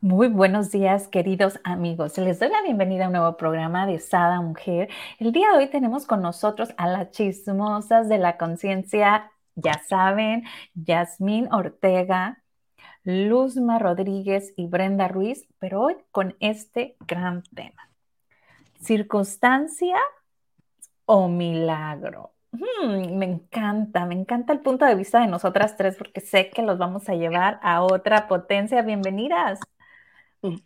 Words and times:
Muy 0.00 0.28
buenos 0.28 0.70
días, 0.70 1.08
queridos 1.08 1.58
amigos. 1.64 2.16
Les 2.18 2.38
doy 2.38 2.50
la 2.50 2.62
bienvenida 2.62 3.04
a 3.04 3.06
un 3.08 3.14
nuevo 3.14 3.36
programa 3.36 3.84
de 3.84 3.98
Sada 3.98 4.40
Mujer. 4.40 4.88
El 5.18 5.32
día 5.32 5.50
de 5.50 5.58
hoy 5.58 5.66
tenemos 5.66 6.06
con 6.06 6.22
nosotros 6.22 6.68
a 6.76 6.86
las 6.86 7.10
chismosas 7.10 8.08
de 8.08 8.18
la 8.18 8.36
conciencia, 8.36 9.32
ya 9.56 9.82
saben, 9.88 10.44
Yasmín 10.74 11.52
Ortega, 11.52 12.44
Luzma 13.02 13.80
Rodríguez 13.80 14.54
y 14.56 14.68
Brenda 14.68 15.08
Ruiz, 15.08 15.48
pero 15.58 15.80
hoy 15.82 15.96
con 16.12 16.36
este 16.38 16.96
gran 17.00 17.42
tema. 17.42 17.90
¿Circunstancia 18.80 19.96
o 21.06 21.26
milagro? 21.26 22.34
Mm, 22.52 23.16
me 23.16 23.26
encanta, 23.26 24.06
me 24.06 24.14
encanta 24.14 24.52
el 24.52 24.60
punto 24.60 24.84
de 24.84 24.94
vista 24.94 25.18
de 25.20 25.26
nosotras 25.26 25.76
tres 25.76 25.96
porque 25.96 26.20
sé 26.20 26.50
que 26.50 26.62
los 26.62 26.78
vamos 26.78 27.08
a 27.08 27.14
llevar 27.14 27.58
a 27.64 27.82
otra 27.82 28.28
potencia. 28.28 28.82
Bienvenidas. 28.82 29.58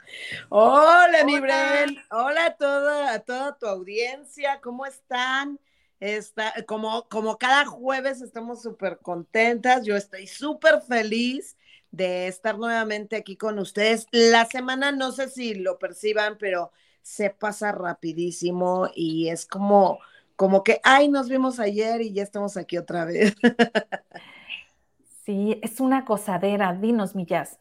Hola, 0.51 1.25
mi 1.25 1.41
Bren. 1.41 1.97
Hola 2.11 2.47
a 2.47 2.57
toda, 2.57 3.15
a 3.15 3.19
toda 3.21 3.57
tu 3.59 3.67
audiencia. 3.67 4.61
¿Cómo 4.61 4.87
están? 4.87 5.59
Está, 6.01 6.53
como, 6.67 7.09
como 7.09 7.39
cada 7.39 7.65
jueves 7.65 8.21
estamos 8.21 8.63
súper 8.63 8.99
contentas. 8.99 9.85
Yo 9.85 9.97
estoy 9.97 10.27
súper 10.27 10.83
feliz 10.83 11.57
de 11.91 12.27
estar 12.27 12.59
nuevamente 12.59 13.17
aquí 13.17 13.37
con 13.37 13.59
ustedes. 13.59 14.07
La 14.11 14.47
semana, 14.47 14.93
no 14.93 15.13
sé 15.13 15.29
si 15.29 15.55
lo 15.55 15.79
perciban, 15.79 16.37
pero 16.39 16.73
se 17.03 17.31
pasa 17.31 17.73
rapidísimo 17.73 18.89
y 18.95 19.29
es 19.29 19.47
como 19.47 19.99
como 20.35 20.65
que, 20.65 20.81
ay, 20.83 21.09
nos 21.09 21.29
vimos 21.29 21.61
ayer 21.61 22.01
y 22.01 22.13
ya 22.13 22.25
estamos 22.25 22.57
aquí 22.57 22.77
otra 22.77 23.05
vez. 23.05 23.37
sí, 25.25 25.61
es 25.63 25.79
una 25.79 26.05
cosadera. 26.05 26.73
Dinos, 26.73 27.15
Millas. 27.15 27.61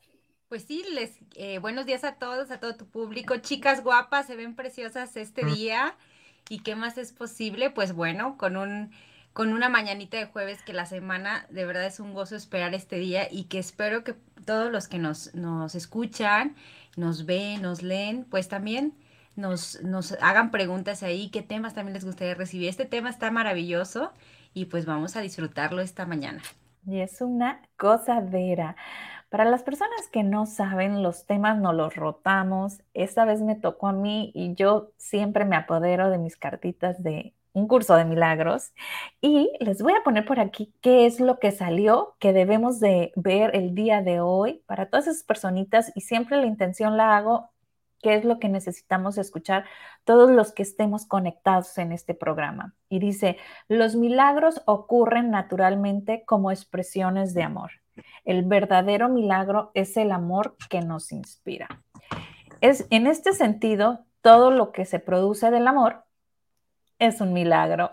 Pues 0.52 0.64
sí, 0.64 0.84
les 0.94 1.18
eh, 1.36 1.60
buenos 1.60 1.86
días 1.86 2.04
a 2.04 2.16
todos, 2.16 2.52
a 2.52 2.60
todo 2.60 2.76
tu 2.76 2.86
público. 2.86 3.38
Chicas 3.38 3.86
guapas, 3.86 4.28
se 4.28 4.36
ven 4.36 4.54
preciosas 4.54 5.16
este 5.16 5.46
mm. 5.46 5.54
día. 5.54 5.96
¿Y 6.50 6.60
qué 6.60 6.76
más 6.76 6.98
es 6.98 7.14
posible? 7.14 7.70
Pues 7.70 7.94
bueno, 7.94 8.38
con 8.38 8.58
un 8.58 8.92
con 9.32 9.54
una 9.54 9.70
mañanita 9.70 10.18
de 10.18 10.26
jueves 10.26 10.62
que 10.62 10.74
la 10.74 10.86
semana 10.86 11.46
de 11.52 11.64
verdad 11.64 11.86
es 11.86 12.02
un 12.02 12.14
gozo 12.14 12.36
esperar 12.36 12.74
este 12.74 12.98
día 12.98 13.32
y 13.32 13.46
que 13.46 13.60
espero 13.60 14.04
que 14.04 14.14
todos 14.44 14.70
los 14.74 14.90
que 14.90 14.98
nos, 14.98 15.34
nos 15.36 15.74
escuchan, 15.74 16.58
nos 16.98 17.26
ven, 17.26 17.62
nos 17.62 17.82
leen, 17.82 18.26
pues 18.26 18.50
también 18.50 18.94
nos, 19.38 19.82
nos 19.84 20.18
hagan 20.20 20.52
preguntas 20.52 21.02
ahí, 21.02 21.30
qué 21.30 21.44
temas 21.44 21.76
también 21.76 21.94
les 21.94 22.04
gustaría 22.04 22.36
recibir. 22.36 22.68
Este 22.68 22.84
tema 22.84 23.10
está 23.10 23.32
maravilloso 23.32 24.12
y 24.54 24.66
pues 24.66 24.86
vamos 24.86 25.16
a 25.16 25.22
disfrutarlo 25.22 25.80
esta 25.80 26.06
mañana. 26.06 26.42
Y 26.86 27.00
es 27.00 27.22
una 27.22 27.62
gozadera. 27.80 28.76
Para 29.32 29.46
las 29.46 29.64
personas 29.64 30.10
que 30.12 30.24
no 30.24 30.46
saben, 30.46 31.04
los 31.04 31.26
temas 31.26 31.58
no 31.58 31.72
los 31.72 31.96
rotamos. 31.96 32.82
Esta 32.94 33.24
vez 33.24 33.40
me 33.42 33.56
tocó 33.56 33.88
a 33.88 33.94
mí 33.94 34.30
y 34.36 34.56
yo 34.56 34.92
siempre 34.98 35.46
me 35.46 35.56
apodero 35.56 36.10
de 36.10 36.18
mis 36.18 36.36
cartitas 36.36 37.02
de 37.02 37.34
un 37.54 37.66
curso 37.70 37.96
de 37.96 38.04
milagros. 38.04 38.74
Y 39.22 39.50
les 39.62 39.82
voy 39.82 39.94
a 39.94 40.04
poner 40.04 40.26
por 40.26 40.42
aquí 40.42 40.74
qué 40.82 41.06
es 41.06 41.22
lo 41.22 41.40
que 41.40 41.52
salió, 41.52 42.18
que 42.20 42.34
debemos 42.34 42.82
de 42.82 43.14
ver 43.16 43.56
el 43.56 43.74
día 43.74 44.02
de 44.02 44.20
hoy 44.20 44.64
para 44.68 44.90
todas 44.90 45.08
esas 45.08 45.24
personitas. 45.24 45.94
Y 45.96 46.02
siempre 46.02 46.36
la 46.36 46.46
intención 46.48 46.98
la 46.98 47.16
hago 47.16 47.52
qué 48.02 48.16
es 48.16 48.26
lo 48.26 48.38
que 48.38 48.50
necesitamos 48.50 49.18
escuchar 49.18 49.64
todos 50.04 50.30
los 50.30 50.52
que 50.52 50.64
estemos 50.64 51.06
conectados 51.06 51.78
en 51.78 51.94
este 51.94 52.16
programa. 52.16 52.76
Y 52.90 53.00
dice, 53.00 53.38
los 53.70 53.96
milagros 53.96 54.62
ocurren 54.66 55.32
naturalmente 55.32 56.26
como 56.26 56.52
expresiones 56.52 57.34
de 57.34 57.44
amor. 57.44 57.81
El 58.26 58.44
verdadero 58.44 59.10
milagro 59.10 59.72
es 59.74 59.98
el 59.98 60.12
amor 60.12 60.56
que 60.70 60.82
nos 60.82 61.12
inspira. 61.12 61.68
Es, 62.62 62.86
en 62.90 63.08
este 63.08 63.34
sentido, 63.34 64.06
todo 64.22 64.52
lo 64.52 64.72
que 64.72 64.86
se 64.86 65.00
produce 65.00 65.52
del 65.52 65.68
amor 65.68 66.04
es 67.00 67.22
un 67.22 67.34
milagro. 67.34 67.90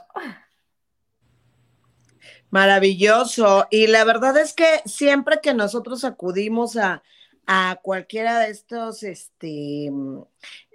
Maravilloso. 2.50 3.66
Y 3.70 3.86
la 3.86 4.04
verdad 4.04 4.36
es 4.38 4.52
que 4.52 4.82
siempre 4.84 5.40
que 5.42 5.54
nosotros 5.54 6.04
acudimos 6.04 6.76
a, 6.76 7.02
a 7.50 7.80
cualquiera 7.82 8.40
de 8.40 8.50
estos, 8.50 9.02
este, 9.02 9.88
mm, 9.90 10.20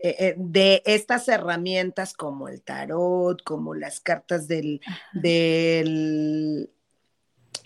eh, 0.01 0.16
eh, 0.19 0.35
de 0.38 0.81
estas 0.85 1.28
herramientas 1.28 2.16
como 2.16 2.47
el 2.47 2.63
tarot, 2.63 3.44
como 3.44 3.75
las 3.75 4.00
cartas 4.00 4.47
del, 4.47 4.81
del, 5.13 6.72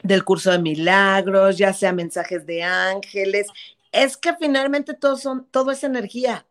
del 0.03 0.23
curso 0.23 0.51
de 0.51 0.59
milagros, 0.59 1.57
ya 1.57 1.73
sea 1.73 1.91
mensajes 1.93 2.45
de 2.45 2.63
ángeles, 2.63 3.47
es 3.91 4.17
que 4.17 4.35
finalmente 4.35 4.93
todo, 4.93 5.17
son, 5.17 5.45
todo 5.49 5.71
es 5.71 5.83
energía. 5.83 6.45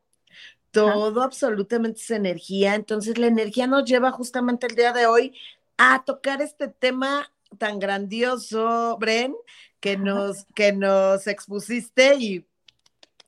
Todo 0.71 1.23
absolutamente 1.23 2.01
es 2.01 2.11
energía. 2.11 2.75
Entonces 2.75 3.17
la 3.19 3.29
energía 3.29 3.67
nos 3.67 3.85
lleva 3.85 4.11
justamente 4.11 4.67
el 4.67 4.75
día 4.75 4.93
de 4.93 5.07
hoy 5.07 5.35
a 5.79 6.05
tocar 6.05 6.43
este 6.43 6.69
tema 6.69 7.33
tan 7.59 7.79
grandioso, 7.79 8.97
Bren, 8.99 9.35
que 9.81 9.97
nos, 9.97 10.45
que 10.55 10.73
nos 10.73 11.27
expusiste 11.27 12.17
y 12.17 12.47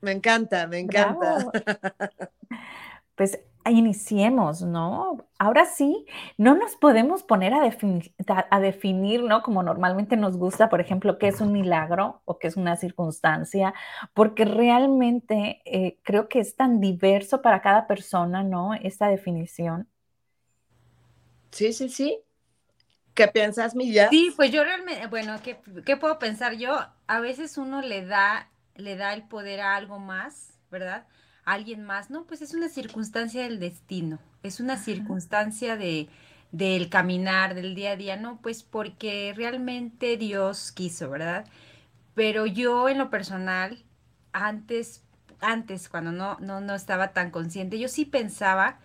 me 0.00 0.12
encanta, 0.12 0.66
me 0.66 0.78
encanta. 0.78 1.46
Pues 3.14 3.36
iniciemos, 3.70 4.62
¿no? 4.62 5.26
Ahora 5.38 5.66
sí, 5.66 6.06
no 6.36 6.54
nos 6.54 6.76
podemos 6.76 7.22
poner 7.22 7.54
a, 7.54 7.62
a, 8.50 8.60
definir, 8.60 9.22
¿no? 9.22 9.42
Como 9.42 9.62
normalmente 9.62 10.16
nos 10.16 10.36
gusta, 10.36 10.68
por 10.68 10.80
ejemplo, 10.80 11.18
qué 11.18 11.28
es 11.28 11.40
un 11.40 11.52
milagro 11.52 12.22
o 12.24 12.38
qué 12.38 12.48
es 12.48 12.56
una 12.56 12.76
circunstancia, 12.76 13.74
porque 14.14 14.44
realmente 14.44 15.62
eh, 15.64 15.98
creo 16.02 16.28
que 16.28 16.40
es 16.40 16.56
tan 16.56 16.80
diverso 16.80 17.42
para 17.42 17.62
cada 17.62 17.86
persona, 17.86 18.42
¿no? 18.42 18.74
Esta 18.74 19.08
definición. 19.08 19.88
Sí, 21.50 21.72
sí, 21.72 21.88
sí. 21.88 22.18
¿Qué 23.14 23.28
piensas, 23.28 23.74
Milla? 23.74 24.08
Sí, 24.10 24.32
pues 24.36 24.52
yo 24.52 24.62
realmente, 24.62 25.06
bueno, 25.08 25.36
¿qué, 25.42 25.58
¿qué, 25.84 25.96
puedo 25.96 26.18
pensar 26.18 26.54
yo? 26.54 26.78
A 27.08 27.20
veces 27.20 27.58
uno 27.58 27.82
le 27.82 28.06
da, 28.06 28.48
le 28.76 28.96
da 28.96 29.12
el 29.12 29.24
poder 29.24 29.60
a 29.60 29.74
algo 29.74 29.98
más, 29.98 30.52
¿verdad? 30.70 31.06
Alguien 31.48 31.82
más, 31.84 32.10
¿no? 32.10 32.24
Pues 32.24 32.42
es 32.42 32.52
una 32.52 32.68
circunstancia 32.68 33.42
del 33.42 33.58
destino, 33.58 34.18
es 34.42 34.60
una 34.60 34.76
circunstancia 34.76 35.76
de 35.76 36.08
del 36.52 36.88
caminar, 36.88 37.54
del 37.54 37.74
día 37.74 37.92
a 37.92 37.96
día, 37.96 38.16
¿no? 38.16 38.38
Pues 38.40 38.62
porque 38.62 39.34
realmente 39.36 40.16
Dios 40.16 40.72
quiso, 40.72 41.10
¿verdad? 41.10 41.46
Pero 42.14 42.46
yo 42.46 42.88
en 42.88 42.98
lo 42.98 43.10
personal, 43.10 43.84
antes, 44.32 45.02
antes, 45.40 45.88
cuando 45.88 46.10
no, 46.10 46.38
no, 46.40 46.60
no 46.60 46.74
estaba 46.74 47.12
tan 47.12 47.30
consciente, 47.30 47.78
yo 47.78 47.88
sí 47.88 48.04
pensaba 48.04 48.78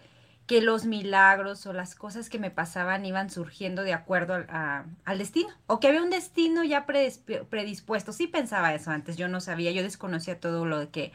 que 0.45 0.62
los 0.62 0.85
milagros 0.85 1.66
o 1.66 1.72
las 1.72 1.95
cosas 1.95 2.30
que 2.30 2.38
me 2.38 2.51
pasaban 2.51 3.06
iban 3.06 3.30
surgiendo 3.30 3.84
de 3.84 3.94
acuerdo 3.94 4.45
al 5.06 5.18
destino, 5.18 5.50
o 5.68 5.80
que 5.80 5.88
había 5.88 6.03
un 6.03 6.09
destino 6.09 6.66
ya 6.66 6.85
predispuesto. 6.85 8.12
Sí 8.12 8.28
pensaba 8.28 8.74
eso 8.74 8.91
antes, 8.91 9.16
yo 9.16 9.30
no 9.30 9.40
sabía, 9.40 9.72
yo 9.72 9.84
desconocía 9.84 10.41
todo 10.41 10.66
lo 10.66 10.91
que 10.91 11.13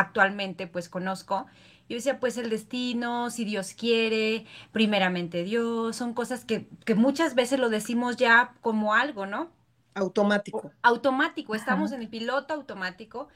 actualmente 0.00 0.66
pues 0.66 0.88
conozco. 0.88 1.46
Yo 1.88 1.96
decía, 1.96 2.20
pues 2.20 2.36
el 2.38 2.50
destino, 2.50 3.30
si 3.30 3.44
Dios 3.44 3.74
quiere, 3.74 4.46
primeramente 4.72 5.42
Dios, 5.42 5.96
son 5.96 6.14
cosas 6.14 6.44
que, 6.44 6.68
que 6.84 6.94
muchas 6.94 7.34
veces 7.34 7.58
lo 7.58 7.68
decimos 7.68 8.16
ya 8.16 8.54
como 8.60 8.94
algo, 8.94 9.26
¿no? 9.26 9.50
Automático. 9.94 10.70
automático, 10.82 11.54
estamos 11.54 11.90
en 11.92 12.02
el 12.02 12.08
piloto 12.08 12.54
automático 12.54 13.28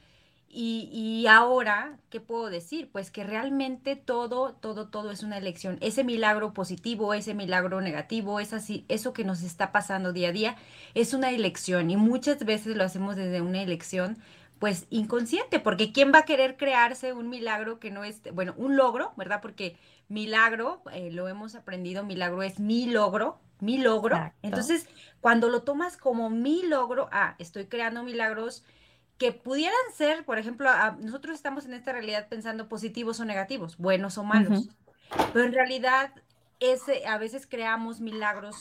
y, 0.57 1.27
ahora, 1.29 1.99
¿qué 2.11 2.21
puedo 2.21 2.49
decir? 2.49 2.89
Pues 2.93 3.11
que 3.11 3.25
realmente 3.25 3.97
todo, 3.97 4.55
todo, 4.55 4.87
todo 4.87 5.11
es 5.11 5.25
una 5.25 5.37
elección. 5.37 5.79
Ese 5.81 6.05
milagro 6.05 6.55
positivo, 6.55 7.13
ese 7.13 7.35
milagro 7.35 7.81
negativo, 7.81 8.39
es 8.39 8.53
así, 8.53 8.85
eso 8.89 9.13
que 9.13 9.25
nos 9.25 9.43
está 9.43 9.73
pasando 9.73 10.13
día 10.13 10.29
a 10.29 10.33
día, 10.33 10.57
es 10.95 11.13
una 11.13 11.31
elección. 11.33 11.91
Y 11.91 11.97
muchas 11.97 12.45
veces 12.45 12.77
lo 12.77 12.85
hacemos 12.85 13.17
desde 13.17 13.41
una 13.41 13.63
elección, 13.63 14.19
pues 14.65 14.87
inconsciente, 14.89 15.61
porque 15.61 15.93
¿quién 15.93 16.11
va 16.11 16.21
a 16.21 16.25
querer 16.25 16.57
crearse 16.57 17.13
un 17.13 17.29
milagro 17.29 17.79
que 17.79 17.91
no 17.91 18.03
es, 18.03 18.23
bueno, 18.33 18.55
un 18.57 18.79
logro, 18.79 19.13
¿verdad? 19.15 19.43
Porque 19.43 19.77
milagro, 20.09 20.81
eh, 20.91 21.11
lo 21.11 21.29
hemos 21.29 21.55
aprendido, 21.55 22.03
milagro 22.03 22.43
es 22.43 22.59
mi 22.59 22.87
logro, 22.87 23.39
mi 23.61 23.77
logro. 23.77 24.33
Entonces, 24.41 24.89
cuando 25.21 25.51
lo 25.51 25.65
tomas 25.65 25.99
como 25.99 26.31
mi 26.31 26.63
logro, 26.63 27.11
ah, 27.13 27.35
estoy 27.39 27.67
creando 27.67 28.05
milagros 28.05 28.65
que 29.19 29.33
pudieran 29.33 29.77
ser, 29.95 30.25
por 30.25 30.39
ejemplo, 30.39 30.71
nosotros 30.99 31.35
estamos 31.35 31.67
en 31.67 31.75
esta 31.75 31.93
realidad 31.93 32.29
pensando 32.31 32.67
positivos 32.67 33.21
o 33.21 33.27
negativos, 33.27 33.77
buenos 33.77 34.17
o 34.17 34.25
malos, 34.25 34.71
pero 35.35 35.45
en 35.45 35.53
realidad 35.53 36.11
ese, 36.59 37.07
a 37.07 37.19
veces 37.19 37.47
creamos 37.47 38.01
milagros, 38.01 38.57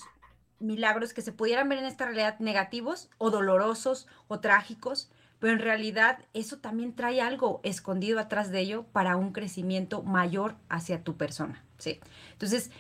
milagros 0.59 1.13
que 1.13 1.21
se 1.21 1.31
pudieran 1.31 1.69
ver 1.69 1.77
en 1.77 1.85
esta 1.85 2.03
realidad 2.03 2.39
negativos 2.39 3.09
o 3.19 3.29
dolorosos 3.29 4.06
o 4.27 4.41
trágicos, 4.41 5.09
pero 5.44 5.56
en 5.56 5.60
realidad 5.60 6.19
eso 6.34 6.60
también 6.60 6.95
trae 6.95 7.19
algo 7.19 7.60
escondido 7.63 8.18
atrás 8.18 8.50
de 8.50 8.62
ello 8.62 8.86
para 8.94 9.18
un 9.18 9.34
crecimiento 9.34 10.01
mayor 10.01 10.56
hacia 10.69 11.04
tu 11.04 11.18
persona, 11.18 11.66
¿sí? 11.80 12.00
Entonces, 12.31 12.72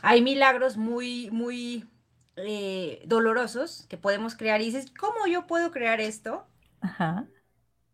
hay 0.00 0.22
milagros 0.22 0.78
muy, 0.78 1.30
muy 1.32 1.84
eh, 2.36 3.02
dolorosos 3.04 3.84
que 3.90 3.98
podemos 3.98 4.36
crear 4.36 4.62
y 4.62 4.64
dices, 4.64 4.90
¿cómo 4.98 5.26
yo 5.26 5.46
puedo 5.46 5.70
crear 5.70 6.00
esto? 6.00 6.46
Ajá. 6.80 7.26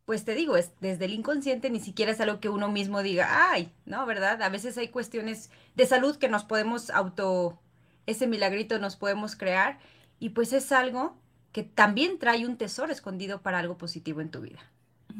Pues 0.05 0.25
te 0.25 0.37
digo, 0.37 0.56
es 0.56 0.71
desde 0.79 1.06
el 1.06 1.12
inconsciente 1.12 1.69
ni 1.69 1.81
siquiera 1.81 2.12
es 2.12 2.21
algo 2.21 2.39
que 2.39 2.50
uno 2.50 2.69
mismo 2.69 3.03
diga, 3.03 3.50
ay, 3.50 3.73
¿no? 3.85 4.06
¿Verdad? 4.06 4.41
A 4.43 4.49
veces 4.49 4.79
hay 4.79 4.91
cuestiones 4.91 5.50
de 5.75 5.87
salud 5.87 6.19
que 6.19 6.29
nos 6.29 6.45
podemos 6.45 6.91
auto, 6.91 7.59
ese 8.06 8.29
milagrito 8.29 8.79
nos 8.79 8.95
podemos 8.95 9.35
crear 9.35 9.81
y 10.21 10.29
pues 10.29 10.53
es 10.53 10.71
algo 10.71 11.17
que 11.53 11.62
también 11.62 12.19
trae 12.19 12.47
un 12.47 12.56
tesoro 12.56 12.93
escondido 12.93 13.41
para 13.41 13.59
algo 13.59 13.79
positivo 13.79 14.21
en 14.21 14.31
tu 14.31 14.41
vida. 14.41 14.61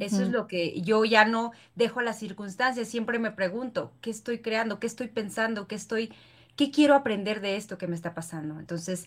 Eso 0.01 0.23
es 0.23 0.29
lo 0.29 0.47
que 0.47 0.81
yo 0.83 1.05
ya 1.05 1.25
no 1.25 1.51
dejo 1.75 2.01
a 2.01 2.05
las 2.05 2.19
circunstancias, 2.19 2.87
siempre 2.89 3.19
me 3.19 3.33
pregunto, 3.33 3.93
¿qué 4.01 4.11
estoy 4.11 4.39
creando? 4.39 4.79
¿Qué 4.79 4.87
estoy 4.87 5.09
pensando? 5.09 5.67
¿Qué 5.67 5.75
estoy, 5.75 6.13
qué 6.55 6.71
quiero 6.71 6.95
aprender 6.95 7.41
de 7.41 7.57
esto 7.57 7.79
que 7.79 7.89
me 7.89 7.97
está 7.97 8.15
pasando? 8.15 8.61
Entonces, 8.61 9.07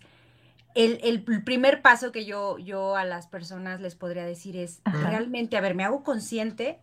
el, 0.76 1.24
primer 1.24 1.82
paso 1.82 2.12
que 2.12 2.26
yo, 2.26 2.58
yo 2.58 2.96
a 2.96 3.06
las 3.06 3.28
personas 3.28 3.80
les 3.80 3.96
podría 3.96 4.26
decir 4.26 4.58
es 4.58 4.82
realmente, 4.86 5.56
a 5.56 5.62
ver, 5.62 5.76
me 5.76 5.84
hago 5.86 6.04
consciente. 6.04 6.80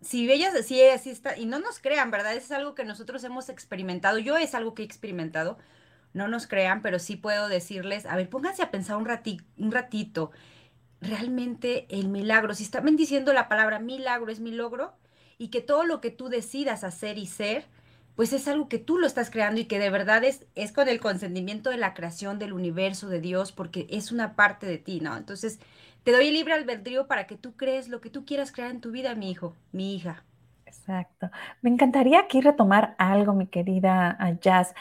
Si 0.00 0.30
ellas 0.30 0.54
así, 0.54 0.82
así 0.82 1.10
está, 1.10 1.36
y 1.36 1.46
no 1.46 1.58
nos 1.58 1.78
crean, 1.78 2.10
¿verdad? 2.10 2.34
es 2.34 2.52
algo 2.52 2.74
que 2.74 2.84
nosotros 2.84 3.22
hemos 3.24 3.48
experimentado. 3.48 4.18
Yo 4.18 4.36
es 4.36 4.54
algo 4.54 4.74
que 4.74 4.82
he 4.82 4.86
experimentado. 4.86 5.58
No 6.16 6.28
nos 6.28 6.46
crean, 6.46 6.82
pero 6.82 6.98
sí 6.98 7.16
puedo 7.16 7.48
decirles, 7.48 8.06
a 8.06 8.16
ver, 8.16 8.28
pónganse 8.30 8.62
a 8.62 8.70
pensar 8.70 8.96
un, 8.96 9.06
un 9.58 9.72
ratito. 9.72 10.30
Realmente 11.00 11.86
el 11.90 12.08
milagro, 12.08 12.54
si 12.54 12.64
están 12.64 12.96
diciendo 12.96 13.32
la 13.32 13.48
palabra 13.48 13.78
milagro 13.78 14.32
es 14.32 14.40
mi 14.40 14.50
logro, 14.50 14.94
y 15.38 15.48
que 15.48 15.60
todo 15.60 15.84
lo 15.84 16.00
que 16.00 16.10
tú 16.10 16.28
decidas 16.28 16.84
hacer 16.84 17.18
y 17.18 17.26
ser, 17.26 17.66
pues 18.14 18.32
es 18.32 18.48
algo 18.48 18.68
que 18.68 18.78
tú 18.78 18.98
lo 18.98 19.06
estás 19.06 19.30
creando 19.30 19.60
y 19.60 19.66
que 19.66 19.78
de 19.78 19.90
verdad 19.90 20.24
es, 20.24 20.46
es 20.54 20.72
con 20.72 20.88
el 20.88 21.00
consentimiento 21.00 21.70
de 21.70 21.76
la 21.76 21.92
creación 21.94 22.38
del 22.38 22.54
universo, 22.54 23.08
de 23.08 23.20
Dios, 23.20 23.52
porque 23.52 23.86
es 23.90 24.10
una 24.12 24.34
parte 24.36 24.66
de 24.66 24.78
ti, 24.78 25.00
¿no? 25.00 25.16
Entonces, 25.16 25.60
te 26.02 26.12
doy 26.12 26.30
libre 26.30 26.54
albedrío 26.54 27.06
para 27.06 27.26
que 27.26 27.36
tú 27.36 27.56
crees 27.56 27.88
lo 27.88 28.00
que 28.00 28.10
tú 28.10 28.24
quieras 28.24 28.52
crear 28.52 28.70
en 28.70 28.80
tu 28.80 28.90
vida, 28.90 29.14
mi 29.14 29.30
hijo, 29.30 29.54
mi 29.72 29.94
hija. 29.94 30.24
Exacto. 30.64 31.30
Me 31.62 31.70
encantaría 31.70 32.20
aquí 32.20 32.40
retomar 32.40 32.94
algo, 32.98 33.32
mi 33.32 33.46
querida 33.46 34.16
Jazz. 34.40 34.74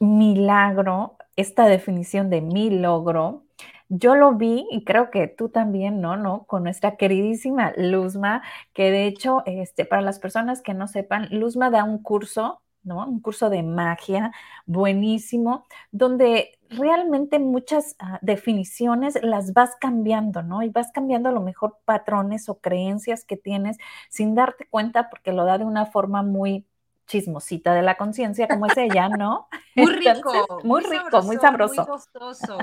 Milagro, 0.00 1.16
esta 1.36 1.66
definición 1.66 2.30
de 2.30 2.40
mi 2.40 2.70
logro, 2.70 3.44
yo 3.88 4.14
lo 4.14 4.34
vi 4.34 4.66
y 4.70 4.84
creo 4.84 5.10
que 5.10 5.28
tú 5.28 5.48
también, 5.50 6.00
¿no? 6.00 6.16
¿no? 6.16 6.44
Con 6.46 6.62
nuestra 6.64 6.96
queridísima 6.96 7.72
Luzma, 7.76 8.42
que 8.72 8.90
de 8.90 9.06
hecho, 9.06 9.42
este, 9.46 9.84
para 9.84 10.00
las 10.02 10.18
personas 10.18 10.62
que 10.62 10.74
no 10.74 10.88
sepan, 10.88 11.28
Luzma 11.30 11.70
da 11.70 11.84
un 11.84 11.98
curso, 12.02 12.62
¿no? 12.82 13.06
Un 13.06 13.20
curso 13.20 13.50
de 13.50 13.62
magia 13.62 14.32
buenísimo, 14.66 15.66
donde 15.92 16.58
realmente 16.70 17.38
muchas 17.38 17.96
ah, 17.98 18.18
definiciones 18.22 19.18
las 19.22 19.52
vas 19.52 19.76
cambiando, 19.80 20.42
¿no? 20.42 20.62
Y 20.62 20.70
vas 20.70 20.90
cambiando 20.92 21.28
a 21.28 21.32
lo 21.32 21.40
mejor 21.42 21.76
patrones 21.84 22.48
o 22.48 22.58
creencias 22.60 23.24
que 23.24 23.36
tienes 23.36 23.76
sin 24.08 24.34
darte 24.34 24.66
cuenta 24.70 25.10
porque 25.10 25.32
lo 25.32 25.44
da 25.44 25.58
de 25.58 25.64
una 25.64 25.84
forma 25.86 26.22
muy 26.22 26.64
chismosita 27.10 27.74
de 27.74 27.82
la 27.82 27.96
conciencia 27.96 28.46
como 28.46 28.66
es 28.66 28.76
ella, 28.76 29.08
¿no? 29.18 29.48
Muy 29.74 29.92
rico. 29.92 30.60
muy, 30.62 30.82
rico, 30.82 31.22
muy 31.22 31.36
sabroso. 31.36 31.82
Muy 31.82 31.92
gustoso. 31.92 32.58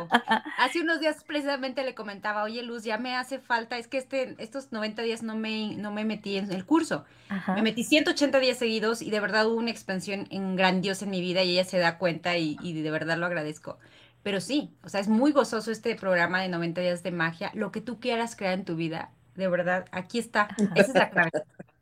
Hace 0.57 0.81
unos 0.81 0.99
días 0.99 1.23
precisamente 1.25 1.83
le 1.83 1.93
comentaba, 1.93 2.43
oye 2.43 2.63
Luz, 2.63 2.83
ya 2.83 2.97
me 2.97 3.15
hace 3.15 3.39
falta, 3.39 3.77
es 3.77 3.87
que 3.87 3.97
este, 3.97 4.35
estos 4.39 4.71
90 4.71 5.01
días 5.01 5.21
no 5.21 5.35
me, 5.35 5.75
no 5.75 5.91
me 5.91 6.05
metí 6.05 6.37
en 6.37 6.51
el 6.51 6.65
curso. 6.65 7.05
Me 7.53 7.61
metí 7.61 7.83
180 7.83 8.39
días 8.39 8.57
seguidos 8.57 9.01
y 9.01 9.09
de 9.09 9.19
verdad 9.19 9.47
hubo 9.47 9.57
una 9.57 9.71
expansión 9.71 10.27
en 10.31 10.55
grandiosa 10.55 11.03
en 11.05 11.11
mi 11.11 11.19
vida 11.19 11.43
y 11.43 11.51
ella 11.51 11.65
se 11.65 11.77
da 11.77 11.97
cuenta 11.97 12.37
y, 12.37 12.57
y 12.61 12.81
de 12.81 12.91
verdad 12.91 13.17
lo 13.17 13.25
agradezco. 13.25 13.77
Pero 14.23 14.39
sí, 14.39 14.73
o 14.83 14.89
sea, 14.89 15.01
es 15.01 15.07
muy 15.07 15.31
gozoso 15.31 15.71
este 15.71 15.95
programa 15.95 16.41
de 16.41 16.49
90 16.49 16.81
días 16.81 17.03
de 17.03 17.11
magia. 17.11 17.51
Lo 17.53 17.71
que 17.71 17.81
tú 17.81 17.99
quieras 17.99 18.35
crear 18.35 18.53
en 18.53 18.65
tu 18.65 18.75
vida, 18.75 19.11
de 19.35 19.47
verdad, 19.47 19.85
aquí 19.91 20.19
está. 20.19 20.47
Esa 20.75 20.91
es 20.91 20.95
la 20.95 21.09
clave. 21.09 21.31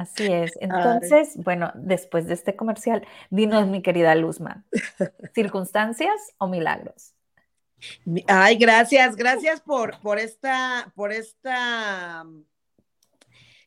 Así 0.00 0.32
es. 0.32 0.52
Entonces, 0.62 1.36
bueno, 1.36 1.72
después 1.74 2.26
de 2.26 2.32
este 2.32 2.56
comercial, 2.56 3.06
dinos, 3.28 3.66
mi 3.66 3.82
querida 3.82 4.14
Luzma, 4.14 4.64
¿circunstancias 5.34 6.32
o 6.38 6.48
milagros? 6.48 7.12
Ay, 8.26 8.56
gracias, 8.56 9.14
gracias 9.14 9.60
por, 9.60 10.00
por 10.00 10.18
esta, 10.18 10.90
por 10.94 11.12
esta, 11.12 12.24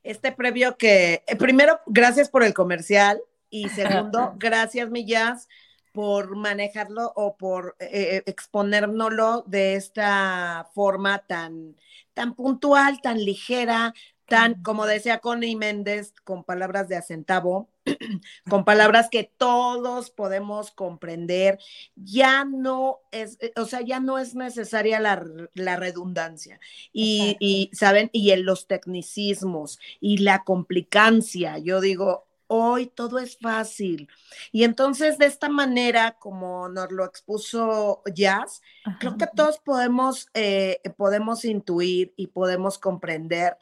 este 0.01 0.31
previo 0.31 0.75
que, 0.75 1.23
eh, 1.27 1.35
primero, 1.35 1.79
gracias 1.85 2.29
por 2.29 2.43
el 2.43 2.55
comercial 2.55 3.21
y 3.51 3.69
segundo, 3.69 4.33
gracias, 4.39 4.89
Millas, 4.89 5.47
por 5.91 6.35
manejarlo 6.35 7.13
o 7.15 7.37
por 7.37 7.75
eh, 7.79 8.23
exponérnoslo 8.25 9.43
de 9.45 9.75
esta 9.75 10.67
forma 10.73 11.19
tan, 11.19 11.75
tan 12.15 12.33
puntual, 12.33 13.01
tan 13.01 13.23
ligera, 13.23 13.93
tan, 14.33 14.63
como 14.63 14.87
decía 14.87 15.19
Connie 15.19 15.55
Méndez, 15.55 16.11
con 16.23 16.43
palabras 16.43 16.89
de 16.89 16.95
acentavo, 16.95 17.69
con 18.49 18.65
palabras 18.65 19.09
que 19.11 19.31
todos 19.37 20.09
podemos 20.09 20.71
comprender, 20.71 21.59
ya 21.95 22.43
no 22.43 22.97
es, 23.11 23.37
eh, 23.41 23.53
o 23.55 23.65
sea, 23.65 23.81
ya 23.81 23.99
no 23.99 24.17
es 24.17 24.33
necesaria 24.33 24.99
la, 24.99 25.75
redundancia. 25.75 26.59
Y, 26.91 27.37
y, 27.39 27.69
¿saben? 27.75 28.09
Y 28.11 28.31
en 28.31 28.43
los 28.43 28.65
tecnicismos 28.65 29.77
y 30.01 30.17
la 30.17 30.43
complicancia, 30.43 31.59
yo 31.59 31.79
digo, 31.79 32.25
hoy 32.47 32.87
todo 32.87 33.19
es 33.19 33.37
fácil. 33.37 34.09
Y 34.51 34.63
entonces, 34.63 35.19
de 35.19 35.27
esta 35.27 35.47
manera, 35.47 36.17
como 36.17 36.69
nos 36.69 36.91
lo 36.91 37.05
expuso 37.05 38.01
Jazz, 38.15 38.63
creo 38.99 39.15
que 39.15 39.27
todos 39.35 39.59
podemos, 39.59 40.27
eh, 40.33 40.81
podemos 40.97 41.45
intuir 41.45 42.15
y 42.15 42.27
podemos 42.27 42.79
comprender 42.79 43.57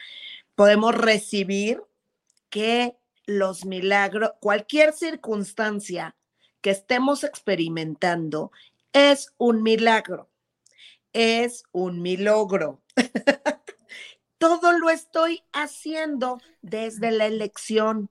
podemos 0.56 0.96
recibir 0.96 1.84
que 2.50 2.98
los 3.26 3.66
milagros, 3.66 4.32
cualquier 4.40 4.94
circunstancia 4.94 6.16
que 6.62 6.72
estemos 6.72 7.24
experimentando 7.24 8.52
es 8.94 9.34
un 9.38 9.64
milagro, 9.64 10.30
es 11.14 11.64
un 11.72 12.02
milagro. 12.02 12.82
Todo 14.38 14.72
lo 14.72 14.90
estoy 14.90 15.44
haciendo 15.54 16.40
desde 16.62 17.12
la 17.12 17.26
elección. 17.26 18.10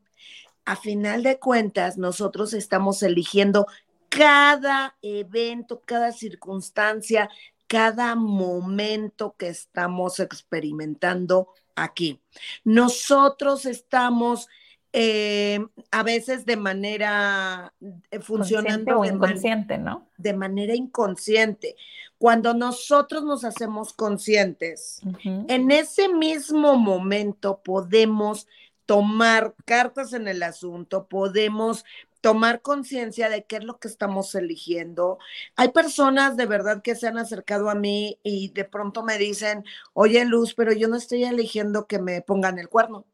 A 0.65 0.77
final 0.77 1.23
de 1.23 1.39
cuentas, 1.39 1.99
nosotros 1.99 2.53
estamos 2.53 3.03
eligiendo 3.03 3.67
cada 4.09 4.97
evento, 5.03 5.81
cada 5.85 6.13
circunstancia, 6.13 7.29
cada 7.67 8.15
momento 8.15 9.35
que 9.37 9.49
estamos 9.49 10.21
experimentando 10.21 11.49
aquí. 11.83 12.21
Nosotros 12.65 13.67
estamos 13.67 14.49
eh, 14.93 15.65
a 15.93 16.03
veces 16.03 16.45
de 16.45 16.57
manera 16.57 17.73
eh, 18.11 18.19
funcionando 18.21 18.99
o 18.99 19.05
inconsciente, 19.05 19.79
¿no? 19.79 20.09
De 20.17 20.35
manera 20.35 20.75
inconsciente. 20.75 21.77
Cuando 22.19 22.55
nosotros 22.55 23.23
nos 23.25 23.45
hacemos 23.45 23.93
conscientes, 23.93 25.01
en 25.25 25.71
ese 25.71 26.09
mismo 26.09 26.77
momento 26.77 27.63
podemos 27.65 28.47
tomar 28.85 29.55
cartas 29.65 30.13
en 30.13 30.27
el 30.27 30.43
asunto, 30.43 31.07
podemos 31.07 31.85
tomar 32.21 32.63
conciencia 32.63 33.29
de 33.29 33.45
qué 33.45 33.57
es 33.57 33.65
lo 33.65 33.79
que 33.79 33.89
estamos 33.89 34.35
eligiendo. 34.35 35.19
Hay 35.57 35.71
personas 35.71 36.37
de 36.37 36.47
verdad 36.47 36.83
que 36.83 36.95
se 36.95 37.07
han 37.09 37.19
acercado 37.19 37.71
a 37.71 37.75
mí 37.75 38.19
y 38.23 38.51
de 38.53 38.65
pronto 38.65 39.03
me 39.03 39.19
dicen, 39.19 39.65
oye 39.93 40.25
Luz, 40.25 40.55
pero 40.55 40.73
yo 40.73 40.89
no 40.89 40.97
estoy 40.97 41.25
eligiendo 41.25 41.87
que 41.87 41.99
me 41.99 42.23
pongan 42.23 42.59
el 42.59 42.69
cuerno. 42.69 43.07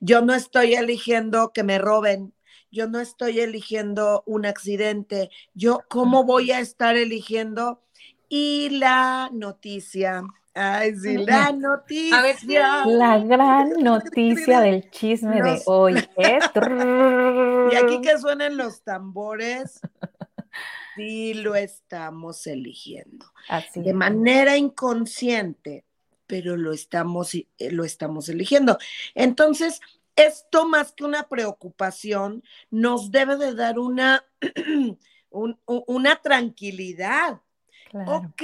Yo 0.00 0.22
no 0.22 0.34
estoy 0.34 0.74
eligiendo 0.74 1.52
que 1.52 1.62
me 1.64 1.78
roben. 1.78 2.34
Yo 2.70 2.88
no 2.88 3.00
estoy 3.00 3.40
eligiendo 3.40 4.22
un 4.26 4.46
accidente. 4.46 5.30
Yo, 5.54 5.80
¿cómo 5.88 6.24
voy 6.24 6.52
a 6.52 6.60
estar 6.60 6.96
eligiendo? 6.96 7.82
Y 8.28 8.70
la 8.70 9.30
noticia 9.32 10.22
Ay, 10.60 10.96
sí, 10.96 11.18
la 11.18 11.52
noticia. 11.52 12.84
La 12.84 13.18
gran 13.18 13.70
noticia 13.80 14.60
del 14.60 14.90
chisme 14.90 15.40
de 15.40 15.62
hoy 15.66 15.94
es. 16.16 16.44
y 17.72 17.76
aquí 17.76 18.00
que 18.00 18.18
suenen 18.20 18.56
los 18.56 18.82
tambores, 18.82 19.80
sí 20.96 21.34
lo 21.34 21.54
estamos 21.54 22.44
eligiendo. 22.48 23.26
Así 23.48 23.82
de 23.82 23.94
manera 23.94 24.56
inconsciente, 24.56 25.84
pero 26.26 26.56
lo 26.56 26.72
estamos, 26.72 27.34
eh, 27.34 27.46
lo 27.70 27.84
estamos 27.84 28.28
eligiendo. 28.28 28.78
Entonces, 29.14 29.80
esto 30.16 30.66
más 30.66 30.90
que 30.90 31.04
una 31.04 31.28
preocupación, 31.28 32.42
nos 32.68 33.12
debe 33.12 33.36
de 33.36 33.54
dar 33.54 33.78
una, 33.78 34.24
una 35.30 36.16
tranquilidad. 36.16 37.42
Ok, 37.92 38.42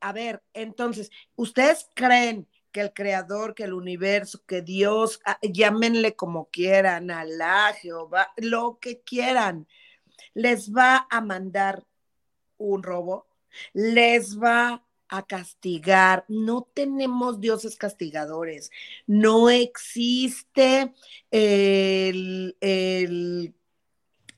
a 0.00 0.12
ver, 0.12 0.42
entonces, 0.52 1.10
¿ustedes 1.36 1.88
creen 1.94 2.48
que 2.72 2.80
el 2.80 2.92
creador, 2.92 3.54
que 3.54 3.64
el 3.64 3.72
universo, 3.72 4.42
que 4.46 4.62
Dios, 4.62 5.20
ah, 5.24 5.38
llámenle 5.42 6.16
como 6.16 6.46
quieran, 6.50 7.10
Alá, 7.10 7.72
Jehová, 7.80 8.32
lo 8.36 8.78
que 8.80 9.00
quieran, 9.00 9.66
les 10.34 10.72
va 10.72 11.06
a 11.10 11.20
mandar 11.20 11.84
un 12.56 12.82
robo? 12.82 13.26
¿Les 13.72 14.38
va 14.38 14.84
a 15.08 15.22
castigar. 15.22 16.24
No 16.28 16.68
tenemos 16.74 17.40
dioses 17.40 17.76
castigadores. 17.76 18.70
No 19.06 19.48
existe 19.50 20.92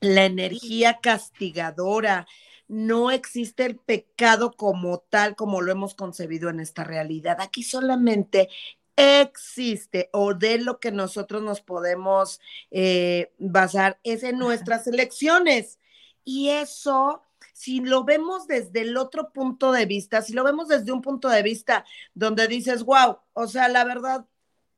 la 0.00 0.24
energía 0.24 0.98
castigadora. 1.00 2.26
No 2.68 3.10
existe 3.10 3.64
el 3.64 3.76
pecado 3.76 4.52
como 4.52 4.98
tal, 4.98 5.36
como 5.36 5.60
lo 5.60 5.72
hemos 5.72 5.94
concebido 5.94 6.50
en 6.50 6.60
esta 6.60 6.84
realidad. 6.84 7.38
Aquí 7.40 7.62
solamente 7.62 8.48
existe 8.96 10.08
o 10.12 10.34
de 10.34 10.58
lo 10.58 10.80
que 10.80 10.90
nosotros 10.90 11.42
nos 11.42 11.60
podemos 11.60 12.40
eh, 12.70 13.32
basar 13.38 14.00
es 14.02 14.22
en 14.22 14.38
nuestras 14.38 14.86
elecciones. 14.86 15.78
Y 16.24 16.48
eso 16.48 17.22
si 17.56 17.80
lo 17.80 18.04
vemos 18.04 18.46
desde 18.46 18.82
el 18.82 18.98
otro 18.98 19.32
punto 19.32 19.72
de 19.72 19.86
vista, 19.86 20.20
si 20.20 20.34
lo 20.34 20.44
vemos 20.44 20.68
desde 20.68 20.92
un 20.92 21.00
punto 21.00 21.30
de 21.30 21.42
vista 21.42 21.86
donde 22.12 22.48
dices, 22.48 22.84
wow, 22.84 23.18
o 23.32 23.46
sea, 23.46 23.68
la 23.68 23.82
verdad, 23.82 24.26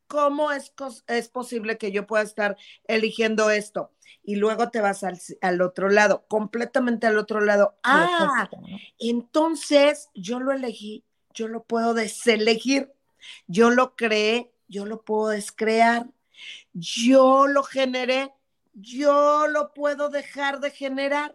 ¿cómo 0.08 0.50
es, 0.50 0.72
es 1.06 1.28
posible 1.28 1.78
que 1.78 1.92
yo 1.92 2.06
pueda 2.06 2.24
estar 2.24 2.56
eligiendo 2.88 3.50
esto? 3.50 3.92
Y 4.24 4.36
luego 4.36 4.70
te 4.70 4.80
vas 4.80 5.04
al, 5.04 5.18
al 5.40 5.60
otro 5.60 5.88
lado, 5.88 6.26
completamente 6.28 7.06
al 7.06 7.18
otro 7.18 7.40
lado. 7.40 7.78
Ah, 7.84 8.50
entonces 8.98 10.08
yo 10.14 10.40
lo 10.40 10.52
elegí, 10.52 11.04
yo 11.32 11.48
lo 11.48 11.62
puedo 11.62 11.94
deselegir, 11.94 12.92
yo 13.46 13.70
lo 13.70 13.94
creé, 13.94 14.50
yo 14.66 14.86
lo 14.86 15.02
puedo 15.02 15.28
descrear, 15.28 16.08
yo 16.72 17.46
lo 17.46 17.62
generé, 17.62 18.32
yo 18.74 19.46
lo 19.46 19.72
puedo 19.72 20.08
dejar 20.08 20.60
de 20.60 20.70
generar. 20.70 21.34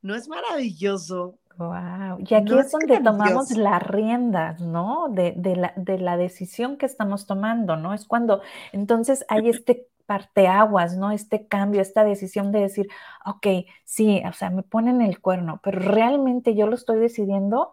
¿No 0.00 0.14
es 0.14 0.28
maravilloso? 0.28 1.38
Wow. 1.58 2.18
Y 2.20 2.34
aquí 2.34 2.56
es, 2.56 2.70
donde 2.70 3.00
tomamos 3.00 3.50
las 3.56 3.82
riendas, 3.82 4.60
¿no? 4.60 5.08
De, 5.08 5.34
la, 5.56 5.72
de, 5.74 5.98
la, 5.98 6.16
decisión 6.16 6.76
que 6.76 6.86
estamos 6.86 7.26
tomando, 7.26 7.76
¿no? 7.76 7.94
Es 7.94 8.06
cuando 8.06 8.42
entonces 8.72 9.24
hay 9.28 9.48
este 9.48 9.88
parteaguas, 10.06 10.96
¿no? 10.96 11.10
Este 11.10 11.48
cambio, 11.48 11.82
esta 11.82 12.04
decisión 12.04 12.52
de 12.52 12.60
decir, 12.60 12.88
ok, 13.26 13.46
sí, 13.84 14.22
o 14.26 14.32
sea, 14.32 14.50
me 14.50 14.62
ponen 14.62 15.02
el 15.02 15.20
cuerno, 15.20 15.60
pero 15.62 15.80
realmente 15.80 16.54
yo 16.54 16.68
lo 16.68 16.76
estoy 16.76 17.00
decidiendo, 17.00 17.72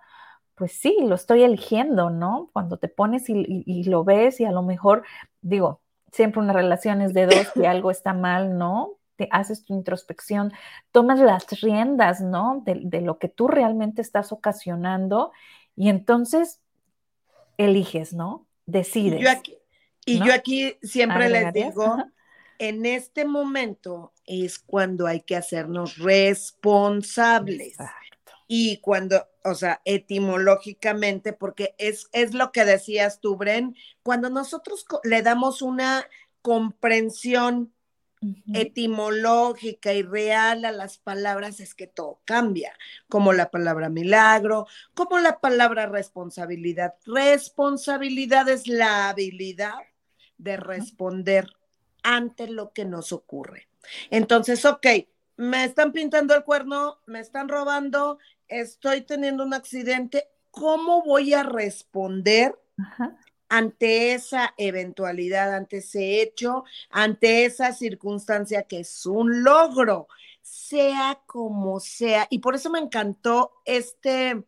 pues 0.56 0.72
sí, 0.72 0.98
lo 1.02 1.14
estoy 1.14 1.44
eligiendo, 1.44 2.10
¿no? 2.10 2.50
Cuando 2.54 2.78
te 2.78 2.90
pones 2.90 3.30
y, 3.30 3.64
y 3.68 3.84
lo 3.84 4.04
ves 4.04 4.40
y 4.42 4.46
a 4.46 4.52
lo 4.52 4.64
mejor, 4.64 5.04
digo, 5.42 5.82
siempre 6.12 6.42
una 6.42 6.54
relación 6.54 7.02
es 7.02 7.14
de 7.14 7.28
dos 7.28 7.52
y 7.56 7.66
algo 7.66 7.92
está 7.92 8.14
mal, 8.14 8.58
¿no? 8.58 8.98
Te 9.16 9.28
haces 9.32 9.64
tu 9.64 9.74
introspección, 9.74 10.54
tomas 10.92 11.20
las 11.20 11.48
riendas, 11.62 12.22
¿no? 12.22 12.64
De, 12.66 13.02
lo 13.02 13.18
que 13.18 13.30
tú 13.30 13.48
realmente 13.48 14.02
estás 14.02 14.32
ocasionando 14.32 15.32
y 15.76 15.90
entonces 15.90 16.62
eliges, 17.58 18.14
¿no? 18.14 18.48
Decides. 18.66 19.22
Y 20.06 20.20
yo 20.20 20.34
aquí, 20.34 20.78
siempre 20.84 21.30
les 21.30 21.52
digo, 21.54 21.98
en 22.60 22.86
este 22.86 23.26
momento 23.26 24.14
es 24.26 24.60
cuando 24.60 25.08
hay 25.08 25.22
que 25.22 25.36
hacernos 25.36 25.98
responsables. 25.98 27.78
Y 28.48 28.78
cuando, 28.78 29.28
o 29.44 29.56
sea, 29.56 29.82
etimológicamente, 29.86 31.34
porque 31.34 31.74
es, 31.80 32.08
es 32.12 32.36
lo 32.36 32.52
que 32.52 32.64
decías 32.64 33.20
tú, 33.20 33.36
Bren, 33.36 33.76
cuando 34.04 34.30
nosotros 34.30 34.86
le 35.04 35.24
damos 35.24 35.64
una 35.64 36.08
comprensión 36.44 37.74
etimológica 38.54 39.94
y 39.94 40.02
real 40.02 40.66
a 40.66 40.72
las 40.72 40.98
palabras 40.98 41.60
es 41.60 41.76
que 41.76 41.88
todo 41.88 42.20
cambia, 42.26 42.74
como 43.08 43.34
la 43.34 43.52
palabra 43.52 43.90
milagro, 43.90 44.68
como 44.94 45.20
la 45.20 45.40
palabra 45.40 45.86
responsabilidad. 45.86 46.96
Responsabilidad 47.06 48.50
es 48.50 48.68
la 48.68 49.10
habilidad 49.10 49.76
de 50.38 50.58
responder 50.58 51.48
ante 52.04 52.48
lo 52.48 52.72
que 52.72 52.86
nos 52.86 53.12
ocurre. 53.12 53.68
Entonces, 54.10 54.66
ok, 54.66 54.86
me 55.38 55.66
están 55.66 55.92
pintando 55.92 56.36
el 56.36 56.44
cuerno, 56.44 57.00
me 57.06 57.20
están 57.20 57.50
robando, 57.50 58.20
estoy 58.48 59.02
teniendo 59.02 59.44
un 59.44 59.54
accidente, 59.54 60.30
¿cómo 60.52 61.04
voy 61.04 61.34
a 61.34 61.44
responder 61.44 62.58
ante 63.56 64.14
esa 64.14 64.54
eventualidad, 64.58 65.56
ante 65.56 65.78
ese 65.78 66.22
hecho, 66.22 66.66
ante 66.90 67.46
esa 67.46 67.72
circunstancia 67.72 68.64
que 68.64 68.82
es 68.82 69.06
un 69.06 69.44
logro, 69.44 70.10
sea 70.42 71.22
como 71.26 71.80
sea. 71.80 72.28
Y 72.30 72.40
por 72.40 72.56
eso 72.56 72.70
me 72.70 72.80
encantó 72.80 73.54
este, 73.64 74.44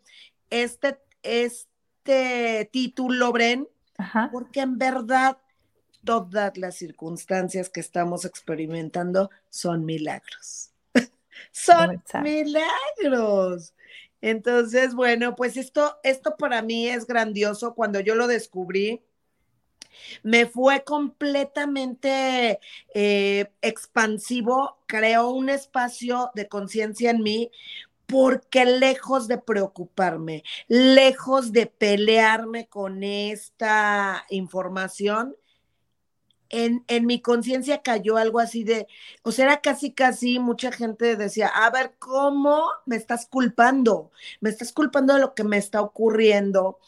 este, 0.49 0.99
este 1.23 2.69
título, 2.73 3.31
Bren, 3.31 3.69
porque 4.33 4.59
en 4.59 4.77
verdad 4.77 5.37
todas 6.03 6.57
las 6.57 6.75
circunstancias 6.75 7.69
que 7.69 7.79
estamos 7.79 8.25
experimentando 8.25 9.29
son 9.49 9.85
milagros. 9.85 10.71
son 11.51 12.03
milagros. 12.21 13.73
Entonces, 14.21 14.95
bueno, 14.95 15.35
pues 15.35 15.57
esto, 15.57 15.97
esto 16.03 16.35
para 16.37 16.61
mí 16.61 16.87
es 16.87 17.05
grandioso. 17.05 17.75
Cuando 17.75 17.99
yo 17.99 18.15
lo 18.15 18.27
descubrí, 18.27 19.01
me 20.23 20.45
fue 20.45 20.83
completamente 20.83 22.59
eh, 22.93 23.51
expansivo, 23.61 24.77
creó 24.87 25.29
un 25.29 25.49
espacio 25.49 26.31
de 26.35 26.47
conciencia 26.47 27.11
en 27.11 27.23
mí 27.23 27.51
porque 28.05 28.65
lejos 28.65 29.27
de 29.27 29.37
preocuparme, 29.37 30.43
lejos 30.67 31.51
de 31.51 31.67
pelearme 31.67 32.67
con 32.67 33.03
esta 33.03 34.25
información, 34.29 35.35
en, 36.49 37.05
mi 37.05 37.21
conciencia 37.21 37.81
cayó 37.81 38.17
algo 38.17 38.39
así 38.39 38.63
de, 38.63 38.87
o 39.23 39.31
sea, 39.31 39.45
era 39.45 39.61
casi, 39.61 39.91
casi, 39.91 40.39
mucha 40.39 40.71
gente 40.71 41.15
decía, 41.15 41.47
a 41.47 41.69
ver, 41.69 41.93
¿cómo 41.99 42.65
me 42.85 42.95
estás 42.95 43.27
culpando? 43.27 44.11
Me 44.41 44.49
estás 44.49 44.71
culpando 44.71 45.13
de 45.13 45.21
lo 45.21 45.33
que 45.33 45.43
me 45.43 45.57
está 45.57 45.81
ocurriendo. 45.81 46.79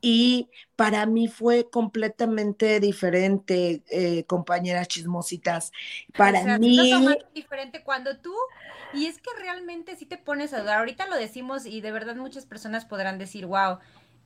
Y 0.00 0.48
para 0.76 1.06
mí 1.06 1.26
fue 1.26 1.68
completamente 1.70 2.78
diferente, 2.78 3.82
eh, 3.90 4.24
compañeras 4.24 4.86
chismositas. 4.86 5.72
Para 6.16 6.56
mí... 6.58 6.78
diferente 7.34 7.82
cuando 7.82 8.16
tú, 8.18 8.32
y 8.94 9.06
es 9.06 9.18
que 9.18 9.30
realmente 9.40 9.96
si 9.96 10.06
te 10.06 10.16
pones 10.16 10.52
a 10.52 10.60
dudar, 10.60 10.78
ahorita 10.78 11.08
lo 11.08 11.16
decimos 11.16 11.66
y 11.66 11.80
de 11.80 11.90
verdad 11.90 12.14
muchas 12.14 12.46
personas 12.46 12.84
podrán 12.84 13.18
decir, 13.18 13.46
wow, 13.46 13.78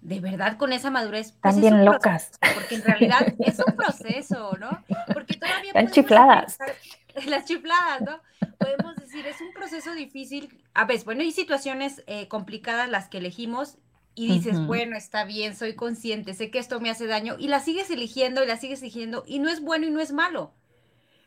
de 0.02 0.20
verdad 0.20 0.56
con 0.58 0.72
esa 0.72 0.90
madurez. 0.90 1.32
Pues 1.32 1.54
También 1.54 1.84
locas. 1.84 2.32
porque 2.54 2.74
en 2.74 2.82
realidad 2.82 3.34
es 3.38 3.58
un 3.58 3.74
proceso, 3.74 4.56
¿no? 4.58 4.84
Porque 5.12 5.34
todavía. 5.34 5.72
Las 5.74 5.92
chifladas. 5.92 6.58
las 7.26 7.44
chifladas, 7.44 8.02
¿no? 8.02 8.20
Podemos 8.58 8.96
decir, 8.96 9.26
es 9.26 9.40
un 9.40 9.52
proceso 9.52 9.94
difícil. 9.94 10.60
A 10.74 10.84
veces, 10.84 11.04
bueno, 11.04 11.22
hay 11.22 11.32
situaciones 11.32 12.02
eh, 12.06 12.28
complicadas 12.28 12.88
las 12.88 13.08
que 13.08 13.18
elegimos 13.18 13.78
y 14.14 14.28
dices, 14.28 14.66
bueno, 14.66 14.96
está 14.96 15.24
bien, 15.24 15.56
soy 15.56 15.74
consciente, 15.74 16.34
sé 16.34 16.50
que 16.50 16.58
esto 16.58 16.80
me 16.80 16.90
hace 16.90 17.06
daño 17.06 17.36
y 17.38 17.48
la 17.48 17.60
sigues 17.60 17.90
eligiendo 17.90 18.44
y 18.44 18.46
la 18.46 18.58
sigues 18.58 18.82
eligiendo 18.82 19.24
y 19.26 19.38
no 19.38 19.48
es 19.48 19.62
bueno 19.62 19.86
y 19.86 19.90
no 19.90 20.00
es 20.00 20.12
malo. 20.12 20.52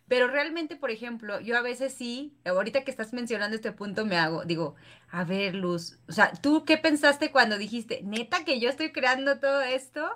Pero 0.07 0.27
realmente, 0.27 0.75
por 0.75 0.91
ejemplo, 0.91 1.39
yo 1.39 1.57
a 1.57 1.61
veces 1.61 1.93
sí, 1.93 2.37
ahorita 2.45 2.83
que 2.83 2.91
estás 2.91 3.11
mencionando 3.11 3.55
este 3.55 3.71
punto, 3.71 4.05
me 4.05 4.17
hago, 4.17 4.45
digo, 4.45 4.75
a 5.09 5.23
ver, 5.23 5.55
Luz, 5.55 5.97
o 6.07 6.11
sea, 6.11 6.31
¿tú 6.31 6.63
qué 6.63 6.77
pensaste 6.77 7.31
cuando 7.31 7.57
dijiste, 7.57 8.01
neta, 8.03 8.45
que 8.45 8.59
yo 8.59 8.69
estoy 8.69 8.91
creando 8.91 9.39
todo 9.39 9.61
esto? 9.61 10.07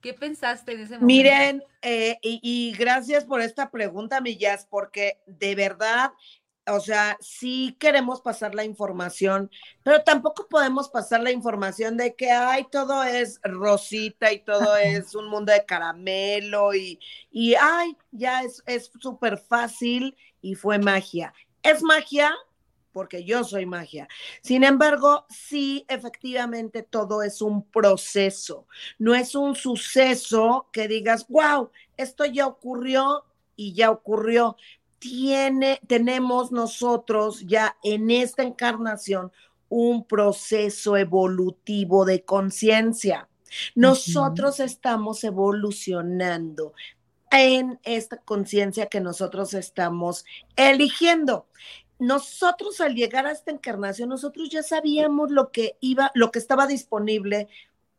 ¿Qué 0.00 0.14
pensaste 0.14 0.72
en 0.72 0.80
ese 0.80 0.94
momento? 0.94 1.06
Miren, 1.06 1.62
eh, 1.82 2.18
y, 2.22 2.40
y, 2.42 2.76
gracias 2.76 3.24
por 3.24 3.40
esta 3.40 3.70
pregunta, 3.70 4.20
Millas, 4.20 4.66
porque 4.70 5.18
de 5.26 5.54
verdad 5.54 6.12
o 6.66 6.80
sea, 6.80 7.16
sí 7.20 7.76
queremos 7.78 8.20
pasar 8.20 8.54
la 8.54 8.64
información, 8.64 9.50
pero 9.82 10.02
tampoco 10.02 10.46
podemos 10.48 10.88
pasar 10.88 11.22
la 11.22 11.30
información 11.30 11.96
de 11.96 12.14
que, 12.14 12.30
ay, 12.30 12.66
todo 12.70 13.02
es 13.04 13.40
rosita 13.42 14.32
y 14.32 14.40
todo 14.40 14.76
es 14.76 15.14
un 15.14 15.28
mundo 15.28 15.52
de 15.52 15.64
caramelo 15.64 16.74
y, 16.74 16.98
y 17.30 17.54
ay, 17.54 17.96
ya 18.12 18.42
es 18.42 18.90
súper 19.00 19.38
fácil 19.38 20.16
y 20.40 20.54
fue 20.54 20.78
magia. 20.78 21.34
¿Es 21.62 21.82
magia? 21.82 22.34
porque 22.94 23.24
yo 23.24 23.42
soy 23.42 23.66
magia. 23.66 24.08
Sin 24.40 24.62
embargo, 24.62 25.26
sí, 25.28 25.84
efectivamente, 25.88 26.84
todo 26.84 27.22
es 27.22 27.42
un 27.42 27.68
proceso. 27.68 28.68
No 28.98 29.16
es 29.16 29.34
un 29.34 29.56
suceso 29.56 30.68
que 30.72 30.86
digas, 30.86 31.26
wow, 31.28 31.70
esto 31.96 32.24
ya 32.24 32.46
ocurrió 32.46 33.24
y 33.56 33.74
ya 33.74 33.90
ocurrió. 33.90 34.56
Tiene, 35.04 35.80
tenemos 35.86 36.50
nosotros 36.50 37.44
ya 37.46 37.76
en 37.82 38.10
esta 38.10 38.42
encarnación 38.42 39.32
un 39.68 40.06
proceso 40.06 40.96
evolutivo 40.96 42.06
de 42.06 42.24
conciencia. 42.24 43.28
Nosotros 43.74 44.60
estamos 44.60 45.22
evolucionando 45.22 46.72
en 47.30 47.78
esta 47.82 48.16
conciencia 48.16 48.86
que 48.86 49.02
nosotros 49.02 49.52
estamos 49.52 50.24
eligiendo 50.56 51.48
nosotros 51.98 52.80
al 52.80 52.94
llegar 52.94 53.26
a 53.26 53.32
esta 53.32 53.50
encarnación, 53.50 54.08
nosotros 54.08 54.48
ya 54.50 54.62
sabíamos 54.62 55.30
lo 55.30 55.50
que 55.52 55.76
iba, 55.80 56.10
lo 56.14 56.30
que 56.30 56.38
estaba 56.38 56.66
disponible 56.66 57.48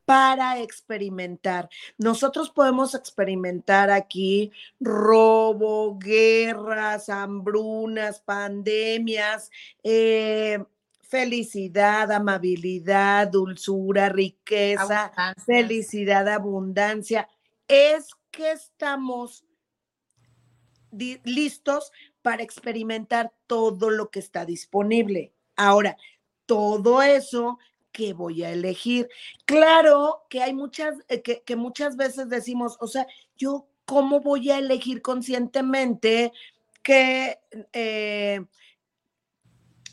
para 0.06 0.60
experimentar. 0.60 1.68
Nosotros 1.98 2.50
podemos 2.50 2.94
experimentar 2.94 3.90
aquí 3.90 4.52
robo, 4.80 5.98
guerras, 5.98 7.10
hambrunas, 7.10 8.20
pandemias, 8.20 9.50
eh, 9.84 10.64
felicidad, 11.02 12.12
amabilidad, 12.12 13.28
dulzura, 13.28 14.10
riqueza, 14.10 15.12
felicidad, 15.46 16.28
abundancia. 16.28 17.28
Es 17.68 18.10
que 18.32 18.52
estamos 18.52 19.46
listos 21.24 21.92
para 22.22 22.44
experimentar 22.44 23.34
todo 23.48 23.90
lo 23.90 24.10
que 24.10 24.20
está 24.20 24.46
disponible. 24.46 25.34
Ahora, 25.56 25.98
todo 26.46 27.02
eso 27.02 27.60
que 27.96 28.12
voy 28.12 28.44
a 28.44 28.52
elegir. 28.52 29.08
Claro 29.46 30.26
que 30.30 30.44
hay 30.44 30.54
muchas, 30.54 30.96
eh, 31.08 31.22
que, 31.22 31.56
muchas 31.56 31.96
veces 31.96 32.28
decimos, 32.28 32.76
o 32.82 32.88
sea, 32.88 33.08
yo 33.38 33.68
cómo 33.86 34.20
voy 34.20 34.52
a 34.52 34.58
elegir 34.60 35.02
conscientemente 35.02 36.34
que, 36.84 37.40
eh, 37.72 38.44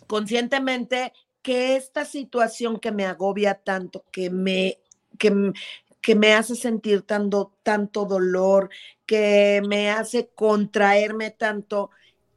conscientemente 0.09 1.13
que 1.43 1.77
esta 1.77 2.05
situación 2.05 2.81
que 2.81 2.91
me 2.91 3.07
agobia 3.07 3.55
tanto, 3.55 4.05
que 4.11 4.31
me, 4.31 4.81
que, 5.17 5.53
que 6.01 6.17
me 6.17 6.35
hace 6.35 6.57
sentir 6.57 7.03
tanto, 7.03 7.55
tanto 7.63 8.05
dolor, 8.05 8.69
que 9.07 9.63
me 9.69 9.91
hace 9.91 10.29
contraerme 10.35 11.31
tanto, 11.31 11.91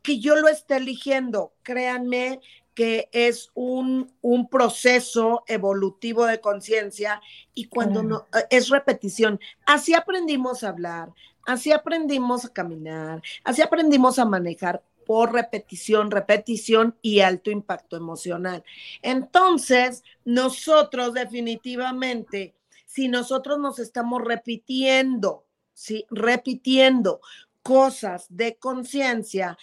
que 0.03 0.19
yo 0.19 0.35
lo 0.35 0.47
esté 0.47 0.75
eligiendo. 0.75 1.53
Créanme 1.63 2.39
que 2.75 3.09
es 3.13 3.49
un, 3.55 4.11
un 4.21 4.49
proceso 4.49 5.43
evolutivo 5.47 6.25
de 6.25 6.41
conciencia 6.41 7.21
y 7.53 7.65
cuando 7.65 8.03
no, 8.03 8.27
eh, 8.35 8.45
es 8.49 8.69
repetición. 8.69 9.39
Así 9.65 9.93
aprendimos 9.93 10.63
a 10.63 10.69
hablar, 10.69 11.09
así 11.45 11.71
aprendimos 11.71 12.45
a 12.45 12.53
caminar, 12.53 13.23
así 13.45 13.61
aprendimos 13.61 14.19
a 14.19 14.25
manejar 14.25 14.83
por 15.05 15.33
repetición, 15.33 16.11
repetición 16.11 16.97
y 17.01 17.21
alto 17.21 17.49
impacto 17.49 17.95
emocional. 17.95 18.63
Entonces, 19.01 20.03
nosotros 20.25 21.13
definitivamente, 21.13 22.55
si 22.85 23.07
nosotros 23.07 23.59
nos 23.59 23.79
estamos 23.79 24.21
repitiendo, 24.23 25.45
¿sí? 25.73 26.05
Repitiendo 26.09 27.21
cosas 27.65 28.27
de 28.29 28.57
conciencia, 28.57 29.57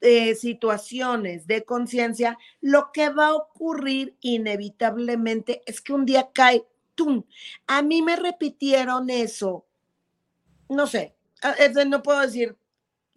eh, 0.00 0.34
situaciones 0.34 1.46
de 1.46 1.64
conciencia, 1.64 2.36
lo 2.60 2.90
que 2.92 3.10
va 3.10 3.28
a 3.28 3.34
ocurrir 3.34 4.16
inevitablemente 4.22 5.62
es 5.64 5.80
que 5.80 5.92
un 5.92 6.04
día 6.04 6.30
cae, 6.34 6.64
¡tum! 6.96 7.22
A 7.68 7.80
mí 7.82 8.02
me 8.02 8.16
repitieron 8.16 9.08
eso, 9.08 9.64
no 10.68 10.88
sé, 10.88 11.14
no 11.86 12.02
puedo 12.02 12.22
decir 12.22 12.56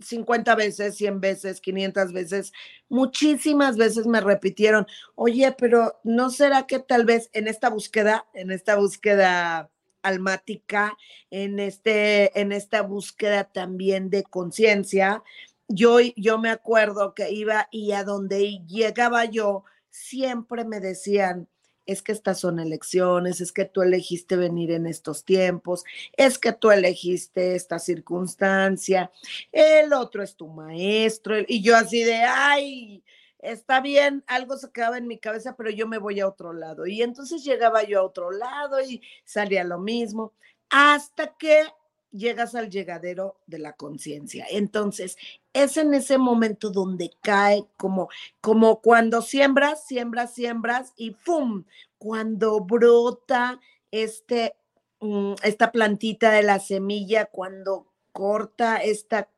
50 0.01 0.53
veces, 0.53 0.95
100 0.97 1.19
veces, 1.19 1.59
500 1.59 2.13
veces, 2.13 2.53
muchísimas 2.89 3.75
veces 3.75 4.05
me 4.05 4.21
repitieron, 4.21 4.85
oye, 5.15 5.55
pero 5.57 5.99
¿no 6.03 6.29
será 6.29 6.67
que 6.67 6.77
tal 6.77 7.05
vez 7.05 7.31
en 7.33 7.47
esta 7.47 7.71
búsqueda, 7.71 8.27
en 8.35 8.51
esta 8.51 8.75
búsqueda 8.75 9.71
almática, 10.07 10.97
en, 11.29 11.59
este, 11.59 12.39
en 12.39 12.51
esta 12.51 12.81
búsqueda 12.81 13.45
también 13.45 14.09
de 14.09 14.23
conciencia. 14.23 15.23
Yo, 15.67 15.99
yo 16.15 16.37
me 16.37 16.49
acuerdo 16.49 17.13
que 17.13 17.31
iba 17.31 17.67
y 17.71 17.91
a 17.91 18.03
donde 18.03 18.59
llegaba 18.67 19.25
yo, 19.25 19.63
siempre 19.89 20.63
me 20.63 20.79
decían, 20.79 21.47
es 21.87 22.01
que 22.01 22.11
estas 22.11 22.39
son 22.39 22.59
elecciones, 22.59 23.41
es 23.41 23.51
que 23.51 23.65
tú 23.65 23.81
elegiste 23.81 24.35
venir 24.35 24.71
en 24.71 24.85
estos 24.85 25.23
tiempos, 25.23 25.85
es 26.15 26.37
que 26.37 26.51
tú 26.51 26.69
elegiste 26.69 27.55
esta 27.55 27.79
circunstancia, 27.79 29.09
el 29.51 29.93
otro 29.93 30.21
es 30.21 30.35
tu 30.35 30.47
maestro, 30.47 31.35
y 31.47 31.61
yo 31.61 31.75
así 31.75 32.03
de, 32.03 32.15
ay, 32.15 33.03
está 33.39 33.81
bien, 33.81 34.23
algo 34.27 34.57
se 34.57 34.71
quedaba 34.71 34.97
en 34.97 35.07
mi 35.07 35.17
cabeza, 35.17 35.55
pero 35.55 35.69
yo 35.69 35.87
me 35.87 35.97
voy 35.97 36.19
a 36.19 36.27
otro 36.27 36.53
lado. 36.53 36.85
Y 36.87 37.01
entonces 37.01 37.43
llegaba 37.43 37.83
yo 37.83 37.99
a 37.99 38.03
otro 38.05 38.31
lado 38.31 38.81
y 38.81 39.01
salía 39.25 39.63
lo 39.63 39.79
mismo, 39.79 40.33
hasta 40.69 41.35
que 41.37 41.63
llegas 42.11 42.55
al 42.55 42.69
llegadero 42.69 43.39
de 43.47 43.59
la 43.59 43.73
conciencia. 43.73 44.45
Entonces, 44.49 45.17
es 45.53 45.77
en 45.77 45.93
ese 45.93 46.17
momento 46.17 46.69
donde 46.71 47.11
cae 47.21 47.65
como, 47.77 48.09
como 48.41 48.81
cuando 48.81 49.21
siembras, 49.21 49.85
siembras, 49.85 50.33
siembras 50.33 50.93
y 50.95 51.11
¡pum! 51.11 51.65
Cuando 51.97 52.59
brota 52.61 53.59
este, 53.91 54.55
mm, 54.99 55.33
esta 55.43 55.71
plantita 55.71 56.31
de 56.31 56.43
la 56.43 56.59
semilla, 56.59 57.25
cuando 57.25 57.87
corta 58.11 58.77
esta 58.77 59.29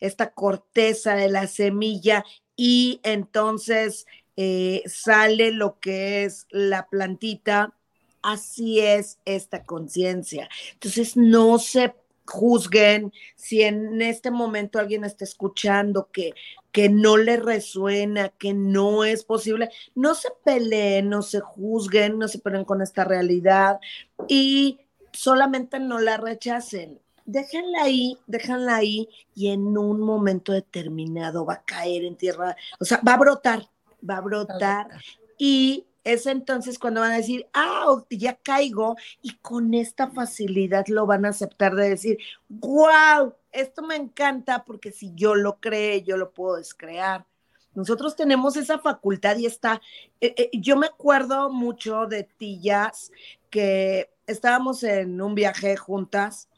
esta 0.00 0.32
corteza 0.32 1.14
de 1.14 1.28
la 1.28 1.46
semilla 1.46 2.24
y 2.60 3.00
entonces 3.04 4.04
eh, 4.36 4.82
sale 4.86 5.52
lo 5.52 5.78
que 5.78 6.24
es 6.24 6.48
la 6.50 6.88
plantita. 6.88 7.72
Así 8.20 8.80
es 8.80 9.20
esta 9.24 9.62
conciencia. 9.62 10.50
Entonces, 10.72 11.16
no 11.16 11.60
se 11.60 11.94
juzguen 12.26 13.12
si 13.36 13.62
en 13.62 14.02
este 14.02 14.32
momento 14.32 14.80
alguien 14.80 15.04
está 15.04 15.24
escuchando 15.24 16.10
que, 16.12 16.34
que 16.72 16.88
no 16.88 17.16
le 17.16 17.36
resuena, 17.36 18.30
que 18.30 18.54
no 18.54 19.04
es 19.04 19.22
posible. 19.22 19.70
No 19.94 20.16
se 20.16 20.28
peleen, 20.44 21.08
no 21.08 21.22
se 21.22 21.38
juzguen, 21.38 22.18
no 22.18 22.26
se 22.26 22.40
peleen 22.40 22.64
con 22.64 22.82
esta 22.82 23.04
realidad 23.04 23.78
y 24.26 24.80
solamente 25.12 25.78
no 25.78 26.00
la 26.00 26.16
rechacen 26.16 26.98
déjenla 27.28 27.82
ahí, 27.82 28.18
déjenla 28.26 28.76
ahí 28.76 29.06
y 29.34 29.48
en 29.48 29.76
un 29.76 30.00
momento 30.00 30.52
determinado 30.52 31.44
va 31.44 31.54
a 31.54 31.62
caer 31.62 32.04
en 32.04 32.16
tierra, 32.16 32.56
o 32.80 32.86
sea, 32.86 33.02
va 33.06 33.12
a 33.12 33.18
brotar, 33.18 33.68
va 34.08 34.16
a 34.16 34.22
brotar 34.22 34.88
y 35.36 35.84
es 36.04 36.24
entonces 36.24 36.78
cuando 36.78 37.02
van 37.02 37.12
a 37.12 37.18
decir, 37.18 37.46
ah, 37.52 38.02
ya 38.08 38.34
caigo 38.36 38.96
y 39.20 39.34
con 39.36 39.74
esta 39.74 40.08
facilidad 40.08 40.86
lo 40.88 41.04
van 41.04 41.26
a 41.26 41.28
aceptar 41.28 41.74
de 41.74 41.90
decir, 41.90 42.18
wow, 42.48 43.34
esto 43.52 43.82
me 43.82 43.96
encanta 43.96 44.64
porque 44.64 44.90
si 44.90 45.12
yo 45.14 45.34
lo 45.34 45.60
cree, 45.60 46.02
yo 46.02 46.16
lo 46.16 46.30
puedo 46.30 46.56
descrear. 46.56 47.26
Nosotros 47.74 48.16
tenemos 48.16 48.56
esa 48.56 48.78
facultad 48.78 49.36
y 49.36 49.44
está, 49.44 49.82
eh, 50.22 50.34
eh, 50.34 50.50
yo 50.54 50.78
me 50.78 50.86
acuerdo 50.86 51.50
mucho 51.50 52.06
de 52.06 52.24
Tillas 52.24 53.12
que 53.50 54.08
estábamos 54.26 54.82
en 54.82 55.20
un 55.20 55.34
viaje 55.34 55.76
juntas 55.76 56.48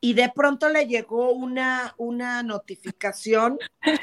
y 0.00 0.14
de 0.14 0.30
pronto 0.34 0.68
le 0.68 0.86
llegó 0.86 1.32
una, 1.32 1.94
una 1.98 2.42
notificación 2.42 3.58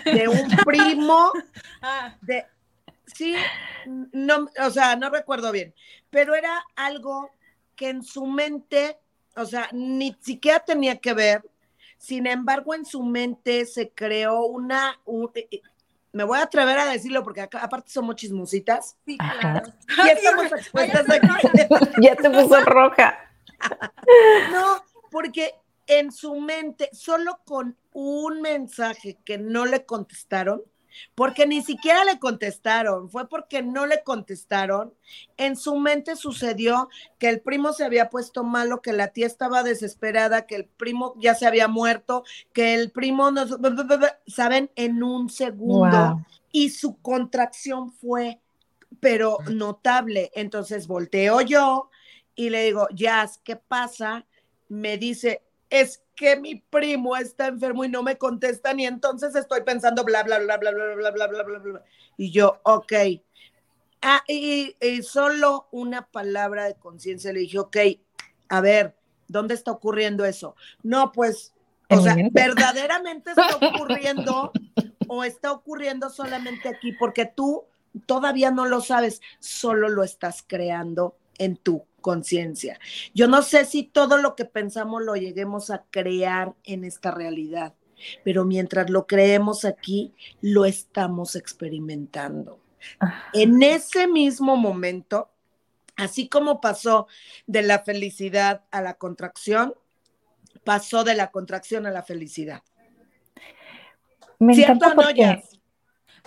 de 0.05 0.27
un 0.27 0.49
primo 0.65 1.31
ah. 1.81 2.15
de, 2.21 2.45
sí, 3.05 3.35
no, 4.11 4.49
o 4.59 4.69
sea, 4.69 4.95
no 4.95 5.09
recuerdo 5.09 5.51
bien, 5.51 5.73
pero 6.09 6.35
era 6.35 6.63
algo 6.75 7.31
que 7.75 7.89
en 7.89 8.03
su 8.03 8.25
mente, 8.25 8.97
o 9.35 9.45
sea, 9.45 9.69
ni 9.71 10.15
siquiera 10.21 10.59
tenía 10.59 10.97
que 10.97 11.13
ver, 11.13 11.43
sin 11.97 12.25
embargo, 12.25 12.73
en 12.73 12.85
su 12.85 13.03
mente 13.03 13.65
se 13.65 13.91
creó 13.91 14.45
una, 14.45 14.99
eh, 15.35 15.47
eh, 15.51 15.61
me 16.13 16.23
voy 16.23 16.39
a 16.39 16.43
atrever 16.43 16.79
a 16.79 16.85
decirlo 16.85 17.23
porque 17.23 17.41
aparte 17.41 17.91
somos 17.91 18.15
chismositas. 18.15 18.97
Sí, 19.05 19.17
claro. 19.17 19.71
Ya 20.05 20.11
estamos 20.13 20.51
expuestas 20.51 21.05
Ya 22.01 22.15
te 22.15 22.29
puso 22.29 22.59
roja. 22.61 23.17
No, 24.51 24.83
porque 25.11 25.53
en 25.85 26.11
su 26.11 26.35
mente, 26.35 26.89
solo 26.93 27.41
con 27.45 27.77
un 27.93 28.41
mensaje 28.41 29.17
que 29.25 29.37
no 29.37 29.65
le 29.65 29.85
contestaron, 29.85 30.63
porque 31.15 31.45
ni 31.47 31.61
siquiera 31.61 32.03
le 32.03 32.19
contestaron, 32.19 33.09
fue 33.09 33.27
porque 33.29 33.61
no 33.61 33.85
le 33.85 34.03
contestaron. 34.03 34.93
En 35.37 35.55
su 35.55 35.77
mente 35.77 36.15
sucedió 36.15 36.89
que 37.17 37.29
el 37.29 37.41
primo 37.41 37.73
se 37.73 37.85
había 37.85 38.09
puesto 38.09 38.43
malo, 38.43 38.81
que 38.81 38.93
la 38.93 39.09
tía 39.09 39.27
estaba 39.27 39.63
desesperada, 39.63 40.45
que 40.45 40.55
el 40.55 40.65
primo 40.65 41.15
ya 41.17 41.35
se 41.35 41.45
había 41.45 41.67
muerto, 41.67 42.23
que 42.53 42.73
el 42.73 42.91
primo 42.91 43.31
no, 43.31 43.45
saben, 44.27 44.69
en 44.75 45.03
un 45.03 45.29
segundo. 45.29 46.25
Y 46.51 46.71
su 46.71 46.97
contracción 47.01 47.91
fue, 47.93 48.39
pero 48.99 49.37
notable. 49.49 50.31
Entonces 50.33 50.87
volteo 50.87 51.41
yo 51.41 51.89
y 52.35 52.49
le 52.49 52.63
digo, 52.63 52.87
Jazz, 52.93 53.39
¿qué 53.43 53.55
pasa? 53.55 54.25
Me 54.71 54.97
dice, 54.97 55.43
es 55.69 56.01
que 56.15 56.37
mi 56.37 56.55
primo 56.55 57.17
está 57.17 57.47
enfermo 57.47 57.83
y 57.83 57.89
no 57.89 58.03
me 58.03 58.17
contestan 58.17 58.79
y 58.79 58.85
entonces 58.85 59.35
estoy 59.35 59.63
pensando 59.63 60.05
bla, 60.05 60.23
bla, 60.23 60.39
bla, 60.39 60.55
bla, 60.55 60.71
bla, 60.71 60.95
bla, 60.95 61.11
bla, 61.11 61.27
bla, 61.27 61.43
bla, 61.43 61.59
bla. 61.59 61.83
Y 62.15 62.31
yo, 62.31 62.61
ok. 62.63 62.93
Ah, 64.01 64.23
y, 64.27 64.75
solo 65.03 65.67
una 65.71 66.07
palabra 66.07 66.65
de 66.65 66.75
conciencia 66.75 67.33
le 67.33 67.41
dije, 67.41 67.59
ok, 67.59 67.77
a 68.47 68.61
ver, 68.61 68.95
¿dónde 69.27 69.55
está 69.55 69.71
ocurriendo 69.71 70.23
eso? 70.23 70.55
No, 70.83 71.11
pues, 71.11 71.53
o 71.89 71.99
sea, 71.99 72.15
verdaderamente 72.31 73.31
está 73.31 73.57
ocurriendo 73.75 74.53
o 75.09 75.23
está 75.25 75.51
ocurriendo 75.51 76.09
solamente 76.09 76.69
aquí 76.69 76.93
porque 76.93 77.25
tú 77.25 77.65
todavía 78.05 78.51
no 78.51 78.65
lo 78.65 78.79
sabes, 78.79 79.21
solo 79.39 79.89
lo 79.89 80.03
estás 80.03 80.45
creando 80.47 81.17
en 81.41 81.57
tu 81.57 81.85
conciencia. 82.01 82.79
Yo 83.15 83.27
no 83.27 83.41
sé 83.41 83.65
si 83.65 83.83
todo 83.83 84.17
lo 84.17 84.35
que 84.35 84.45
pensamos 84.45 85.01
lo 85.03 85.15
lleguemos 85.15 85.71
a 85.71 85.83
crear 85.89 86.53
en 86.63 86.83
esta 86.83 87.09
realidad, 87.09 87.73
pero 88.23 88.45
mientras 88.45 88.91
lo 88.91 89.07
creemos 89.07 89.65
aquí, 89.65 90.13
lo 90.39 90.65
estamos 90.65 91.35
experimentando. 91.35 92.59
En 93.33 93.61
ese 93.63 94.07
mismo 94.07 94.55
momento, 94.55 95.31
así 95.95 96.27
como 96.27 96.61
pasó 96.61 97.07
de 97.47 97.63
la 97.63 97.79
felicidad 97.79 98.63
a 98.69 98.81
la 98.81 98.95
contracción, 98.95 99.73
pasó 100.63 101.03
de 101.03 101.15
la 101.15 101.31
contracción 101.31 101.87
a 101.87 101.91
la 101.91 102.03
felicidad. 102.03 102.61
Me 104.37 104.53
¿Cierto 104.53 104.87
o 104.87 104.93
no, 104.93 105.03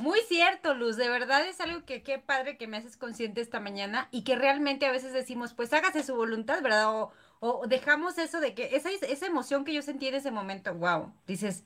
muy 0.01 0.21
cierto, 0.29 0.75
Luz, 0.75 0.97
de 0.97 1.09
verdad 1.09 1.47
es 1.47 1.61
algo 1.61 1.85
que 1.85 2.03
qué 2.03 2.19
padre 2.19 2.57
que 2.57 2.67
me 2.67 2.77
haces 2.77 2.97
consciente 2.97 3.41
esta 3.41 3.61
mañana 3.61 4.09
y 4.11 4.23
que 4.25 4.37
realmente 4.37 4.87
a 4.87 4.93
veces 4.93 5.13
decimos, 5.13 5.55
pues 5.55 5.73
hágase 5.73 6.03
su 6.03 6.15
voluntad, 6.17 6.63
¿verdad? 6.63 6.91
O, 7.41 7.67
dejamos 7.69 8.19
eso 8.19 8.41
de 8.41 8.55
que 8.55 8.75
esa, 8.75 8.91
esa 8.91 9.27
emoción 9.27 9.65
que 9.65 9.75
yo 9.75 9.83
sentí 9.83 10.09
en 10.09 10.15
ese 10.15 10.31
momento, 10.31 10.75
wow, 10.75 11.13
dices, 11.27 11.65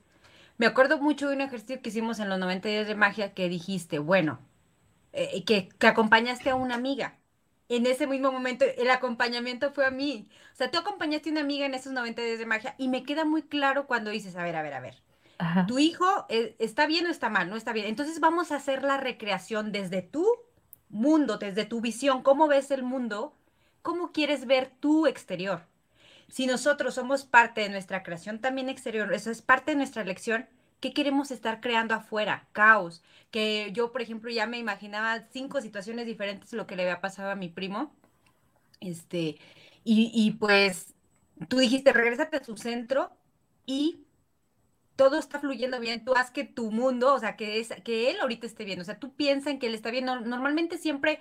me 0.58 0.66
acuerdo 0.66 0.98
mucho 0.98 1.28
de 1.28 1.36
un 1.36 1.40
ejercicio 1.40 1.80
que 1.80 1.90
hicimos 1.90 2.18
en 2.18 2.28
los 2.28 2.38
90 2.38 2.68
días 2.68 2.88
de 2.88 2.94
magia 2.96 3.32
que 3.32 3.48
dijiste, 3.48 3.98
bueno, 4.00 4.40
eh, 5.12 5.44
que, 5.44 5.68
que 5.68 5.86
acompañaste 5.86 6.50
a 6.50 6.56
una 6.56 6.74
amiga. 6.74 7.18
En 7.68 7.86
ese 7.86 8.06
mismo 8.06 8.32
momento 8.32 8.64
el 8.76 8.90
acompañamiento 8.90 9.72
fue 9.72 9.86
a 9.86 9.90
mí. 9.90 10.28
O 10.52 10.56
sea, 10.56 10.70
tú 10.70 10.78
acompañaste 10.78 11.30
a 11.30 11.32
una 11.32 11.42
amiga 11.42 11.66
en 11.66 11.74
esos 11.74 11.92
90 11.92 12.22
días 12.22 12.38
de 12.38 12.46
magia 12.46 12.74
y 12.78 12.88
me 12.88 13.04
queda 13.04 13.24
muy 13.24 13.42
claro 13.42 13.86
cuando 13.86 14.10
dices, 14.10 14.36
a 14.36 14.42
ver, 14.42 14.56
a 14.56 14.62
ver, 14.62 14.74
a 14.74 14.80
ver 14.80 15.07
tu 15.66 15.78
hijo 15.78 16.26
eh, 16.28 16.56
está 16.58 16.86
bien 16.86 17.06
o 17.06 17.10
está 17.10 17.28
mal, 17.28 17.48
no 17.48 17.56
está 17.56 17.72
bien. 17.72 17.86
Entonces 17.86 18.20
vamos 18.20 18.50
a 18.50 18.56
hacer 18.56 18.82
la 18.82 18.98
recreación 18.98 19.72
desde 19.72 20.02
tu 20.02 20.26
mundo, 20.88 21.38
desde 21.38 21.64
tu 21.64 21.80
visión, 21.80 22.22
cómo 22.22 22.48
ves 22.48 22.70
el 22.70 22.82
mundo, 22.82 23.36
cómo 23.82 24.12
quieres 24.12 24.46
ver 24.46 24.70
tu 24.80 25.06
exterior. 25.06 25.66
Si 26.28 26.46
nosotros 26.46 26.94
somos 26.94 27.24
parte 27.24 27.62
de 27.62 27.68
nuestra 27.68 28.02
creación 28.02 28.40
también 28.40 28.68
exterior, 28.68 29.12
eso 29.12 29.30
es 29.30 29.42
parte 29.42 29.72
de 29.72 29.76
nuestra 29.76 30.02
elección, 30.02 30.46
¿qué 30.80 30.92
queremos 30.92 31.30
estar 31.30 31.60
creando 31.60 31.94
afuera? 31.94 32.48
Caos. 32.52 33.02
Que 33.30 33.70
yo, 33.72 33.92
por 33.92 34.02
ejemplo, 34.02 34.30
ya 34.30 34.46
me 34.46 34.58
imaginaba 34.58 35.22
cinco 35.30 35.60
situaciones 35.60 36.06
diferentes 36.06 36.52
lo 36.52 36.66
que 36.66 36.76
le 36.76 36.82
había 36.82 37.00
pasado 37.00 37.30
a 37.30 37.34
mi 37.36 37.48
primo. 37.48 37.94
Este, 38.80 39.38
y, 39.84 40.10
y 40.14 40.32
pues 40.32 40.94
tú 41.48 41.58
dijiste, 41.58 41.92
regrésate 41.92 42.38
a 42.38 42.42
tu 42.42 42.56
centro 42.56 43.10
y 43.66 44.04
todo 44.98 45.16
está 45.16 45.38
fluyendo 45.38 45.78
bien, 45.78 46.04
tú 46.04 46.12
haz 46.16 46.32
que 46.32 46.42
tu 46.42 46.72
mundo, 46.72 47.14
o 47.14 47.18
sea, 47.20 47.36
que, 47.36 47.60
es, 47.60 47.72
que 47.84 48.10
él 48.10 48.18
ahorita 48.20 48.48
esté 48.48 48.64
bien, 48.64 48.80
o 48.80 48.84
sea, 48.84 48.98
tú 48.98 49.14
piensas 49.14 49.52
en 49.52 49.60
que 49.60 49.68
él 49.68 49.76
está 49.76 49.92
bien, 49.92 50.06
normalmente 50.06 50.76
siempre 50.76 51.20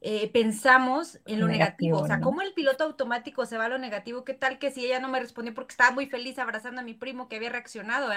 eh, 0.00 0.30
pensamos 0.32 1.20
en 1.26 1.38
lo 1.38 1.46
negativo, 1.46 1.98
o 1.98 2.06
sea, 2.06 2.20
¿cómo 2.20 2.40
el 2.40 2.54
piloto 2.54 2.84
automático 2.84 3.44
se 3.44 3.58
va 3.58 3.66
a 3.66 3.68
lo 3.68 3.76
negativo? 3.76 4.24
¿Qué 4.24 4.32
tal 4.32 4.58
que 4.58 4.70
si 4.70 4.86
ella 4.86 4.98
no 4.98 5.08
me 5.08 5.20
respondió 5.20 5.52
porque 5.52 5.72
estaba 5.72 5.90
muy 5.90 6.06
feliz 6.06 6.38
abrazando 6.38 6.80
a 6.80 6.84
mi 6.84 6.94
primo 6.94 7.28
que 7.28 7.36
había 7.36 7.50
reaccionado? 7.50 8.08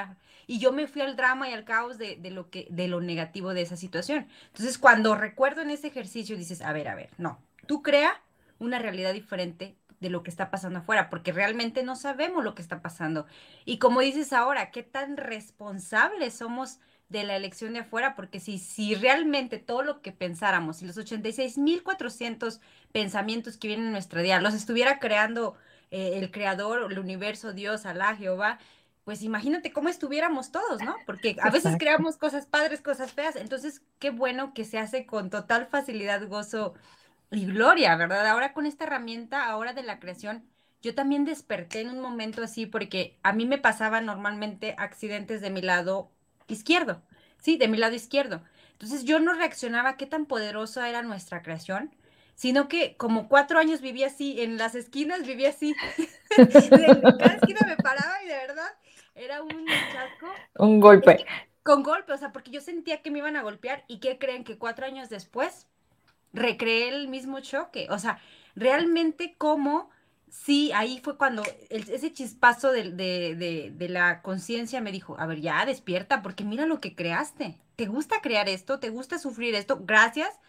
Y 0.47 0.59
yo 0.59 0.71
me 0.71 0.87
fui 0.87 1.01
al 1.01 1.17
drama 1.17 1.49
y 1.49 1.53
al 1.53 1.65
caos 1.65 1.97
de, 1.97 2.15
de, 2.15 2.31
lo 2.31 2.49
que, 2.49 2.67
de 2.69 2.87
lo 2.87 3.01
negativo 3.01 3.53
de 3.53 3.63
esa 3.63 3.75
situación. 3.75 4.29
Entonces, 4.47 4.77
cuando 4.77 5.15
recuerdo 5.15 5.61
en 5.61 5.71
ese 5.71 5.87
ejercicio, 5.87 6.37
dices, 6.37 6.61
a 6.61 6.71
ver, 6.71 6.87
a 6.87 6.95
ver, 6.95 7.09
no, 7.17 7.37
tú 7.67 7.81
crea 7.81 8.21
una 8.59 8.79
realidad 8.79 9.11
diferente 9.11 9.75
de 10.01 10.09
lo 10.09 10.23
que 10.23 10.31
está 10.31 10.51
pasando 10.51 10.79
afuera, 10.79 11.09
porque 11.09 11.31
realmente 11.31 11.83
no 11.83 11.95
sabemos 11.95 12.43
lo 12.43 12.55
que 12.55 12.61
está 12.61 12.81
pasando. 12.81 13.27
Y 13.63 13.77
como 13.77 14.01
dices 14.01 14.33
ahora, 14.33 14.71
¿qué 14.71 14.83
tan 14.83 15.15
responsables 15.15 16.33
somos 16.33 16.79
de 17.07 17.23
la 17.23 17.35
elección 17.35 17.73
de 17.73 17.79
afuera? 17.79 18.15
Porque 18.15 18.39
si, 18.39 18.57
si 18.57 18.95
realmente 18.95 19.59
todo 19.59 19.83
lo 19.83 20.01
que 20.01 20.11
pensáramos 20.11 20.81
y 20.81 20.87
los 20.87 20.97
86.400 20.97 22.59
pensamientos 22.91 23.57
que 23.57 23.67
vienen 23.67 23.87
en 23.87 23.91
nuestra 23.93 24.21
día 24.23 24.41
los 24.41 24.55
estuviera 24.55 24.99
creando 24.99 25.55
eh, 25.91 26.13
el 26.15 26.31
creador, 26.31 26.91
el 26.91 26.99
universo, 26.99 27.53
Dios, 27.53 27.85
Alá, 27.85 28.15
Jehová, 28.15 28.57
pues 29.03 29.21
imagínate 29.21 29.71
cómo 29.71 29.89
estuviéramos 29.89 30.51
todos, 30.51 30.81
¿no? 30.81 30.95
Porque 31.05 31.35
a 31.41 31.51
veces 31.51 31.75
creamos 31.77 32.17
cosas 32.17 32.47
padres, 32.47 32.81
cosas 32.81 33.11
feas. 33.11 33.35
Entonces, 33.35 33.83
qué 33.99 34.09
bueno 34.09 34.53
que 34.53 34.63
se 34.63 34.79
hace 34.79 35.05
con 35.05 35.29
total 35.29 35.67
facilidad, 35.67 36.27
gozo 36.27 36.73
y 37.31 37.45
gloria, 37.45 37.95
¿verdad? 37.95 38.27
Ahora 38.27 38.53
con 38.53 38.65
esta 38.65 38.83
herramienta, 38.83 39.45
ahora 39.45 39.73
de 39.73 39.83
la 39.83 39.99
creación, 39.99 40.43
yo 40.81 40.93
también 40.93 41.25
desperté 41.25 41.81
en 41.81 41.89
un 41.89 42.01
momento 42.01 42.43
así 42.43 42.65
porque 42.65 43.17
a 43.23 43.33
mí 43.33 43.45
me 43.45 43.57
pasaban 43.57 44.05
normalmente 44.05 44.75
accidentes 44.77 45.41
de 45.41 45.49
mi 45.49 45.61
lado 45.61 46.11
izquierdo, 46.47 47.01
sí, 47.39 47.57
de 47.57 47.67
mi 47.67 47.77
lado 47.77 47.95
izquierdo. 47.95 48.41
Entonces 48.73 49.05
yo 49.05 49.19
no 49.19 49.33
reaccionaba 49.33 49.95
qué 49.95 50.07
tan 50.07 50.25
poderosa 50.25 50.89
era 50.89 51.03
nuestra 51.03 51.41
creación, 51.41 51.95
sino 52.35 52.67
que 52.67 52.97
como 52.97 53.29
cuatro 53.29 53.59
años 53.59 53.79
vivía 53.79 54.07
así, 54.07 54.41
en 54.41 54.57
las 54.57 54.75
esquinas 54.75 55.25
vivía 55.25 55.49
así. 55.49 55.75
en 56.37 57.01
cada 57.01 57.35
esquina 57.35 57.59
me 57.65 57.77
paraba 57.77 58.23
y 58.23 58.27
de 58.27 58.35
verdad 58.35 58.69
era 59.15 59.41
un 59.41 59.65
chasco. 59.67 60.27
Un 60.57 60.79
golpe. 60.79 61.25
Con 61.63 61.83
golpe, 61.83 62.11
o 62.11 62.17
sea, 62.17 62.31
porque 62.31 62.49
yo 62.49 62.59
sentía 62.59 63.03
que 63.03 63.11
me 63.11 63.19
iban 63.19 63.35
a 63.35 63.43
golpear 63.43 63.85
y 63.87 63.99
¿qué 63.99 64.17
creen? 64.17 64.43
Que 64.43 64.57
cuatro 64.57 64.85
años 64.85 65.09
después 65.09 65.67
recreé 66.33 66.89
el 66.89 67.07
mismo 67.07 67.39
choque. 67.39 67.87
O 67.89 67.99
sea, 67.99 68.19
realmente 68.55 69.35
como 69.37 69.89
sí, 70.29 70.71
ahí 70.73 70.99
fue 71.03 71.17
cuando 71.17 71.43
ese 71.69 72.13
chispazo 72.13 72.71
de, 72.71 72.91
de, 72.91 73.71
de, 73.75 73.89
la 73.89 74.21
conciencia 74.21 74.79
me 74.81 74.91
dijo, 74.91 75.15
a 75.19 75.27
ver, 75.27 75.41
ya 75.41 75.65
despierta, 75.65 76.21
porque 76.21 76.45
mira 76.45 76.65
lo 76.65 76.79
que 76.79 76.95
creaste. 76.95 77.57
¿Te 77.75 77.85
gusta 77.85 78.21
crear 78.21 78.47
esto? 78.47 78.79
¿Te 78.79 78.89
gusta 78.89 79.19
sufrir 79.19 79.55
esto? 79.55 79.81
Gracias, 79.83 80.39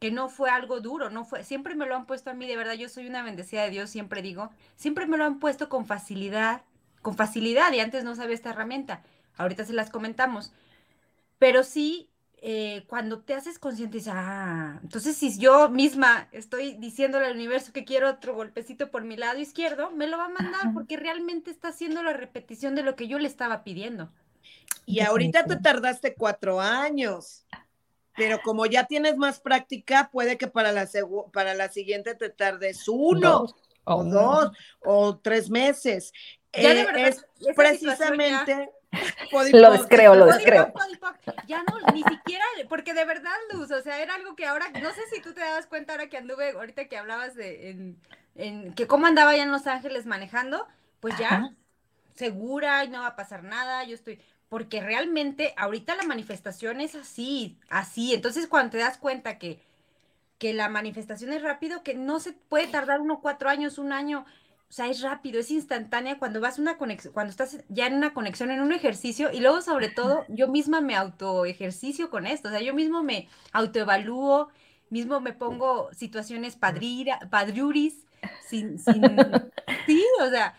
que 0.00 0.10
no 0.10 0.28
fue 0.28 0.50
algo 0.50 0.80
duro, 0.80 1.10
no 1.10 1.24
fue, 1.24 1.44
siempre 1.44 1.74
me 1.74 1.86
lo 1.86 1.96
han 1.96 2.06
puesto 2.06 2.30
a 2.30 2.34
mí, 2.34 2.46
de 2.46 2.56
verdad, 2.56 2.74
yo 2.74 2.88
soy 2.88 3.06
una 3.06 3.22
bendecida 3.22 3.62
de 3.62 3.70
Dios, 3.70 3.90
siempre 3.90 4.22
digo, 4.22 4.50
siempre 4.76 5.06
me 5.06 5.16
lo 5.16 5.24
han 5.24 5.38
puesto 5.38 5.68
con 5.68 5.86
facilidad, 5.86 6.62
con 7.02 7.16
facilidad, 7.16 7.72
y 7.72 7.80
antes 7.80 8.04
no 8.04 8.14
sabía 8.14 8.34
esta 8.34 8.50
herramienta, 8.50 9.02
ahorita 9.36 9.64
se 9.64 9.72
las 9.72 9.90
comentamos, 9.90 10.52
pero 11.38 11.62
sí 11.62 12.10
eh, 12.46 12.84
cuando 12.88 13.20
te 13.20 13.32
haces 13.32 13.58
consciente, 13.58 13.96
dices, 13.96 14.12
ah, 14.14 14.78
entonces 14.82 15.16
si 15.16 15.38
yo 15.38 15.70
misma 15.70 16.28
estoy 16.30 16.74
diciéndole 16.74 17.24
al 17.24 17.36
universo 17.36 17.72
que 17.72 17.86
quiero 17.86 18.10
otro 18.10 18.34
golpecito 18.34 18.90
por 18.90 19.02
mi 19.02 19.16
lado 19.16 19.38
izquierdo, 19.38 19.90
me 19.92 20.06
lo 20.08 20.18
va 20.18 20.26
a 20.26 20.28
mandar 20.28 20.74
porque 20.74 20.98
realmente 20.98 21.50
está 21.50 21.68
haciendo 21.68 22.02
la 22.02 22.12
repetición 22.12 22.74
de 22.74 22.82
lo 22.82 22.96
que 22.96 23.08
yo 23.08 23.18
le 23.18 23.28
estaba 23.28 23.64
pidiendo. 23.64 24.10
Y 24.84 25.00
ahorita 25.00 25.46
te 25.46 25.56
tardaste 25.56 26.16
cuatro 26.16 26.60
años, 26.60 27.46
pero 28.14 28.38
como 28.42 28.66
ya 28.66 28.84
tienes 28.84 29.16
más 29.16 29.40
práctica, 29.40 30.10
puede 30.12 30.36
que 30.36 30.46
para 30.46 30.70
la, 30.70 30.86
para 31.32 31.54
la 31.54 31.70
siguiente 31.70 32.14
te 32.14 32.28
tardes 32.28 32.86
uno 32.88 33.46
o 33.84 34.04
dos 34.04 34.50
o 34.80 35.16
tres 35.16 35.48
meses. 35.48 36.12
Ya 36.52 36.74
de 36.74 36.80
eh, 36.82 36.84
verdad, 36.84 37.08
es 37.08 37.24
precisamente... 37.56 38.68
lo 39.52 39.72
descreo, 39.72 40.14
lo 40.14 40.26
descreo. 40.26 40.72
Ya 41.46 41.62
no, 41.62 41.92
ni 41.92 42.02
siquiera, 42.02 42.44
porque 42.68 42.94
de 42.94 43.04
verdad, 43.04 43.32
Luz, 43.52 43.70
o 43.70 43.82
sea, 43.82 44.00
era 44.00 44.14
algo 44.14 44.34
que 44.36 44.46
ahora, 44.46 44.66
no 44.80 44.90
sé 44.92 45.00
si 45.12 45.20
tú 45.20 45.32
te 45.32 45.40
das 45.40 45.66
cuenta 45.66 45.92
ahora 45.92 46.08
que 46.08 46.16
anduve, 46.16 46.50
ahorita 46.50 46.86
que 46.86 46.96
hablabas 46.96 47.34
de, 47.34 47.96
en, 48.34 48.74
que 48.74 48.86
cómo 48.86 49.06
andaba 49.06 49.36
ya 49.36 49.42
en 49.42 49.52
Los 49.52 49.66
Ángeles 49.66 50.06
manejando, 50.06 50.66
pues 51.00 51.16
ya, 51.18 51.50
segura 52.14 52.84
y 52.84 52.88
no 52.88 53.00
va 53.00 53.08
a 53.08 53.16
pasar 53.16 53.44
nada, 53.44 53.84
yo 53.84 53.94
estoy, 53.94 54.20
porque 54.48 54.80
realmente 54.80 55.54
ahorita 55.56 55.96
la 55.96 56.04
manifestación 56.04 56.80
es 56.80 56.94
así, 56.94 57.58
así, 57.68 58.14
entonces 58.14 58.46
cuando 58.46 58.72
te 58.72 58.78
das 58.78 58.98
cuenta 58.98 59.38
que, 59.38 59.60
que 60.38 60.52
la 60.52 60.68
manifestación 60.68 61.32
es 61.32 61.42
rápido, 61.42 61.82
que 61.82 61.94
no 61.94 62.20
se 62.20 62.32
puede 62.32 62.66
tardar 62.66 63.00
uno 63.00 63.20
cuatro 63.20 63.48
años, 63.48 63.78
un 63.78 63.92
año, 63.92 64.24
o 64.68 64.72
sea, 64.72 64.88
es 64.88 65.02
rápido, 65.02 65.38
es 65.38 65.50
instantánea 65.50 66.18
cuando 66.18 66.40
vas 66.40 66.58
una 66.58 66.78
conexión, 66.78 67.12
cuando 67.12 67.30
estás 67.30 67.58
ya 67.68 67.86
en 67.86 67.94
una 67.94 68.12
conexión, 68.12 68.50
en 68.50 68.60
un 68.60 68.72
ejercicio, 68.72 69.30
y 69.32 69.40
luego 69.40 69.62
sobre 69.62 69.88
todo 69.88 70.24
yo 70.28 70.48
misma 70.48 70.80
me 70.80 70.96
auto 70.96 71.44
ejercicio 71.44 72.10
con 72.10 72.26
esto, 72.26 72.48
o 72.48 72.50
sea, 72.50 72.60
yo 72.60 72.74
mismo 72.74 73.02
me 73.02 73.28
autoevalúo, 73.52 74.48
mismo 74.90 75.20
me 75.20 75.32
pongo 75.32 75.90
situaciones 75.92 76.56
padrira, 76.56 77.20
padriuris, 77.30 78.06
sin, 78.48 78.78
sin, 78.78 79.02
sí, 79.86 80.04
o 80.20 80.28
sea, 80.28 80.56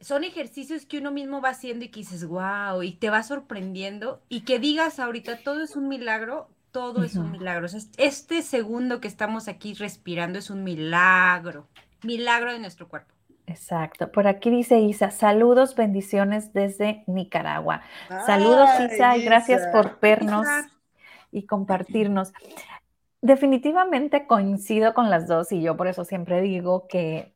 son 0.00 0.24
ejercicios 0.24 0.86
que 0.86 0.98
uno 0.98 1.10
mismo 1.10 1.40
va 1.40 1.50
haciendo 1.50 1.84
y 1.84 1.88
que 1.88 2.00
dices, 2.00 2.24
wow, 2.26 2.82
y 2.82 2.92
te 2.92 3.10
va 3.10 3.22
sorprendiendo, 3.22 4.22
y 4.28 4.42
que 4.42 4.58
digas 4.58 4.98
ahorita, 4.98 5.42
todo 5.42 5.62
es 5.62 5.76
un 5.76 5.88
milagro, 5.88 6.48
todo 6.70 7.02
es 7.02 7.16
un 7.16 7.30
milagro. 7.30 7.66
O 7.66 7.68
sea, 7.68 7.80
este 7.96 8.42
segundo 8.42 9.00
que 9.00 9.08
estamos 9.08 9.48
aquí 9.48 9.74
respirando 9.74 10.38
es 10.38 10.50
un 10.50 10.64
milagro, 10.64 11.68
milagro 12.02 12.52
de 12.52 12.60
nuestro 12.60 12.88
cuerpo. 12.88 13.17
Exacto. 13.48 14.12
Por 14.12 14.26
aquí 14.26 14.50
dice 14.50 14.78
Isa, 14.80 15.10
saludos, 15.10 15.74
bendiciones 15.74 16.52
desde 16.52 17.02
Nicaragua. 17.06 17.80
saludos, 18.26 18.68
Isa, 18.80 19.16
y 19.16 19.24
gracias 19.24 19.66
por 19.68 19.98
vernos 20.00 20.46
y 21.32 21.46
compartirnos. 21.46 22.32
Definitivamente 23.22 24.26
coincido 24.26 24.92
con 24.92 25.08
las 25.08 25.26
dos 25.26 25.50
y 25.50 25.62
yo 25.62 25.76
por 25.76 25.88
eso 25.88 26.04
siempre 26.04 26.42
digo 26.42 26.86
que 26.88 27.34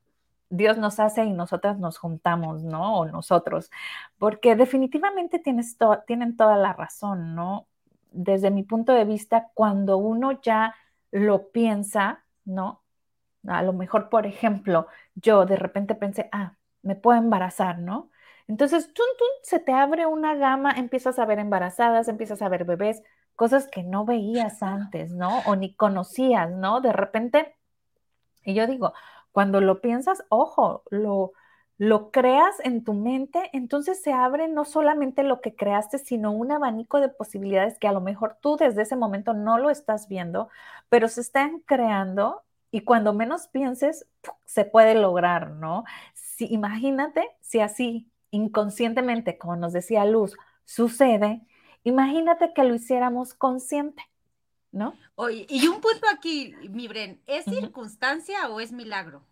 Dios 0.51 0.77
nos 0.77 1.01
hace 1.01 1.25
y 1.25 1.33
nosotras 1.33 1.79
nos 1.79 1.96
juntamos, 1.96 2.62
¿no? 2.62 2.98
O 2.98 3.07
nosotros, 3.07 3.70
porque 4.18 4.55
definitivamente 4.55 5.38
tienes 5.38 5.79
tienen 6.07 6.37
toda 6.37 6.57
la 6.59 6.75
razón, 6.75 7.35
¿no? 7.35 7.66
Desde 8.11 8.51
mi 8.51 8.64
punto 8.64 8.92
de 8.92 9.07
vista, 9.07 9.48
cuando 9.55 9.96
uno 9.96 10.42
ya 10.42 10.75
lo 11.11 11.48
piensa, 11.48 12.22
¿no? 12.44 12.81
A 13.46 13.62
lo 13.62 13.72
mejor, 13.72 14.09
por 14.09 14.26
ejemplo, 14.26 14.87
yo 15.14 15.46
de 15.46 15.57
repente 15.57 15.94
pensé, 15.94 16.28
ah, 16.33 16.57
me 16.83 16.96
puedo 16.96 17.18
embarazar, 17.18 17.78
¿no? 17.78 18.11
Entonces, 18.48 18.92
tum, 18.94 19.05
se 19.42 19.59
te 19.61 19.72
abre 19.72 20.07
una 20.07 20.35
gama, 20.35 20.72
empiezas 20.72 21.18
a 21.18 21.26
ver 21.26 21.38
embarazadas, 21.38 22.09
empiezas 22.09 22.42
a 22.42 22.48
ver 22.48 22.64
bebés, 22.64 23.02
cosas 23.37 23.68
que 23.68 23.83
no 23.83 24.05
veías 24.05 24.62
antes, 24.62 25.12
¿no? 25.12 25.40
O 25.46 25.57
ni 25.57 25.74
conocías, 25.74 26.50
¿no? 26.52 26.81
De 26.81 26.92
repente, 26.92 27.57
y 28.44 28.55
yo 28.55 28.66
digo, 28.66 28.92
cuando 29.33 29.61
lo 29.61 29.81
piensas, 29.81 30.24
ojo, 30.28 30.85
lo, 30.90 31.33
lo 31.78 32.11
creas 32.11 32.59
en 32.61 32.85
tu 32.85 32.94
mente, 32.94 33.50
entonces 33.52 34.02
se 34.02 34.12
abre 34.12 34.48
no 34.48 34.64
solamente 34.64 35.22
lo 35.22 35.40
que 35.40 35.55
creaste, 35.55 35.98
sino 35.98 36.33
un 36.33 36.52
abanico 36.52 37.00
de 37.00 37.09
posibilidades 37.09 37.78
que 37.78 37.88
a 37.88 37.92
lo 37.92 38.00
mejor 38.00 38.38
tú 38.40 38.57
desde 38.57 38.83
ese 38.83 38.96
momento 38.96 39.35
no 39.35 39.59
lo 39.59 39.70
estás 39.70 40.09
viendo, 40.09 40.48
pero 40.88 41.09
se 41.09 41.20
están 41.20 41.61
creando 41.61 42.42
y 42.72 42.80
cuando 42.80 43.12
menos 43.12 43.46
pienses, 43.48 44.06
se 44.46 44.64
puede 44.64 44.94
lograr, 44.94 45.50
¿no? 45.50 45.85
Si, 46.14 46.46
imagínate 46.52 47.28
si 47.40 47.61
así 47.61 48.11
inconscientemente, 48.30 49.37
como 49.37 49.56
nos 49.56 49.74
decía 49.74 50.06
Luz, 50.06 50.37
sucede, 50.64 51.42
imagínate 51.85 52.54
que 52.54 52.64
lo 52.64 52.74
hiciéramos 52.74 53.35
consciente, 53.35 54.02
¿no? 54.72 54.94
Oye, 55.16 55.46
y 55.50 55.68
un 55.68 55.82
punto 55.82 56.06
aquí, 56.11 56.54
mi 56.70 56.88
Bren, 56.88 57.20
¿es 57.26 57.44
circunstancia 57.44 58.48
o 58.48 58.58
es 58.58 58.72
milagro? 58.72 59.22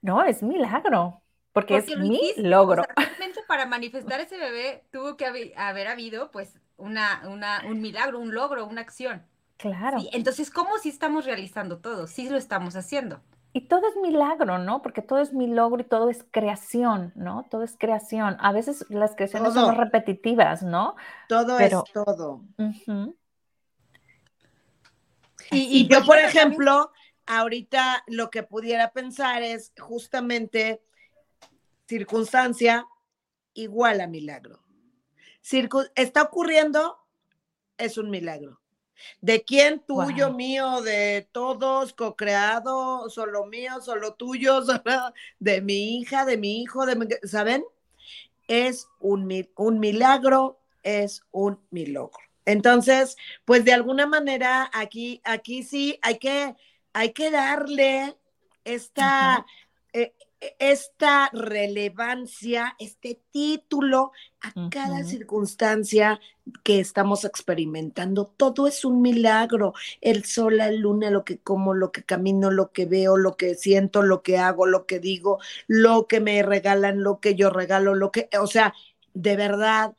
No, 0.00 0.22
es 0.22 0.40
milagro, 0.44 1.20
porque, 1.52 1.78
es 1.78 1.98
mi 1.98 2.20
logro. 2.36 2.84
realmente 2.96 3.40
para 3.48 3.66
manifestar 3.66 4.20
ese 4.20 4.38
bebé 4.38 4.84
tuvo 4.92 5.16
que 5.16 5.26
haber, 5.26 5.88
habido 5.88 6.30
pues 6.30 6.54
una, 6.76 7.28
una, 7.28 7.64
un 7.66 7.80
milagro, 7.80 8.20
un 8.20 8.32
logro, 8.32 8.64
una 8.64 8.82
acción. 8.82 9.26
Claro. 9.58 9.98
entonces, 10.12 10.50
¿cómo 10.50 10.78
si 10.78 10.88
estamos 10.88 11.24
realizando 11.24 11.78
todo? 11.78 12.06
Sí 12.06 12.28
lo 12.28 12.38
estamos 12.38 12.76
haciendo. 12.76 13.20
Y 13.52 13.62
todo 13.62 13.88
es 13.88 13.96
milagro, 13.96 14.58
¿no? 14.58 14.82
Porque 14.82 15.02
todo 15.02 15.18
es 15.18 15.32
mi 15.32 15.48
logro 15.48 15.80
y 15.82 15.84
todo 15.84 16.10
es 16.10 16.24
creación, 16.30 17.12
¿no? 17.16 17.44
Todo 17.50 17.64
es 17.64 17.76
creación. 17.76 18.36
A 18.38 18.52
veces 18.52 18.84
las 18.88 19.16
creaciones 19.16 19.54
son 19.54 19.74
repetitivas, 19.74 20.62
¿no? 20.62 20.94
Todo 21.28 21.58
es 21.58 21.72
todo. 21.92 22.44
y, 25.50 25.88
yo, 25.88 26.04
por 26.04 26.18
ejemplo, 26.18 26.92
ahorita 27.26 28.04
lo 28.06 28.30
que 28.30 28.44
pudiera 28.44 28.92
pensar 28.92 29.42
es 29.42 29.72
justamente 29.76 30.80
circunstancia 31.88 32.86
igual 33.54 34.00
a 34.02 34.06
milagro. 34.06 34.62
está 35.96 36.22
ocurriendo, 36.22 36.96
es 37.76 37.98
un 37.98 38.10
milagro. 38.10 38.60
¿De 39.20 39.42
quién? 39.42 39.80
Tuyo, 39.80 40.32
mío, 40.32 40.80
de 40.82 41.28
todos, 41.32 41.92
co-creado, 41.92 43.08
solo 43.10 43.46
mío, 43.46 43.80
solo 43.80 44.14
tuyo, 44.14 44.60
de 45.38 45.60
mi 45.60 45.98
hija, 45.98 46.24
de 46.24 46.36
mi 46.36 46.62
hijo, 46.62 46.86
de 46.86 47.18
¿saben? 47.24 47.64
Es 48.46 48.88
un, 49.00 49.48
un 49.56 49.80
milagro, 49.80 50.58
es 50.82 51.22
un 51.30 51.60
milagro. 51.70 52.10
Entonces, 52.44 53.16
pues 53.44 53.64
de 53.64 53.74
alguna 53.74 54.06
manera 54.06 54.70
aquí, 54.72 55.20
aquí 55.24 55.62
sí 55.62 55.98
hay 56.00 56.18
que, 56.18 56.56
hay 56.94 57.12
que 57.12 57.30
darle 57.30 58.16
esta, 58.64 59.44
esta 60.58 61.30
relevancia, 61.32 62.76
este 62.78 63.20
título 63.30 64.12
a 64.40 64.52
cada 64.70 65.02
circunstancia 65.02 66.20
que 66.62 66.78
estamos 66.78 67.24
experimentando. 67.24 68.32
Todo 68.36 68.66
es 68.66 68.84
un 68.84 69.02
milagro. 69.02 69.74
El 70.00 70.24
sol, 70.24 70.58
la 70.58 70.70
luna, 70.70 71.10
lo 71.10 71.24
que 71.24 71.38
como, 71.38 71.74
lo 71.74 71.90
que 71.90 72.04
camino, 72.04 72.50
lo 72.50 72.70
que 72.70 72.86
veo, 72.86 73.16
lo 73.16 73.36
que 73.36 73.54
siento, 73.54 74.02
lo 74.02 74.22
que 74.22 74.38
hago, 74.38 74.66
lo 74.66 74.86
que 74.86 75.00
digo, 75.00 75.38
lo 75.66 76.06
que 76.06 76.20
me 76.20 76.42
regalan, 76.42 77.02
lo 77.02 77.20
que 77.20 77.34
yo 77.34 77.50
regalo, 77.50 77.94
lo 77.94 78.12
que, 78.12 78.28
o 78.40 78.46
sea, 78.46 78.74
de 79.14 79.36
verdad, 79.36 79.94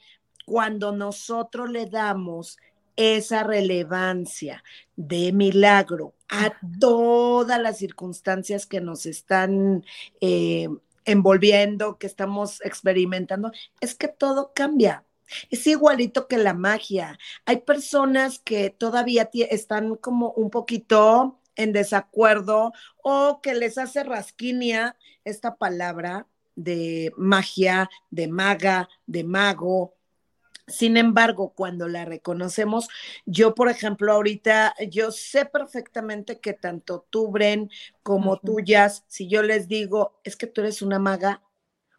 cuando 0.45 0.91
nosotros 0.91 1.69
le 1.69 1.85
damos 1.85 2.57
esa 2.99 3.43
relevancia 3.43 4.61
de 4.97 5.31
milagro 5.31 6.15
a 6.27 6.51
todas 6.81 7.57
las 7.57 7.77
circunstancias 7.77 8.65
que 8.65 8.81
nos 8.81 9.05
están 9.05 9.85
eh, 10.19 10.67
envolviendo, 11.05 11.97
que 11.97 12.07
estamos 12.07 12.59
experimentando, 12.59 13.53
es 13.79 13.95
que 13.95 14.09
todo 14.09 14.51
cambia. 14.53 15.05
Es 15.49 15.65
igualito 15.65 16.27
que 16.27 16.37
la 16.37 16.53
magia. 16.53 17.17
Hay 17.45 17.61
personas 17.61 18.39
que 18.39 18.69
todavía 18.69 19.29
están 19.49 19.95
como 19.95 20.31
un 20.31 20.49
poquito 20.49 21.39
en 21.55 21.71
desacuerdo 21.71 22.73
o 23.01 23.39
que 23.41 23.53
les 23.53 23.77
hace 23.77 24.03
rasquinia 24.03 24.97
esta 25.23 25.55
palabra 25.55 26.27
de 26.57 27.13
magia, 27.15 27.89
de 28.09 28.27
maga, 28.27 28.89
de 29.05 29.23
mago, 29.23 29.95
sin 30.69 30.97
embargo, 30.97 31.53
cuando 31.55 31.87
la 31.87 32.05
reconocemos, 32.05 32.87
yo, 33.25 33.55
por 33.55 33.69
ejemplo, 33.69 34.13
ahorita, 34.13 34.75
yo 34.89 35.11
sé 35.11 35.45
perfectamente 35.45 36.39
que 36.39 36.53
tanto 36.53 37.05
tú, 37.09 37.29
Bren, 37.29 37.69
como 38.03 38.37
tuyas, 38.37 39.03
si 39.07 39.27
yo 39.27 39.43
les 39.43 39.67
digo, 39.67 40.19
es 40.23 40.35
que 40.35 40.47
tú 40.47 40.61
eres 40.61 40.81
una 40.81 40.99
maga, 40.99 41.41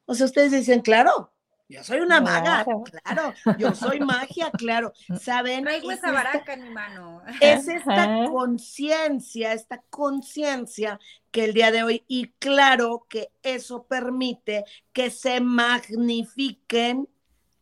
o 0.06 0.14
sea, 0.14 0.26
ustedes 0.26 0.52
dicen, 0.52 0.80
claro, 0.80 1.32
yo 1.70 1.84
soy 1.84 2.00
una 2.00 2.20
maga, 2.20 2.66
claro, 3.04 3.32
yo 3.56 3.72
soy 3.76 4.00
magia, 4.00 4.50
claro. 4.50 4.92
¿Saben? 5.20 5.62
Traigo 5.62 5.92
esa 5.92 6.10
baraca 6.10 6.54
en 6.54 6.64
mi 6.64 6.70
mano. 6.70 7.22
Es 7.40 7.68
esta 7.68 8.24
conciencia, 8.28 9.52
esta 9.52 9.80
conciencia 9.88 10.98
que 11.30 11.44
el 11.44 11.54
día 11.54 11.70
de 11.70 11.84
hoy, 11.84 12.04
y 12.08 12.32
claro 12.40 13.06
que 13.08 13.30
eso 13.44 13.84
permite 13.84 14.64
que 14.92 15.10
se 15.10 15.40
magnifiquen 15.40 17.08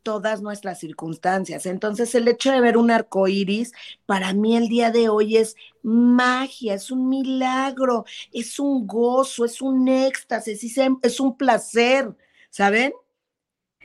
todas 0.09 0.41
nuestras 0.41 0.79
circunstancias. 0.79 1.67
Entonces, 1.67 2.15
el 2.15 2.27
hecho 2.29 2.51
de 2.51 2.63
ver 2.63 2.79
un 2.79 2.91
arco 2.91 3.29
iris, 3.29 3.75
para 4.07 4.33
mí 4.33 4.57
el 4.57 4.67
día 4.67 4.91
de 4.91 5.11
hoy 5.11 5.37
es 5.37 5.55
magia, 5.83 6.73
es 6.73 6.91
un 6.91 7.11
milagro, 7.11 8.07
es 8.33 8.59
un 8.59 8.87
gozo, 8.87 9.45
es 9.45 9.61
un 9.61 9.87
éxtasis, 9.87 10.79
es 11.03 11.21
un 11.21 11.37
placer, 11.37 12.17
¿saben? 12.49 12.95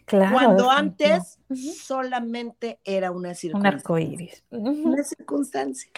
Claro. 0.05 0.31
Cuando 0.31 0.71
antes 0.71 1.39
solamente 1.77 2.79
era 2.85 3.11
una 3.11 3.35
circunstancia. 3.35 3.69
Un 3.69 3.75
arco 3.75 3.99
iris. 3.99 4.45
Una 4.49 5.03
circunstancia. 5.03 5.91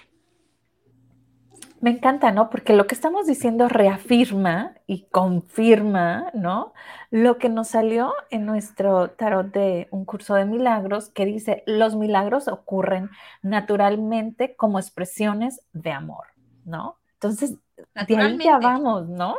Me 1.85 1.91
encanta, 1.91 2.31
¿no? 2.31 2.49
Porque 2.49 2.73
lo 2.73 2.87
que 2.87 2.95
estamos 2.95 3.27
diciendo 3.27 3.67
reafirma 3.69 4.73
y 4.87 5.03
confirma, 5.11 6.31
¿no? 6.33 6.73
Lo 7.11 7.37
que 7.37 7.47
nos 7.47 7.67
salió 7.67 8.11
en 8.31 8.47
nuestro 8.47 9.11
tarot 9.11 9.51
de 9.53 9.87
un 9.91 10.03
curso 10.03 10.33
de 10.33 10.45
milagros 10.45 11.09
que 11.09 11.27
dice, 11.27 11.61
los 11.67 11.95
milagros 11.95 12.47
ocurren 12.47 13.11
naturalmente 13.43 14.55
como 14.55 14.79
expresiones 14.79 15.61
de 15.73 15.91
amor, 15.91 16.25
¿no? 16.65 16.97
Entonces, 17.13 17.59
de 18.07 18.17
ahí 18.17 18.39
ya 18.39 18.57
vamos, 18.57 19.07
¿no? 19.07 19.35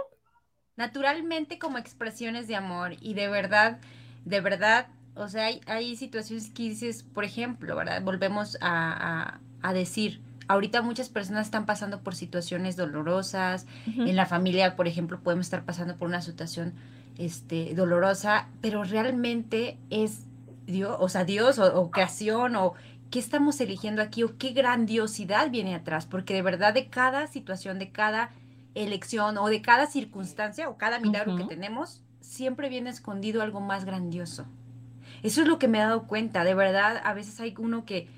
Naturalmente 0.77 1.59
como 1.59 1.79
expresiones 1.79 2.47
de 2.47 2.55
amor 2.55 2.93
y 3.01 3.15
de 3.15 3.27
verdad, 3.27 3.81
de 4.25 4.41
verdad, 4.41 4.87
o 5.17 5.27
sea, 5.27 5.47
hay, 5.47 5.63
hay 5.67 5.97
situaciones 5.97 6.51
que 6.51 6.63
dices, 6.63 7.03
por 7.03 7.25
ejemplo, 7.25 7.75
¿verdad? 7.75 8.03
Volvemos 8.03 8.57
a, 8.61 9.41
a 9.63 9.73
decir, 9.73 10.23
Ahorita 10.49 10.83
muchas 10.83 11.09
personas 11.09 11.47
están 11.47 11.67
pasando 11.67 12.01
por 12.01 12.15
situaciones 12.15 12.77
dolorosas. 12.77 13.67
En 13.87 14.15
la 14.15 14.27
familia, 14.27 14.77
por 14.77 14.87
ejemplo, 14.87 15.21
podemos 15.21 15.47
estar 15.47 15.65
pasando 15.65 15.97
por 15.97 16.09
una 16.09 16.23
situación 16.23 16.75
este, 17.19 17.75
dolorosa, 17.75 18.49
pero 18.61 18.85
realmente 18.85 19.79
es 19.91 20.25
Dios, 20.67 20.97
o 21.01 21.09
sea, 21.09 21.25
Dios 21.25 21.59
o, 21.59 21.91
creación 21.91 22.57
o 22.57 22.75
qué 23.11 23.19
estamos 23.19 23.61
eligiendo 23.61 24.03
aquí 24.03 24.23
o 24.23 24.37
qué 24.37 24.51
grandiosidad 24.51 25.51
viene 25.51 25.75
atrás, 25.75 26.07
porque 26.07 26.35
de 26.35 26.43
verdad 26.43 26.75
de 26.75 26.89
cada 26.89 27.27
situación, 27.27 27.79
de 27.79 27.91
cada 27.91 28.31
elección 28.75 29.39
o 29.39 29.49
de 29.49 29.63
cada 29.63 29.87
circunstancia 29.87 30.69
o 30.69 30.77
cada 30.77 31.01
milagro 31.01 31.37
que 31.37 31.45
tenemos, 31.45 32.03
siempre 32.21 32.69
viene 32.69 32.91
escondido 32.91 33.43
algo 33.43 33.61
más 33.61 33.85
grandioso. 33.85 34.47
Eso 35.23 35.43
es 35.43 35.49
lo 35.49 35.59
que 35.59 35.69
me 35.69 35.79
he 35.79 35.81
dado 35.81 36.07
cuenta, 36.07 36.45
de 36.45 36.55
verdad, 36.55 37.01
a 37.03 37.15
veces 37.15 37.41
hay 37.41 37.55
uno 37.59 37.85
que 37.85 38.09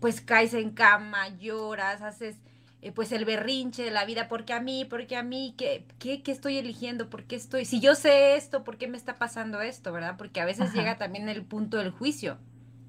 pues 0.00 0.20
caes 0.20 0.54
en 0.54 0.70
cama, 0.70 1.28
lloras, 1.38 2.02
haces 2.02 2.36
eh, 2.82 2.92
pues 2.92 3.12
el 3.12 3.26
berrinche 3.26 3.82
de 3.82 3.90
la 3.90 4.06
vida, 4.06 4.26
porque 4.28 4.54
a 4.54 4.60
mí, 4.60 4.86
porque 4.86 5.14
a 5.16 5.22
mí, 5.22 5.54
¿qué, 5.58 5.84
qué, 5.98 6.22
qué 6.22 6.32
estoy 6.32 6.56
eligiendo? 6.56 7.10
¿Por 7.10 7.24
qué 7.24 7.36
estoy? 7.36 7.66
Si 7.66 7.78
yo 7.78 7.94
sé 7.94 8.36
esto, 8.36 8.64
¿por 8.64 8.78
qué 8.78 8.88
me 8.88 8.96
está 8.96 9.18
pasando 9.18 9.60
esto? 9.60 9.92
¿Verdad? 9.92 10.16
Porque 10.16 10.40
a 10.40 10.46
veces 10.46 10.72
llega 10.72 10.96
también 10.96 11.28
el 11.28 11.42
punto 11.42 11.76
del 11.76 11.90
juicio. 11.90 12.38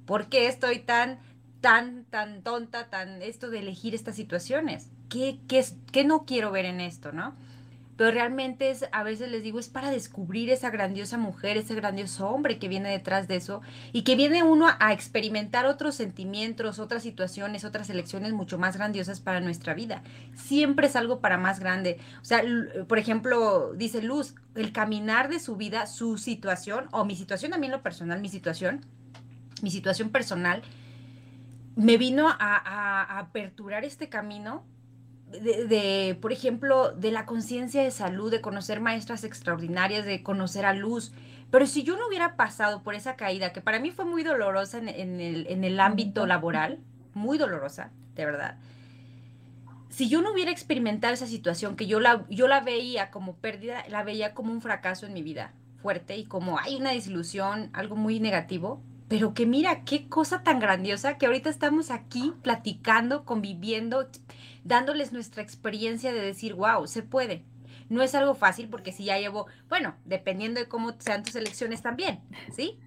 ¿Por 0.05 0.27
qué 0.27 0.47
estoy 0.47 0.79
tan, 0.79 1.19
tan, 1.59 2.05
tan 2.05 2.41
tonta, 2.41 2.89
tan 2.89 3.21
esto 3.21 3.49
de 3.49 3.59
elegir 3.59 3.93
estas 3.93 4.15
situaciones? 4.15 4.87
¿Qué, 5.09 5.39
qué, 5.49 5.65
qué 5.91 6.05
no 6.05 6.25
quiero 6.25 6.51
ver 6.51 6.63
en 6.63 6.79
esto, 6.79 7.11
no? 7.11 7.35
Pero 8.01 8.09
realmente 8.09 8.71
es, 8.71 8.83
a 8.93 9.03
veces 9.03 9.29
les 9.29 9.43
digo, 9.43 9.59
es 9.59 9.69
para 9.69 9.91
descubrir 9.91 10.49
esa 10.49 10.71
grandiosa 10.71 11.19
mujer, 11.19 11.55
ese 11.55 11.75
grandioso 11.75 12.27
hombre 12.27 12.57
que 12.57 12.67
viene 12.67 12.89
detrás 12.89 13.27
de 13.27 13.35
eso 13.35 13.61
y 13.93 14.01
que 14.01 14.15
viene 14.15 14.41
uno 14.41 14.67
a, 14.79 14.91
experimentar 14.91 15.67
otros 15.67 15.93
sentimientos, 15.93 16.79
otras 16.79 17.03
situaciones, 17.03 17.63
otras 17.63 17.91
elecciones 17.91 18.33
mucho 18.33 18.57
más 18.57 18.75
grandiosas 18.75 19.19
para 19.19 19.39
nuestra 19.39 19.75
vida. 19.75 20.01
Siempre 20.33 20.87
es 20.87 20.95
algo 20.95 21.19
para 21.19 21.37
más 21.37 21.59
grande. 21.59 21.99
O 22.23 22.25
sea, 22.25 22.41
por 22.87 22.97
ejemplo, 22.97 23.71
dice 23.75 24.01
Luz, 24.01 24.33
el 24.55 24.71
caminar 24.71 25.29
de 25.29 25.39
su 25.39 25.55
vida, 25.55 25.85
su 25.85 26.17
situación, 26.17 26.87
o 26.93 27.05
mi 27.05 27.15
situación 27.15 27.51
también 27.51 27.71
lo 27.71 27.83
personal, 27.83 28.19
mi 28.19 28.29
situación, 28.29 28.83
mi 29.61 29.69
situación 29.69 30.09
personal, 30.09 30.63
me 31.75 31.99
vino 31.99 32.29
a, 32.29 32.35
a 32.39 33.19
aperturar 33.19 33.85
este 33.85 34.09
camino 34.09 34.65
de, 35.31 36.17
por 36.21 36.31
ejemplo, 36.31 36.91
de 36.91 37.11
la 37.11 37.25
conciencia 37.25 37.81
de 37.81 37.91
salud, 37.91 38.31
de 38.31 38.41
conocer 38.41 38.79
maestras 38.79 39.23
extraordinarias, 39.23 40.05
de 40.05 40.23
conocer 40.23 40.65
a 40.65 40.73
luz. 40.73 41.11
Pero 41.49 41.65
si 41.67 41.83
yo 41.83 41.97
no 41.97 42.07
hubiera 42.07 42.35
pasado 42.35 42.83
por 42.83 42.95
esa 42.95 43.15
caída, 43.15 43.53
que 43.53 43.61
para 43.61 43.79
mí 43.79 43.91
fue 43.91 44.05
muy 44.05 44.23
dolorosa 44.23 44.77
en, 44.77 45.19
el, 45.19 45.47
en 45.47 45.63
el 45.63 45.79
ámbito 45.79 46.25
laboral, 46.25 46.79
muy 47.13 47.37
dolorosa, 47.37 47.91
de 48.15 48.25
verdad. 48.25 48.57
Si 49.89 50.07
yo 50.07 50.21
no 50.21 50.31
hubiera 50.31 50.51
experimentado 50.51 51.13
esa 51.13 51.27
situación, 51.27 51.75
que 51.75 51.87
yo 51.87 51.99
la, 51.99 52.25
yo 52.29 52.47
la 52.47 52.61
veía 52.61 53.11
como 53.11 53.35
pérdida, 53.35 53.83
la 53.89 54.03
veía 54.03 54.33
como 54.33 54.53
un 54.53 54.61
fracaso 54.61 55.05
en 55.05 55.13
mi 55.13 55.21
vida 55.21 55.53
fuerte 55.81 56.15
y 56.15 56.25
como 56.25 56.59
hay 56.59 56.75
una 56.75 56.91
desilusión, 56.91 57.69
algo 57.73 57.95
muy 57.95 58.19
negativo, 58.19 58.81
pero 59.11 59.33
que 59.33 59.45
mira, 59.45 59.83
qué 59.83 60.07
cosa 60.07 60.41
tan 60.41 60.59
grandiosa 60.59 61.17
que 61.17 61.25
ahorita 61.25 61.49
estamos 61.49 61.91
aquí 61.91 62.31
platicando, 62.43 63.25
conviviendo, 63.25 64.09
dándoles 64.63 65.11
nuestra 65.11 65.43
experiencia 65.43 66.13
de 66.13 66.21
decir, 66.21 66.53
wow, 66.53 66.87
se 66.87 67.03
puede. 67.03 67.43
No 67.89 68.03
es 68.03 68.15
algo 68.15 68.35
fácil 68.35 68.69
porque 68.69 68.93
si 68.93 69.03
ya 69.03 69.19
llevo, 69.19 69.47
bueno, 69.67 69.97
dependiendo 70.05 70.61
de 70.61 70.69
cómo 70.69 70.93
sean 70.99 71.23
tus 71.23 71.35
elecciones 71.35 71.81
también, 71.81 72.21
¿sí? 72.55 72.79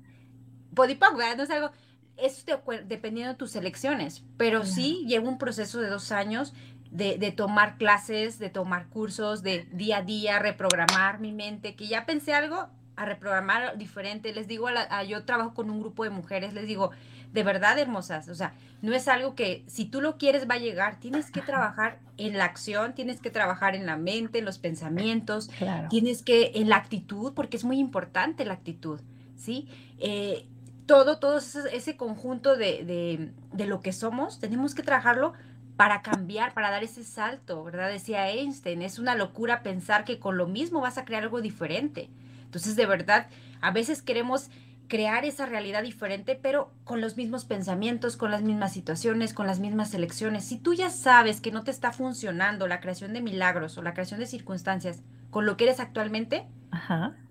Podipog, 0.74 1.14
¿verdad? 1.14 1.36
No 1.36 1.42
es 1.42 1.50
algo, 1.50 1.72
es 2.16 2.46
dependiendo 2.86 3.34
de 3.34 3.38
tus 3.38 3.54
elecciones, 3.54 4.24
pero 4.38 4.64
sí 4.64 5.04
llevo 5.06 5.28
un 5.28 5.36
proceso 5.36 5.78
de 5.78 5.90
dos 5.90 6.10
años 6.10 6.54
de, 6.90 7.18
de, 7.18 7.32
tomar 7.32 7.76
clases, 7.76 8.38
de 8.38 8.48
tomar 8.48 8.88
cursos, 8.88 9.42
de 9.42 9.64
día 9.72 9.98
a 9.98 10.02
día, 10.02 10.38
reprogramar 10.38 11.20
mi 11.20 11.32
mente, 11.32 11.76
que 11.76 11.86
ya 11.86 12.06
pensé 12.06 12.32
algo, 12.32 12.70
a 12.96 13.04
reprogramar 13.04 13.76
diferente. 13.78 14.32
Les 14.32 14.48
digo, 14.48 14.68
a 14.68 15.04
yo 15.04 15.24
trabajo 15.24 15.54
con 15.54 15.70
un 15.70 15.80
grupo 15.80 16.04
de 16.04 16.10
mujeres, 16.10 16.54
les 16.54 16.66
digo, 16.66 16.90
de 17.32 17.42
verdad 17.42 17.78
hermosas. 17.78 18.28
O 18.28 18.34
sea, 18.34 18.54
no 18.80 18.94
es 18.94 19.08
algo 19.08 19.34
que 19.34 19.64
si 19.66 19.84
tú 19.84 20.00
lo 20.00 20.18
quieres 20.18 20.48
va 20.48 20.54
a 20.54 20.58
llegar. 20.58 21.00
Tienes 21.00 21.30
que 21.30 21.40
trabajar 21.40 21.98
en 22.16 22.38
la 22.38 22.44
acción, 22.44 22.94
tienes 22.94 23.20
que 23.20 23.30
trabajar 23.30 23.74
en 23.74 23.86
la 23.86 23.96
mente, 23.96 24.38
en 24.38 24.44
los 24.44 24.58
pensamientos, 24.58 25.50
tienes 25.90 26.22
que 26.22 26.52
en 26.54 26.68
la 26.68 26.76
actitud, 26.76 27.34
porque 27.34 27.56
es 27.56 27.64
muy 27.64 27.78
importante 27.78 28.44
la 28.44 28.54
actitud, 28.54 29.00
¿sí? 29.36 29.68
Eh, 29.98 30.46
todo, 30.86 31.18
todo 31.18 31.38
ese, 31.38 31.96
conjunto 31.96 32.56
de, 32.56 33.32
de, 33.52 33.66
lo 33.66 33.80
que 33.80 33.92
somos, 33.92 34.38
tenemos 34.38 34.74
que 34.74 34.82
trabajarlo 34.82 35.32
para 35.76 36.02
cambiar, 36.02 36.52
para 36.52 36.70
dar 36.70 36.84
ese 36.84 37.04
salto, 37.04 37.64
¿verdad? 37.64 37.90
Decía 37.90 38.28
Einstein, 38.28 38.82
es 38.82 38.98
una 38.98 39.14
locura 39.14 39.62
pensar 39.62 40.04
que 40.04 40.18
con 40.18 40.36
lo 40.36 40.46
mismo 40.46 40.80
vas 40.80 40.98
a 40.98 41.04
crear 41.04 41.22
algo 41.22 41.40
diferente. 41.40 42.10
Entonces, 42.54 42.76
de 42.76 42.86
verdad, 42.86 43.26
a 43.60 43.72
veces 43.72 44.00
queremos 44.00 44.48
crear 44.86 45.24
esa 45.24 45.44
realidad 45.44 45.82
diferente, 45.82 46.38
pero 46.40 46.72
con 46.84 47.00
los 47.00 47.16
mismos 47.16 47.44
pensamientos, 47.44 48.16
con 48.16 48.30
las 48.30 48.42
mismas 48.42 48.72
situaciones, 48.72 49.34
con 49.34 49.48
las 49.48 49.58
mismas 49.58 49.92
elecciones. 49.92 50.44
Si 50.44 50.58
tú 50.58 50.72
ya 50.72 50.88
sabes 50.88 51.40
que 51.40 51.50
no 51.50 51.64
te 51.64 51.72
está 51.72 51.90
funcionando 51.90 52.68
la 52.68 52.78
creación 52.78 53.12
de 53.12 53.22
milagros 53.22 53.76
o 53.76 53.82
la 53.82 53.92
creación 53.92 54.20
de 54.20 54.26
circunstancias 54.26 55.02
con 55.30 55.46
lo 55.46 55.56
que 55.56 55.64
eres 55.64 55.80
actualmente, 55.80 56.46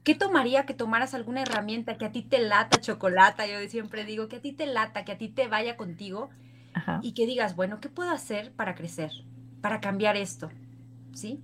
¿qué 0.03 0.13
tomaría 0.13 0.65
que 0.65 0.73
tomaras 0.73 1.13
alguna 1.13 1.43
herramienta 1.43 1.97
que 1.97 2.03
a 2.03 2.11
ti 2.11 2.23
te 2.23 2.39
lata 2.39 2.81
chocolate? 2.81 3.49
Yo 3.49 3.69
siempre 3.69 4.03
digo 4.03 4.27
que 4.27 4.37
a 4.37 4.41
ti 4.41 4.51
te 4.51 4.65
lata, 4.65 5.05
que 5.05 5.13
a 5.13 5.17
ti 5.17 5.29
te 5.29 5.47
vaya 5.47 5.77
contigo 5.77 6.31
y 7.01 7.13
que 7.13 7.25
digas, 7.25 7.55
bueno, 7.55 7.79
¿qué 7.79 7.87
puedo 7.87 8.11
hacer 8.11 8.51
para 8.51 8.75
crecer, 8.75 9.11
para 9.61 9.79
cambiar 9.79 10.17
esto? 10.17 10.49
¿Sí? 11.13 11.41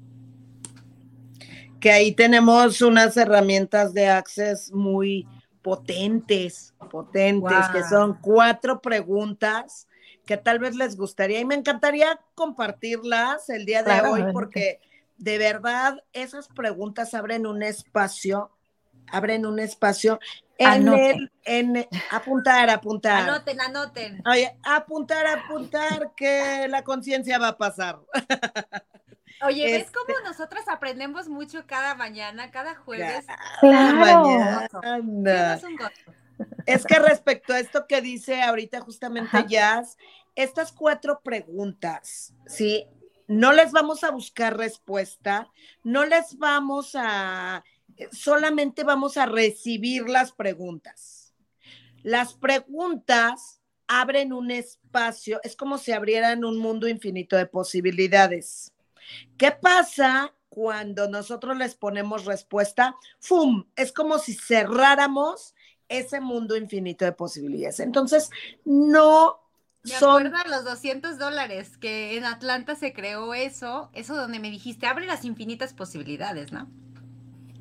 Que 1.80 1.92
ahí 1.92 2.14
tenemos 2.14 2.82
unas 2.82 3.16
herramientas 3.18 3.94
de 3.94 4.08
Access 4.08 4.72
muy 4.72 5.28
potentes, 5.62 6.74
potentes, 6.90 7.68
que 7.72 7.84
son 7.84 8.18
cuatro 8.22 8.82
preguntas 8.82 9.88
que 10.26 10.38
tal 10.38 10.60
vez 10.60 10.76
les 10.76 10.96
gustaría 10.96 11.40
y 11.40 11.46
me 11.46 11.56
encantaría 11.56 12.20
compartirlas 12.36 13.50
el 13.50 13.66
día 13.66 13.82
de 13.82 14.02
hoy 14.02 14.24
porque 14.32 14.80
de 15.18 15.38
verdad 15.40 16.04
esas 16.14 16.48
preguntas 16.50 17.16
abren 17.16 17.48
un 17.48 17.64
espacio, 17.64 18.52
abren 19.12 19.46
un 19.46 19.60
espacio 19.60 20.20
en 20.60 20.88
el, 20.88 21.32
en 21.46 21.88
apuntar, 22.12 22.70
apuntar. 22.70 23.24
Anoten, 23.24 23.60
anoten. 23.60 24.22
Oye, 24.28 24.56
apuntar, 24.64 25.26
apuntar 25.26 26.12
que 26.16 26.68
la 26.70 26.84
conciencia 26.84 27.40
va 27.40 27.50
a 27.50 27.58
pasar. 27.58 28.00
Oye, 29.42 29.64
¿ves 29.66 29.82
este 29.84 29.94
cómo 29.94 30.20
nosotras 30.24 30.68
aprendemos 30.68 31.28
mucho 31.28 31.66
cada 31.66 31.96
mañana, 31.96 32.52
cada 32.52 32.76
jueves? 32.76 33.26
Cada 33.62 33.94
mañana. 33.94 35.60
Es 36.66 36.86
que 36.86 37.00
respecto 37.00 37.54
a 37.54 37.60
esto 37.60 37.86
que 37.88 38.02
dice 38.02 38.42
ahorita 38.42 38.80
justamente 38.82 39.46
Jazz, 39.48 39.98
estas 40.36 40.72
cuatro 40.72 41.22
preguntas, 41.22 42.34
¿sí? 42.48 42.86
No 43.28 43.54
les 43.54 43.72
vamos 43.72 44.04
a 44.04 44.12
buscar 44.12 44.58
respuesta, 44.58 45.50
no 45.84 46.06
les 46.06 46.38
vamos 46.38 46.96
a, 46.96 47.64
solamente 48.12 48.84
vamos 48.84 49.18
a 49.18 49.26
recibir 49.26 50.10
las 50.10 50.32
preguntas. 50.32 51.34
Las 52.04 52.34
preguntas 52.34 53.62
abren 53.88 54.34
un 54.34 54.52
espacio, 54.52 55.40
es 55.44 55.56
como 55.56 55.78
si 55.78 55.92
abrieran 55.92 56.46
un 56.46 56.58
mundo 56.58 56.88
infinito 56.88 57.36
de 57.36 57.46
posibilidades. 57.46 58.74
¿Qué 59.38 59.52
pasa 59.52 60.34
cuando 60.50 61.10
nosotros 61.10 61.58
les 61.58 61.76
ponemos 61.76 62.26
respuesta? 62.26 62.96
¡Fum! 63.20 63.66
Es 63.76 63.92
como 63.92 64.18
si 64.18 64.34
cerráramos 64.34 65.56
ese 65.88 66.22
mundo 66.22 66.56
infinito 66.56 67.06
de 67.06 67.12
posibilidades. 67.12 67.80
Entonces, 67.80 68.30
no 68.66 69.40
me 69.84 69.92
son... 69.92 70.28
acuerdo 70.28 70.50
los 70.50 70.64
200 70.66 71.18
dólares 71.18 71.78
que 71.78 72.18
en 72.18 72.26
Atlanta 72.26 72.76
se 72.76 72.94
creó 72.94 73.34
eso, 73.34 73.90
eso 73.94 74.16
donde 74.16 74.40
me 74.40 74.52
dijiste, 74.52 74.88
abre 74.88 75.06
las 75.06 75.26
infinitas 75.26 75.74
posibilidades, 75.74 76.52
¿no? 76.52 76.70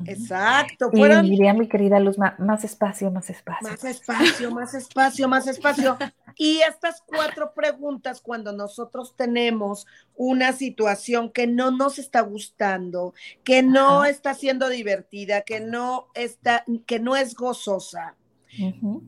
Exacto. 0.06 0.90
Fueron... 0.90 1.28
diría 1.28 1.54
mi 1.54 1.68
querida 1.68 1.98
Luz, 2.00 2.16
más 2.18 2.64
espacio, 2.64 3.10
más 3.10 3.30
espacio. 3.30 3.68
Más 3.68 3.84
espacio, 3.84 4.50
más 4.50 4.74
espacio, 4.74 5.28
más 5.28 5.46
espacio. 5.46 5.98
Y 6.36 6.60
estas 6.60 7.02
cuatro 7.04 7.52
preguntas, 7.52 8.20
cuando 8.20 8.52
nosotros 8.52 9.16
tenemos 9.16 9.86
una 10.14 10.52
situación 10.52 11.30
que 11.30 11.46
no 11.46 11.70
nos 11.70 11.98
está 11.98 12.20
gustando, 12.20 13.12
que 13.42 13.62
no 13.62 14.04
está 14.04 14.34
siendo 14.34 14.68
divertida, 14.68 15.42
que 15.42 15.60
no 15.60 16.08
está, 16.14 16.64
que 16.86 17.00
no 17.00 17.16
es 17.16 17.34
gozosa, 17.34 18.14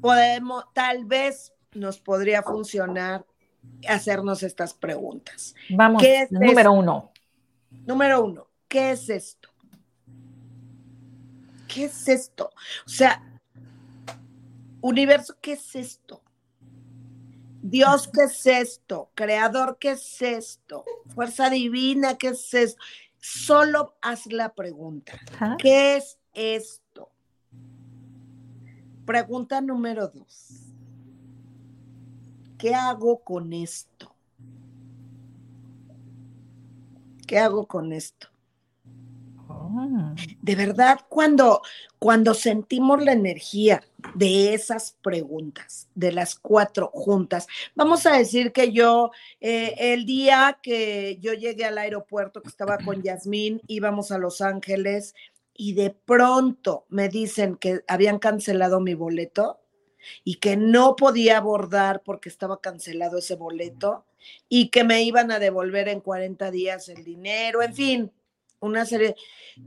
podemos, 0.00 0.64
tal 0.74 1.04
vez 1.04 1.52
nos 1.72 1.98
podría 1.98 2.42
funcionar 2.42 3.24
hacernos 3.88 4.42
estas 4.42 4.74
preguntas. 4.74 5.54
Vamos, 5.70 6.02
número 6.30 6.72
uno. 6.72 7.12
Número 7.86 8.24
uno, 8.24 8.48
¿qué 8.66 8.90
es 8.90 9.08
esto? 9.08 9.49
¿Qué 11.72 11.84
es 11.84 12.08
esto? 12.08 12.50
O 12.86 12.88
sea, 12.88 13.22
universo, 14.80 15.36
¿qué 15.40 15.52
es 15.52 15.74
esto? 15.74 16.22
Dios, 17.62 18.08
¿qué 18.12 18.24
es 18.24 18.46
esto? 18.46 19.10
Creador, 19.14 19.78
¿qué 19.78 19.92
es 19.92 20.22
esto? 20.22 20.84
Fuerza 21.14 21.50
divina, 21.50 22.16
¿qué 22.16 22.28
es 22.28 22.52
esto? 22.54 22.82
Solo 23.18 23.94
haz 24.00 24.26
la 24.32 24.54
pregunta. 24.54 25.12
¿Qué 25.58 25.96
es 25.96 26.18
esto? 26.32 27.10
Pregunta 29.04 29.60
número 29.60 30.08
dos. 30.08 30.72
¿Qué 32.56 32.74
hago 32.74 33.18
con 33.18 33.52
esto? 33.52 34.14
¿Qué 37.26 37.38
hago 37.38 37.66
con 37.66 37.92
esto? 37.92 38.29
Ah. 39.72 40.14
De 40.42 40.56
verdad, 40.56 41.00
cuando, 41.08 41.62
cuando 41.98 42.34
sentimos 42.34 43.02
la 43.04 43.12
energía 43.12 43.82
de 44.14 44.54
esas 44.54 44.96
preguntas, 45.02 45.88
de 45.94 46.12
las 46.12 46.34
cuatro 46.34 46.90
juntas, 46.92 47.46
vamos 47.74 48.06
a 48.06 48.16
decir 48.16 48.52
que 48.52 48.72
yo, 48.72 49.10
eh, 49.40 49.74
el 49.78 50.06
día 50.06 50.58
que 50.62 51.18
yo 51.20 51.34
llegué 51.34 51.66
al 51.66 51.78
aeropuerto, 51.78 52.42
que 52.42 52.48
estaba 52.48 52.78
con 52.78 53.02
Yasmín, 53.02 53.60
íbamos 53.66 54.10
a 54.10 54.18
Los 54.18 54.40
Ángeles 54.40 55.14
y 55.54 55.74
de 55.74 55.90
pronto 55.90 56.86
me 56.88 57.08
dicen 57.08 57.56
que 57.56 57.82
habían 57.86 58.18
cancelado 58.18 58.80
mi 58.80 58.94
boleto 58.94 59.60
y 60.24 60.36
que 60.36 60.56
no 60.56 60.96
podía 60.96 61.38
abordar 61.38 62.02
porque 62.02 62.28
estaba 62.28 62.60
cancelado 62.60 63.18
ese 63.18 63.36
boleto 63.36 64.06
y 64.48 64.68
que 64.68 64.84
me 64.84 65.02
iban 65.02 65.30
a 65.30 65.38
devolver 65.38 65.88
en 65.88 66.00
40 66.00 66.50
días 66.50 66.88
el 66.88 67.04
dinero, 67.04 67.62
en 67.62 67.74
fin, 67.74 68.12
una 68.60 68.84
serie. 68.84 69.16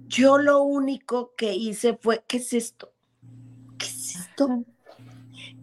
Yo 0.07 0.37
lo 0.37 0.61
único 0.61 1.33
que 1.35 1.53
hice 1.53 1.97
fue, 1.97 2.23
¿qué 2.27 2.37
es 2.37 2.53
esto? 2.53 2.93
¿Qué 3.77 3.85
es 3.85 4.15
esto? 4.15 4.63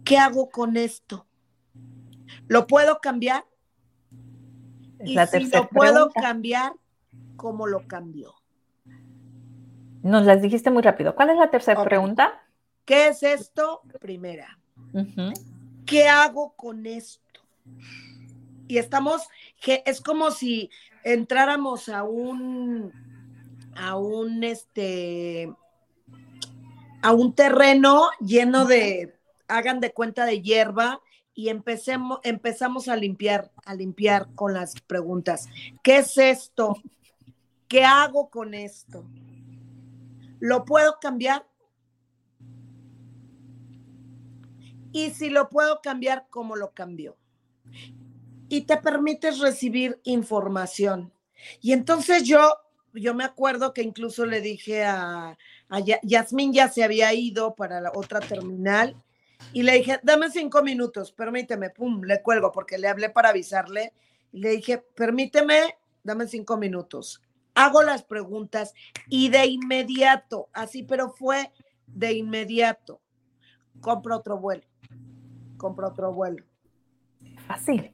¿Qué 0.03 0.17
hago 0.17 0.49
con 0.49 0.77
esto? 0.77 1.25
¿Lo 2.47 2.67
puedo 2.67 2.99
cambiar? 2.99 3.45
Y 5.03 5.17
si 5.17 5.49
lo 5.51 5.67
puedo 5.69 6.11
cambiar, 6.11 6.73
¿cómo 7.35 7.65
lo 7.65 7.87
cambio? 7.87 8.35
Nos 10.03 10.25
las 10.25 10.41
dijiste 10.41 10.69
muy 10.69 10.81
rápido. 10.81 11.15
¿Cuál 11.15 11.31
es 11.31 11.37
la 11.37 11.49
tercera 11.49 11.83
pregunta? 11.83 12.41
¿Qué 12.85 13.07
es 13.07 13.23
esto? 13.23 13.81
Primera. 13.99 14.59
¿Qué 15.85 16.07
hago 16.07 16.53
con 16.55 16.85
esto? 16.85 17.41
Y 18.67 18.77
estamos, 18.77 19.27
es 19.85 20.01
como 20.01 20.31
si 20.31 20.69
entráramos 21.03 21.89
a 21.89 22.03
un, 22.03 22.91
a 23.75 23.97
un, 23.97 24.43
este, 24.43 25.53
a 27.01 27.13
un 27.13 27.33
terreno 27.33 28.09
lleno 28.19 28.65
de, 28.65 29.15
hagan 29.47 29.79
de 29.79 29.93
cuenta 29.93 30.25
de 30.25 30.41
hierba 30.41 31.01
y 31.33 31.49
empecemos, 31.49 32.19
empezamos 32.23 32.87
a 32.87 32.95
limpiar, 32.95 33.51
a 33.65 33.73
limpiar 33.73 34.27
con 34.35 34.53
las 34.53 34.79
preguntas. 34.81 35.47
¿Qué 35.83 35.97
es 35.97 36.17
esto? 36.17 36.75
¿Qué 37.67 37.83
hago 37.83 38.29
con 38.29 38.53
esto? 38.53 39.05
¿Lo 40.39 40.65
puedo 40.65 40.97
cambiar? 40.99 41.45
Y 44.91 45.11
si 45.11 45.29
lo 45.29 45.47
puedo 45.47 45.79
cambiar, 45.81 46.27
¿cómo 46.29 46.55
lo 46.55 46.71
cambio? 46.71 47.17
Y 48.49 48.61
te 48.61 48.75
permites 48.77 49.39
recibir 49.39 50.01
información. 50.03 51.13
Y 51.61 51.71
entonces 51.71 52.23
yo 52.23 52.57
yo 52.93 53.13
me 53.13 53.23
acuerdo 53.23 53.73
que 53.73 53.81
incluso 53.81 54.25
le 54.25 54.41
dije 54.41 54.83
a, 54.83 55.37
a 55.69 55.79
Yasmín 56.03 56.53
ya 56.53 56.69
se 56.69 56.83
había 56.83 57.13
ido 57.13 57.55
para 57.55 57.81
la 57.81 57.91
otra 57.93 58.19
terminal 58.19 58.95
y 59.53 59.63
le 59.63 59.73
dije, 59.73 59.99
dame 60.03 60.29
cinco 60.29 60.63
minutos, 60.63 61.11
permíteme, 61.11 61.69
pum, 61.69 62.01
le 62.03 62.21
cuelgo 62.21 62.51
porque 62.51 62.77
le 62.77 62.87
hablé 62.87 63.09
para 63.09 63.29
avisarle 63.29 63.93
y 64.31 64.39
le 64.39 64.49
dije, 64.51 64.77
permíteme, 64.77 65.77
dame 66.03 66.27
cinco 66.27 66.57
minutos. 66.57 67.21
Hago 67.53 67.83
las 67.83 68.03
preguntas 68.03 68.73
y 69.09 69.29
de 69.29 69.45
inmediato, 69.45 70.49
así, 70.53 70.83
pero 70.83 71.09
fue 71.09 71.51
de 71.87 72.13
inmediato, 72.13 73.01
compro 73.81 74.17
otro 74.17 74.37
vuelo, 74.37 74.63
compro 75.57 75.89
otro 75.89 76.13
vuelo. 76.13 76.45
Fácil. 77.47 77.93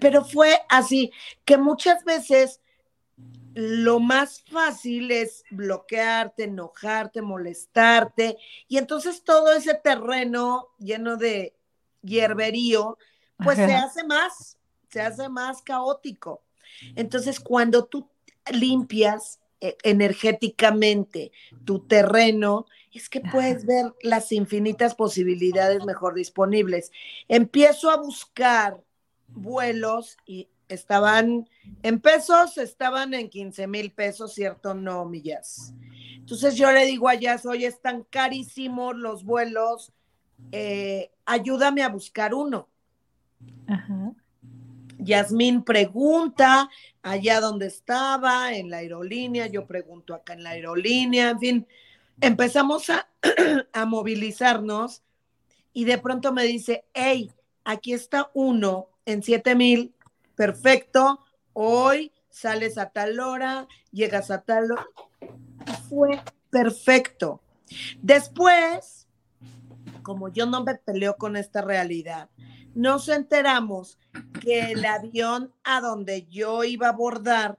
Pero 0.00 0.24
fue 0.24 0.58
así, 0.68 1.12
que 1.44 1.58
muchas 1.58 2.04
veces 2.04 2.62
lo 3.54 4.00
más 4.00 4.42
fácil 4.42 5.10
es 5.10 5.44
bloquearte, 5.50 6.44
enojarte, 6.44 7.22
molestarte, 7.22 8.36
y 8.68 8.78
entonces 8.78 9.22
todo 9.22 9.52
ese 9.52 9.74
terreno 9.74 10.68
lleno 10.78 11.16
de 11.16 11.54
hierberío, 12.02 12.98
pues 13.42 13.56
se 13.56 13.74
hace 13.74 14.04
más, 14.04 14.58
se 14.90 15.00
hace 15.00 15.28
más 15.28 15.62
caótico. 15.62 16.42
Entonces, 16.96 17.40
cuando 17.40 17.84
tú 17.86 18.08
limpias 18.52 19.40
eh, 19.60 19.76
energéticamente 19.82 21.32
tu 21.64 21.80
terreno, 21.80 22.66
es 22.92 23.08
que 23.08 23.20
puedes 23.20 23.64
ver 23.66 23.92
las 24.02 24.32
infinitas 24.32 24.94
posibilidades 24.94 25.84
mejor 25.84 26.14
disponibles. 26.14 26.90
Empiezo 27.28 27.90
a 27.90 27.96
buscar 27.96 28.82
vuelos 29.28 30.16
y 30.26 30.48
estaban 30.68 31.48
en 31.82 32.00
pesos, 32.00 32.58
estaban 32.58 33.14
en 33.14 33.28
15 33.28 33.66
mil 33.66 33.92
pesos, 33.92 34.34
¿cierto? 34.34 34.74
No, 34.74 35.04
millas. 35.04 35.74
Entonces 36.16 36.56
yo 36.56 36.70
le 36.70 36.84
digo 36.84 37.08
a 37.08 37.14
Jazz, 37.14 37.46
oye, 37.46 37.66
están 37.66 38.04
carísimos 38.10 38.94
los 38.96 39.24
vuelos, 39.24 39.92
eh, 40.52 41.10
ayúdame 41.24 41.82
a 41.82 41.88
buscar 41.88 42.34
uno. 42.34 42.68
Ajá. 43.66 44.12
Yasmín 44.98 45.62
pregunta 45.62 46.68
allá 47.02 47.40
donde 47.40 47.66
estaba, 47.66 48.52
en 48.54 48.68
la 48.68 48.78
aerolínea, 48.78 49.46
yo 49.46 49.66
pregunto 49.66 50.14
acá 50.14 50.34
en 50.34 50.42
la 50.42 50.50
aerolínea, 50.50 51.30
en 51.30 51.38
fin, 51.38 51.66
empezamos 52.20 52.90
a, 52.90 53.08
a 53.72 53.86
movilizarnos 53.86 55.02
y 55.72 55.84
de 55.84 55.98
pronto 55.98 56.32
me 56.32 56.42
dice, 56.44 56.84
hey, 56.92 57.30
aquí 57.64 57.92
está 57.92 58.30
uno 58.34 58.88
en 59.06 59.22
7 59.22 59.54
mil 59.54 59.94
perfecto, 60.38 61.18
hoy 61.52 62.12
sales 62.30 62.78
a 62.78 62.90
tal 62.90 63.18
hora, 63.18 63.66
llegas 63.90 64.30
a 64.30 64.42
tal 64.42 64.70
hora. 64.70 64.86
Fue 65.88 66.22
perfecto. 66.48 67.42
Después, 68.00 69.08
como 70.02 70.28
yo 70.28 70.46
no 70.46 70.62
me 70.62 70.76
peleo 70.76 71.16
con 71.16 71.36
esta 71.36 71.60
realidad, 71.60 72.30
nos 72.72 73.08
enteramos 73.08 73.98
que 74.40 74.70
el 74.70 74.84
avión 74.84 75.52
a 75.64 75.80
donde 75.80 76.28
yo 76.28 76.62
iba 76.62 76.86
a 76.86 76.90
abordar 76.90 77.58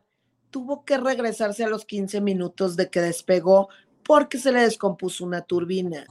tuvo 0.49 0.85
que 0.85 0.97
regresarse 0.97 1.65
a 1.65 1.69
los 1.69 1.83
15 1.83 2.21
minutos 2.21 2.77
de 2.77 2.89
que 2.89 3.01
despegó 3.01 3.67
porque 4.03 4.37
se 4.37 4.53
le 4.53 4.61
descompuso 4.61 5.25
una 5.25 5.41
turbina. 5.41 6.07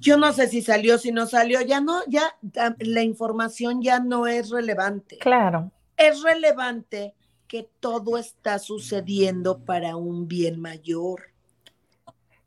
Yo 0.00 0.16
no 0.16 0.32
sé 0.32 0.48
si 0.48 0.62
salió, 0.62 0.96
si 0.96 1.12
no 1.12 1.26
salió, 1.26 1.60
ya 1.60 1.80
no, 1.80 2.00
ya 2.08 2.36
la 2.78 3.02
información 3.02 3.82
ya 3.82 4.00
no 4.00 4.26
es 4.26 4.48
relevante. 4.48 5.18
Claro. 5.18 5.70
Es 5.96 6.22
relevante 6.22 7.14
que 7.46 7.68
todo 7.80 8.16
está 8.16 8.58
sucediendo 8.58 9.58
para 9.58 9.96
un 9.96 10.26
bien 10.26 10.58
mayor. 10.58 11.30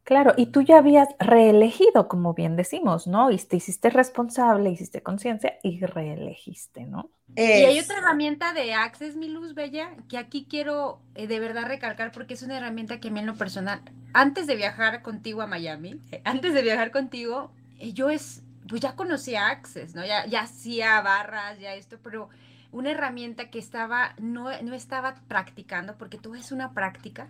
Claro, 0.04 0.34
y 0.36 0.48
tú 0.48 0.62
ya 0.62 0.80
habías 0.80 1.08
reelegido, 1.18 2.10
como 2.10 2.34
bien 2.34 2.58
decimos, 2.58 3.08
¿no? 3.08 3.32
Y 3.32 3.38
te 3.38 3.56
hiciste 3.56 3.90
responsable, 3.90 4.70
hiciste 4.70 5.02
conciencia 5.02 5.60
y 5.64 5.80
reelegiste, 5.86 6.86
¿no? 6.86 7.10
Y 7.36 7.64
hay 7.64 7.80
otra 7.80 7.98
herramienta 7.98 8.54
de 8.54 8.74
Access, 8.74 9.16
mi 9.16 9.28
luz 9.30 9.56
bella, 9.56 9.96
que 10.10 10.18
aquí 10.18 10.46
quiero 10.48 11.02
eh, 11.16 11.28
de 11.28 11.40
verdad 11.40 11.66
recalcar 11.68 12.12
porque 12.12 12.36
es 12.36 12.44
una 12.44 12.58
herramienta 12.58 13.00
que 13.00 13.08
a 13.08 13.12
mí 13.12 13.22
en 13.22 13.26
lo 13.26 13.36
personal, 13.36 13.82
antes 14.14 14.46
de 14.46 14.56
viajar 14.56 15.02
contigo 15.02 15.42
a 15.42 15.48
Miami, 15.48 16.00
eh, 16.12 16.22
antes 16.26 16.54
de 16.54 16.62
viajar 16.62 16.92
contigo, 16.92 17.52
eh, 17.80 17.94
yo 17.94 18.10
es, 18.10 18.44
pues 18.68 18.82
ya 18.82 18.96
conocía 18.96 19.48
Access, 19.50 19.96
¿no? 19.96 20.06
Ya, 20.06 20.26
ya 20.28 20.42
hacía 20.42 21.02
barras, 21.02 21.60
ya 21.60 21.74
esto, 21.76 21.98
pero 22.04 22.30
una 22.72 22.92
herramienta 22.92 23.50
que 23.50 23.58
estaba, 23.58 24.16
no, 24.20 24.50
no 24.62 24.74
estaba 24.74 25.16
practicando, 25.28 25.98
porque 25.98 26.18
todo 26.18 26.36
es 26.36 26.52
una 26.52 26.74
práctica, 26.74 27.30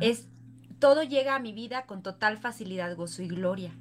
es 0.00 0.28
todo 0.78 1.02
llega 1.02 1.34
a 1.34 1.38
mi 1.38 1.52
vida 1.52 1.86
con 1.86 2.02
total 2.02 2.38
facilidad, 2.38 2.94
gozo 2.96 3.22
y 3.22 3.28
gloria. 3.28 3.72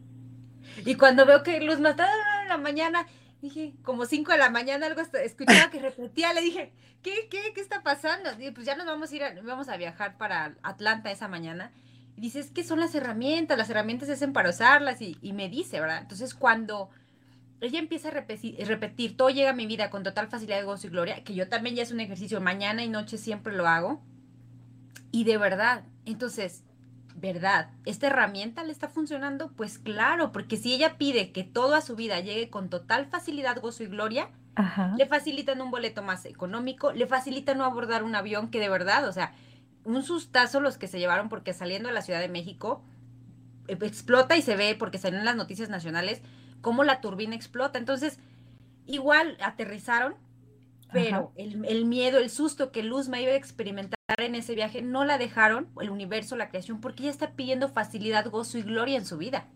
Y 0.85 0.95
cuando 0.95 1.25
veo 1.25 1.43
que 1.43 1.59
Luz 1.61 1.79
mataba 1.79 2.11
en 2.41 2.49
la 2.49 2.57
mañana, 2.57 3.05
dije, 3.41 3.73
como 3.83 4.05
5 4.05 4.31
de 4.31 4.37
la 4.37 4.49
mañana, 4.49 4.87
algo 4.87 5.01
escuchaba 5.01 5.69
que 5.69 5.79
repetía, 5.79 6.33
le 6.33 6.41
dije, 6.41 6.71
¿qué, 7.01 7.27
qué, 7.29 7.51
qué 7.53 7.61
está 7.61 7.83
pasando? 7.83 8.29
Y 8.39 8.51
pues 8.51 8.65
ya 8.65 8.75
nos 8.75 8.85
vamos 8.85 9.11
a 9.11 9.15
ir, 9.15 9.23
vamos 9.43 9.69
a 9.69 9.77
viajar 9.77 10.17
para 10.17 10.55
Atlanta 10.63 11.11
esa 11.11 11.27
mañana. 11.27 11.71
Y 12.15 12.21
dices, 12.21 12.51
¿qué 12.53 12.63
son 12.63 12.79
las 12.79 12.95
herramientas? 12.95 13.57
Las 13.57 13.69
herramientas 13.69 14.07
se 14.07 14.13
hacen 14.13 14.33
para 14.33 14.49
usarlas 14.49 15.01
y, 15.01 15.17
me 15.33 15.49
dice, 15.49 15.79
¿verdad? 15.79 15.99
Entonces 16.01 16.33
cuando 16.33 16.89
ella 17.59 17.79
empieza 17.79 18.09
a 18.09 18.11
repetir, 18.11 19.17
todo 19.17 19.29
llega 19.29 19.51
a 19.51 19.55
mi 19.55 19.65
vida 19.65 19.89
con 19.89 20.03
total 20.03 20.27
facilidad, 20.27 20.63
gozo 20.65 20.87
y 20.87 20.89
gloria, 20.89 21.23
que 21.23 21.33
yo 21.33 21.49
también 21.49 21.75
ya 21.75 21.83
es 21.83 21.91
un 21.91 21.99
ejercicio, 21.99 22.39
mañana 22.39 22.83
y 22.83 22.89
noche 22.89 23.17
siempre 23.17 23.55
lo 23.55 23.67
hago. 23.67 24.01
Y 25.11 25.23
de 25.23 25.37
verdad, 25.37 25.83
entonces 26.05 26.63
¿verdad? 27.15 27.69
¿Esta 27.85 28.07
herramienta 28.07 28.63
le 28.63 28.71
está 28.71 28.89
funcionando? 28.89 29.51
Pues 29.51 29.79
claro, 29.79 30.31
porque 30.31 30.57
si 30.57 30.73
ella 30.73 30.97
pide 30.97 31.31
que 31.31 31.43
todo 31.43 31.75
a 31.75 31.81
su 31.81 31.95
vida 31.95 32.19
llegue 32.19 32.49
con 32.49 32.69
total 32.69 33.05
facilidad, 33.05 33.59
gozo 33.61 33.83
y 33.83 33.87
gloria, 33.87 34.29
le 34.97 35.05
facilitan 35.07 35.61
un 35.61 35.71
boleto 35.71 36.03
más 36.03 36.25
económico, 36.25 36.91
le 36.91 37.07
facilitan 37.07 37.57
no 37.57 37.65
abordar 37.65 38.03
un 38.03 38.15
avión 38.15 38.49
que 38.49 38.59
de 38.59 38.69
verdad, 38.69 39.07
o 39.07 39.11
sea, 39.11 39.33
un 39.83 40.03
sustazo 40.03 40.59
los 40.59 40.77
que 40.77 40.87
se 40.87 40.99
llevaron 40.99 41.29
porque 41.29 41.53
saliendo 41.53 41.89
de 41.89 41.95
la 41.95 42.01
Ciudad 42.01 42.19
de 42.19 42.29
México 42.29 42.83
eh, 43.67 43.77
explota 43.81 44.37
y 44.37 44.41
se 44.41 44.55
ve 44.55 44.75
porque 44.77 44.97
salen 44.97 45.19
en 45.19 45.25
las 45.25 45.35
noticias 45.35 45.69
nacionales 45.69 46.21
cómo 46.61 46.83
la 46.83 47.01
turbina 47.01 47.35
explota. 47.35 47.79
Entonces, 47.79 48.19
igual 48.85 49.37
aterrizaron, 49.41 50.15
pero 50.93 51.33
el, 51.35 51.65
el, 51.65 51.85
miedo, 51.85 52.19
el 52.19 52.29
susto 52.29 52.71
que 52.71 52.83
Luzma 52.83 53.19
iba 53.19 53.31
a 53.31 53.35
experimentar 53.35 53.97
en 54.17 54.35
ese 54.35 54.55
viaje, 54.55 54.81
no 54.81 55.03
la 55.03 55.17
dejaron, 55.17 55.67
el 55.81 55.89
universo, 55.89 56.35
la 56.35 56.49
creación, 56.49 56.79
porque 56.79 57.03
ella 57.03 57.11
está 57.11 57.31
pidiendo 57.31 57.67
facilidad, 57.67 58.29
gozo 58.29 58.57
y 58.57 58.61
gloria 58.61 58.97
en 58.97 59.05
su 59.05 59.17
vida. 59.17 59.47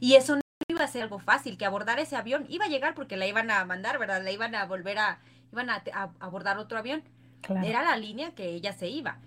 Y 0.00 0.14
eso 0.14 0.36
no 0.36 0.42
iba 0.68 0.84
a 0.84 0.88
ser 0.88 1.02
algo 1.02 1.18
fácil, 1.18 1.56
que 1.56 1.64
abordar 1.64 1.98
ese 1.98 2.16
avión 2.16 2.46
iba 2.48 2.66
a 2.66 2.68
llegar 2.68 2.94
porque 2.94 3.16
la 3.16 3.26
iban 3.26 3.50
a 3.50 3.64
mandar, 3.64 3.98
¿verdad? 3.98 4.22
La 4.22 4.32
iban 4.32 4.54
a 4.54 4.66
volver 4.66 4.98
a, 4.98 5.20
iban 5.52 5.70
a, 5.70 5.82
abordar 6.20 6.58
otro 6.58 6.78
avión. 6.78 7.02
Era 7.64 7.82
la 7.82 7.96
línea 7.96 8.34
que 8.34 8.48
ella 8.48 8.72
se 8.72 8.88
iba. 8.88 9.18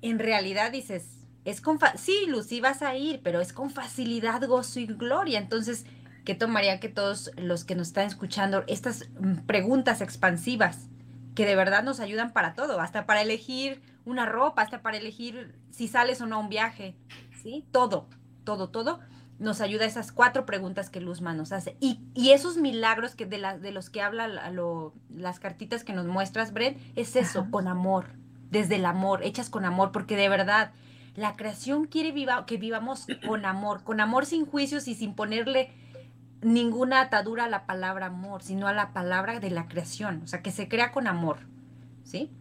En 0.00 0.18
realidad 0.18 0.72
dices, 0.72 1.26
es 1.44 1.60
con, 1.60 1.78
sí, 1.96 2.24
Lucy, 2.26 2.60
vas 2.60 2.80
a 2.80 2.96
ir, 2.96 3.20
pero 3.22 3.40
es 3.40 3.52
con 3.52 3.70
facilidad, 3.70 4.46
gozo 4.46 4.80
y 4.80 4.86
gloria. 4.86 5.38
Entonces, 5.38 5.84
¿qué 6.24 6.34
tomaría 6.34 6.80
que 6.80 6.88
todos 6.88 7.30
los 7.36 7.64
que 7.64 7.74
nos 7.74 7.88
están 7.88 8.06
escuchando, 8.06 8.64
estas 8.66 9.08
preguntas 9.46 10.00
expansivas, 10.00 10.88
que 11.34 11.46
de 11.46 11.56
verdad 11.56 11.82
nos 11.82 12.00
ayudan 12.00 12.32
para 12.32 12.54
todo, 12.54 12.80
hasta 12.80 13.06
para 13.06 13.22
elegir 13.22 13.82
una 14.04 14.26
ropa, 14.26 14.62
hasta 14.62 14.82
para 14.82 14.96
elegir 14.96 15.58
si 15.70 15.88
sales 15.88 16.20
o 16.20 16.26
no 16.26 16.36
a 16.36 16.38
un 16.38 16.48
viaje, 16.48 16.96
¿sí? 17.42 17.66
Todo, 17.70 18.08
todo, 18.44 18.70
todo 18.70 19.00
nos 19.40 19.62
ayuda 19.62 19.86
esas 19.86 20.12
cuatro 20.12 20.44
preguntas 20.44 20.90
que 20.90 21.00
Luzma 21.00 21.32
nos 21.32 21.50
hace. 21.50 21.76
Y, 21.80 21.98
esos 22.30 22.58
milagros 22.58 23.14
que 23.14 23.24
de, 23.24 23.38
la, 23.38 23.58
de 23.58 23.72
los 23.72 23.88
que 23.88 24.02
habla 24.02 24.28
las 25.08 25.40
cartitas 25.40 25.82
que 25.82 25.94
nos 25.94 26.06
muestras, 26.06 26.52
Brent, 26.52 26.78
es 26.94 27.16
eso, 27.16 27.46
con 27.50 27.66
amor, 27.66 28.10
desde 28.50 28.76
el 28.76 28.84
amor, 28.84 29.24
hechas 29.24 29.48
con 29.48 29.64
amor, 29.64 29.92
porque 29.92 30.14
de 30.14 30.28
verdad, 30.28 30.72
la 31.16 31.36
creación 31.36 31.86
quiere 31.86 32.12
viva, 32.12 32.44
que 32.44 32.58
vivamos 32.58 33.06
con 33.26 33.46
amor, 33.46 33.82
con 33.82 34.00
amor 34.00 34.26
sin 34.26 34.44
juicios 34.44 34.86
y 34.86 34.94
sin 34.94 35.14
ponerle 35.14 35.72
ninguna 36.42 37.00
atadura 37.02 37.44
a 37.44 37.48
la 37.48 37.66
palabra 37.66 38.06
amor, 38.06 38.42
sino 38.42 38.66
a 38.68 38.72
la 38.74 38.92
palabra 38.92 39.40
de 39.40 39.50
la 39.50 39.68
creación, 39.68 40.22
o 40.24 40.26
sea, 40.26 40.42
que 40.42 40.50
se 40.52 40.68
crea 40.68 40.92
con 40.92 41.06
amor, 41.06 41.38
¿sí? 42.04 42.36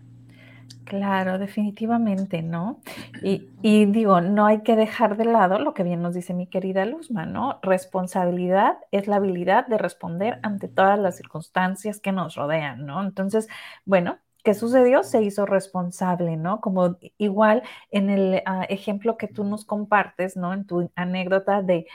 Claro, 0.85 1.37
definitivamente, 1.37 2.41
¿no? 2.41 2.81
Y, 3.21 3.51
y, 3.61 3.85
digo, 3.85 4.21
no 4.21 4.45
hay 4.47 4.63
que 4.63 4.75
dejar 4.75 5.17
de 5.17 5.25
lado 5.25 5.59
lo 5.59 5.73
que 5.73 5.83
bien 5.83 6.01
nos 6.01 6.15
dice 6.15 6.33
mi 6.33 6.47
querida 6.47 6.85
Luzma, 6.85 7.25
¿no? 7.25 7.59
Responsabilidad 7.61 8.77
es 8.91 9.07
la 9.07 9.17
habilidad 9.17 9.67
de 9.67 9.77
responder 9.77 10.39
ante 10.43 10.67
todas 10.67 10.97
las 10.99 11.17
circunstancias 11.17 11.99
que 11.99 12.11
nos 12.11 12.35
rodean, 12.35 12.85
¿no? 12.85 13.01
Entonces, 13.01 13.47
bueno, 13.85 14.19
¿qué 14.43 14.53
sucedió? 14.53 15.03
Se 15.03 15.21
hizo 15.21 15.45
responsable, 15.45 16.37
¿no? 16.37 16.61
Como 16.61 16.97
igual 17.17 17.63
en 17.91 18.09
el 18.09 18.41
ah, 18.45 18.65
ejemplo 18.69 19.17
que 19.17 19.27
tú 19.27 19.43
nos 19.43 19.65
compartes, 19.65 20.37
¿no? 20.37 20.53
En 20.53 20.65
tu 20.65 20.91
anécdota 20.95 21.61
de 21.61 21.87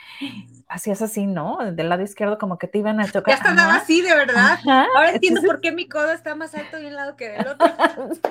hacías 0.69 1.03
así, 1.03 1.27
¿no? 1.27 1.59
Del 1.73 1.89
lado 1.89 2.03
izquierdo 2.03 2.39
como 2.39 2.59
que 2.59 2.69
te 2.69 2.79
iban 2.79 3.01
a 3.01 3.11
chocar. 3.11 3.35
Ya 3.39 3.51
estaba 3.51 3.75
así, 3.77 4.03
de 4.03 4.15
verdad. 4.15 4.59
Ahora 4.67 5.13
entiendo 5.13 5.43
por 5.43 5.61
qué 5.61 5.73
mi 5.73 5.89
codo 5.89 6.11
está 6.13 6.35
más 6.35 6.55
alto 6.55 6.77
de 6.77 6.87
un 6.87 6.95
lado 6.95 7.17
que 7.17 7.31
del 7.31 7.47
otro. 7.47 7.67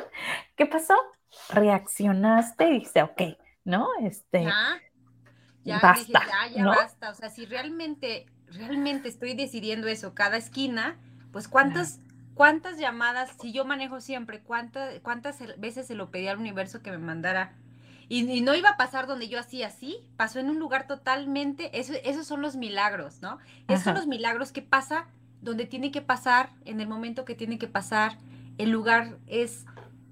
¿Qué 0.55 0.65
pasó? 0.65 0.95
Reaccionaste 1.49 2.67
y 2.69 2.73
dijiste, 2.73 3.01
ok, 3.01 3.21
¿no? 3.65 3.87
Este, 4.01 4.47
ya, 5.63 5.79
basta, 5.79 6.21
ya, 6.27 6.55
ya 6.55 6.65
basta. 6.65 7.09
O 7.09 7.15
sea, 7.15 7.29
si 7.29 7.45
realmente, 7.45 8.27
realmente 8.47 9.09
estoy 9.09 9.33
decidiendo 9.33 9.87
eso, 9.87 10.13
cada 10.13 10.37
esquina, 10.37 10.97
pues 11.31 11.47
cuántas, 11.47 11.99
cuántas 12.33 12.77
llamadas, 12.77 13.31
si 13.41 13.51
yo 13.51 13.65
manejo 13.65 14.01
siempre, 14.01 14.41
cuántas, 14.41 14.99
cuántas 15.01 15.39
veces 15.59 15.87
se 15.87 15.95
lo 15.95 16.11
pedí 16.11 16.27
al 16.27 16.39
universo 16.39 16.81
que 16.81 16.91
me 16.91 16.97
mandara 16.97 17.53
y, 18.09 18.41
no 18.41 18.53
iba 18.53 18.69
a 18.69 18.77
pasar 18.77 19.07
donde 19.07 19.27
yo 19.27 19.39
hacía 19.39 19.67
así, 19.67 19.97
pasó 20.17 20.39
en 20.39 20.49
un 20.49 20.59
lugar 20.59 20.87
totalmente, 20.87 21.79
eso, 21.79 21.93
esos 22.03 22.27
son 22.27 22.41
los 22.41 22.55
milagros, 22.55 23.21
¿no? 23.21 23.39
Esos 23.67 23.83
son 23.83 23.95
los 23.95 24.07
milagros 24.07 24.51
que 24.51 24.61
pasa 24.61 25.07
donde 25.41 25.65
tiene 25.65 25.91
que 25.91 26.01
pasar, 26.01 26.49
en 26.65 26.79
el 26.79 26.87
momento 26.87 27.25
que 27.25 27.35
tiene 27.35 27.57
que 27.57 27.67
pasar. 27.67 28.17
El 28.57 28.69
lugar 28.69 29.17
es, 29.27 29.65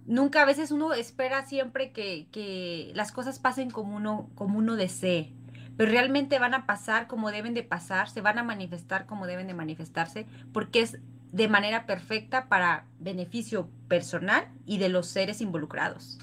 nunca 0.05 0.41
a 0.41 0.45
veces 0.45 0.71
uno 0.71 0.93
espera 0.93 1.45
siempre 1.45 1.91
que, 1.91 2.27
que 2.31 2.91
las 2.95 3.11
cosas 3.11 3.39
pasen 3.39 3.69
como 3.69 3.95
uno, 3.95 4.29
como 4.35 4.57
uno 4.57 4.77
desee, 4.77 5.33
pero 5.77 5.91
realmente 5.91 6.39
van 6.39 6.53
a 6.53 6.65
pasar 6.65 7.07
como 7.07 7.31
deben 7.31 7.53
de 7.53 7.63
pasar, 7.63 8.09
se 8.09 8.21
van 8.21 8.39
a 8.39 8.43
manifestar 8.43 9.05
como 9.05 9.27
deben 9.27 9.47
de 9.47 9.53
manifestarse, 9.53 10.25
porque 10.53 10.81
es 10.81 10.97
de 11.31 11.47
manera 11.47 11.85
perfecta 11.85 12.47
para 12.47 12.85
beneficio 12.99 13.69
personal 13.87 14.47
y 14.65 14.77
de 14.77 14.89
los 14.89 15.07
seres 15.07 15.41
involucrados 15.41 16.19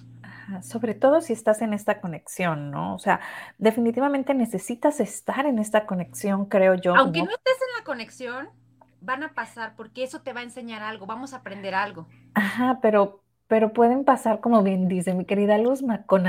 sobre 0.63 0.95
todo 0.95 1.21
si 1.21 1.33
estás 1.33 1.63
en 1.63 1.75
esta 1.75 2.01
conexión, 2.01 2.71
¿no? 2.71 2.95
O 2.95 2.99
sea, 2.99 3.21
definitivamente 3.59 4.35
necesitas 4.35 5.01
estar 5.01 5.47
en 5.47 5.59
esta 5.59 5.87
conexión, 5.87 6.47
creo 6.47 6.75
yo. 6.75 6.97
Aunque 6.97 7.23
no 7.23 7.31
estés 7.31 7.55
en 7.55 7.79
la 7.79 7.85
conexión, 7.85 8.49
van 9.01 9.23
a 9.23 9.35
pasar 9.35 9.75
porque 9.77 10.03
eso 10.03 10.21
te 10.23 10.33
va 10.33 10.41
a 10.41 10.45
enseñar 10.45 10.83
algo, 10.83 11.07
vamos 11.07 11.35
a 11.35 11.39
aprender 11.39 11.75
algo. 11.75 12.07
Ajá, 12.35 12.79
pero, 12.81 13.23
pero 13.47 13.73
pueden 13.73 14.05
pasar, 14.05 14.41
como 14.41 14.63
bien 14.63 14.89
dice 14.89 15.15
mi 15.15 15.25
querida 15.25 15.59
Luzma, 15.59 16.05
con 16.07 16.25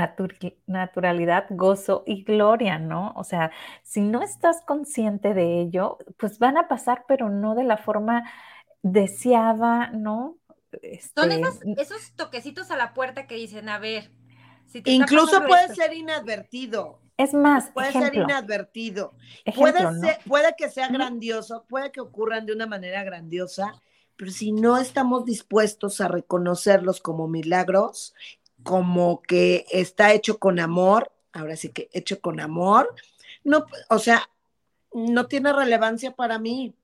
naturalidad, 0.66 1.46
gozo 1.50 2.04
y 2.06 2.24
gloria, 2.24 2.78
¿no? 2.78 3.12
O 3.16 3.24
sea, 3.24 3.50
si 3.82 4.00
no 4.00 4.22
estás 4.22 4.62
consciente 4.62 5.34
de 5.34 5.60
ello, 5.60 5.98
pues 6.18 6.38
van 6.38 6.58
a 6.58 6.68
pasar, 6.68 7.04
pero 7.08 7.30
no 7.30 7.54
de 7.54 7.64
la 7.64 7.76
forma 7.78 8.24
deseada, 8.82 9.90
¿no? 9.90 10.38
Son 11.14 11.32
este, 11.32 11.74
esos, 11.78 12.12
toquecitos 12.14 12.70
a 12.70 12.76
la 12.76 12.94
puerta 12.94 13.26
que 13.26 13.34
dicen, 13.34 13.68
a 13.68 13.78
ver. 13.78 14.10
Incluso 14.84 15.44
puede 15.46 15.74
ser 15.74 15.92
inadvertido. 15.94 17.00
Es 17.16 17.34
más, 17.34 17.70
puede 17.70 17.92
ser 17.92 18.14
inadvertido. 18.14 19.14
puede, 19.54 20.18
puede 20.26 20.54
que 20.56 20.70
sea 20.70 20.88
grandioso, 20.88 21.64
puede 21.68 21.90
que 21.90 22.00
ocurran 22.00 22.46
de 22.46 22.52
una 22.52 22.66
manera 22.66 23.02
grandiosa, 23.02 23.74
pero 24.16 24.30
si 24.30 24.52
no 24.52 24.78
estamos 24.78 25.24
dispuestos 25.24 26.00
a 26.00 26.08
reconocerlos 26.08 27.00
como 27.00 27.26
milagros, 27.26 28.14
como 28.62 29.22
que 29.22 29.66
está 29.70 30.12
hecho 30.12 30.38
con 30.38 30.60
amor, 30.60 31.12
ahora 31.32 31.56
sí 31.56 31.70
que 31.70 31.90
hecho 31.92 32.20
con 32.20 32.40
amor, 32.40 32.94
no, 33.44 33.66
o 33.88 33.98
sea, 33.98 34.30
no 34.92 35.26
tiene 35.26 35.52
relevancia 35.52 36.12
para 36.12 36.38
mí 36.38 36.74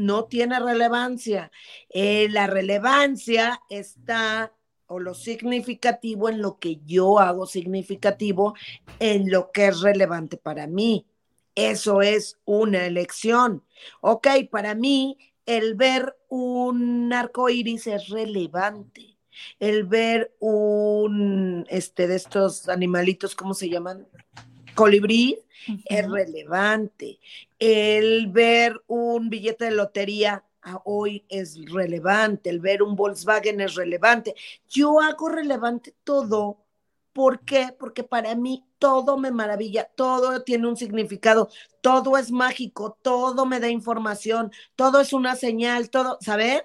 no 0.00 0.24
tiene 0.24 0.58
relevancia. 0.58 1.50
Eh, 1.88 2.28
la 2.30 2.46
relevancia 2.46 3.60
está 3.68 4.52
o 4.86 4.98
lo 4.98 5.14
significativo 5.14 6.28
en 6.28 6.42
lo 6.42 6.58
que 6.58 6.80
yo 6.84 7.20
hago 7.20 7.46
significativo, 7.46 8.54
en 8.98 9.30
lo 9.30 9.52
que 9.52 9.68
es 9.68 9.80
relevante 9.80 10.36
para 10.36 10.66
mí. 10.66 11.06
Eso 11.54 12.02
es 12.02 12.38
una 12.44 12.86
elección. 12.86 13.62
Ok, 14.00 14.26
para 14.50 14.74
mí 14.74 15.16
el 15.46 15.74
ver 15.74 16.16
un 16.28 17.12
arco 17.12 17.48
iris 17.48 17.86
es 17.86 18.08
relevante. 18.08 19.16
El 19.58 19.84
ver 19.84 20.34
un, 20.40 21.66
este, 21.68 22.08
de 22.08 22.16
estos 22.16 22.68
animalitos, 22.68 23.34
¿cómo 23.34 23.54
se 23.54 23.68
llaman? 23.68 24.08
colibrí 24.74 25.38
es 25.84 26.10
relevante. 26.10 27.18
El 27.58 28.28
ver 28.28 28.80
un 28.86 29.30
billete 29.30 29.66
de 29.66 29.70
lotería 29.72 30.44
hoy 30.84 31.24
es 31.28 31.58
relevante. 31.70 32.50
El 32.50 32.60
ver 32.60 32.82
un 32.82 32.96
Volkswagen 32.96 33.60
es 33.60 33.74
relevante. 33.74 34.34
Yo 34.68 35.00
hago 35.00 35.28
relevante 35.28 35.94
todo. 36.04 36.58
¿Por 37.12 37.40
qué? 37.40 37.74
Porque 37.78 38.04
para 38.04 38.34
mí 38.34 38.64
todo 38.78 39.18
me 39.18 39.30
maravilla, 39.30 39.84
todo 39.94 40.42
tiene 40.42 40.68
un 40.68 40.76
significado, 40.76 41.50
todo 41.80 42.16
es 42.16 42.30
mágico, 42.30 42.96
todo 43.02 43.46
me 43.46 43.60
da 43.60 43.68
información, 43.68 44.52
todo 44.76 45.00
es 45.00 45.12
una 45.12 45.34
señal, 45.34 45.90
todo, 45.90 46.18
¿saben? 46.20 46.62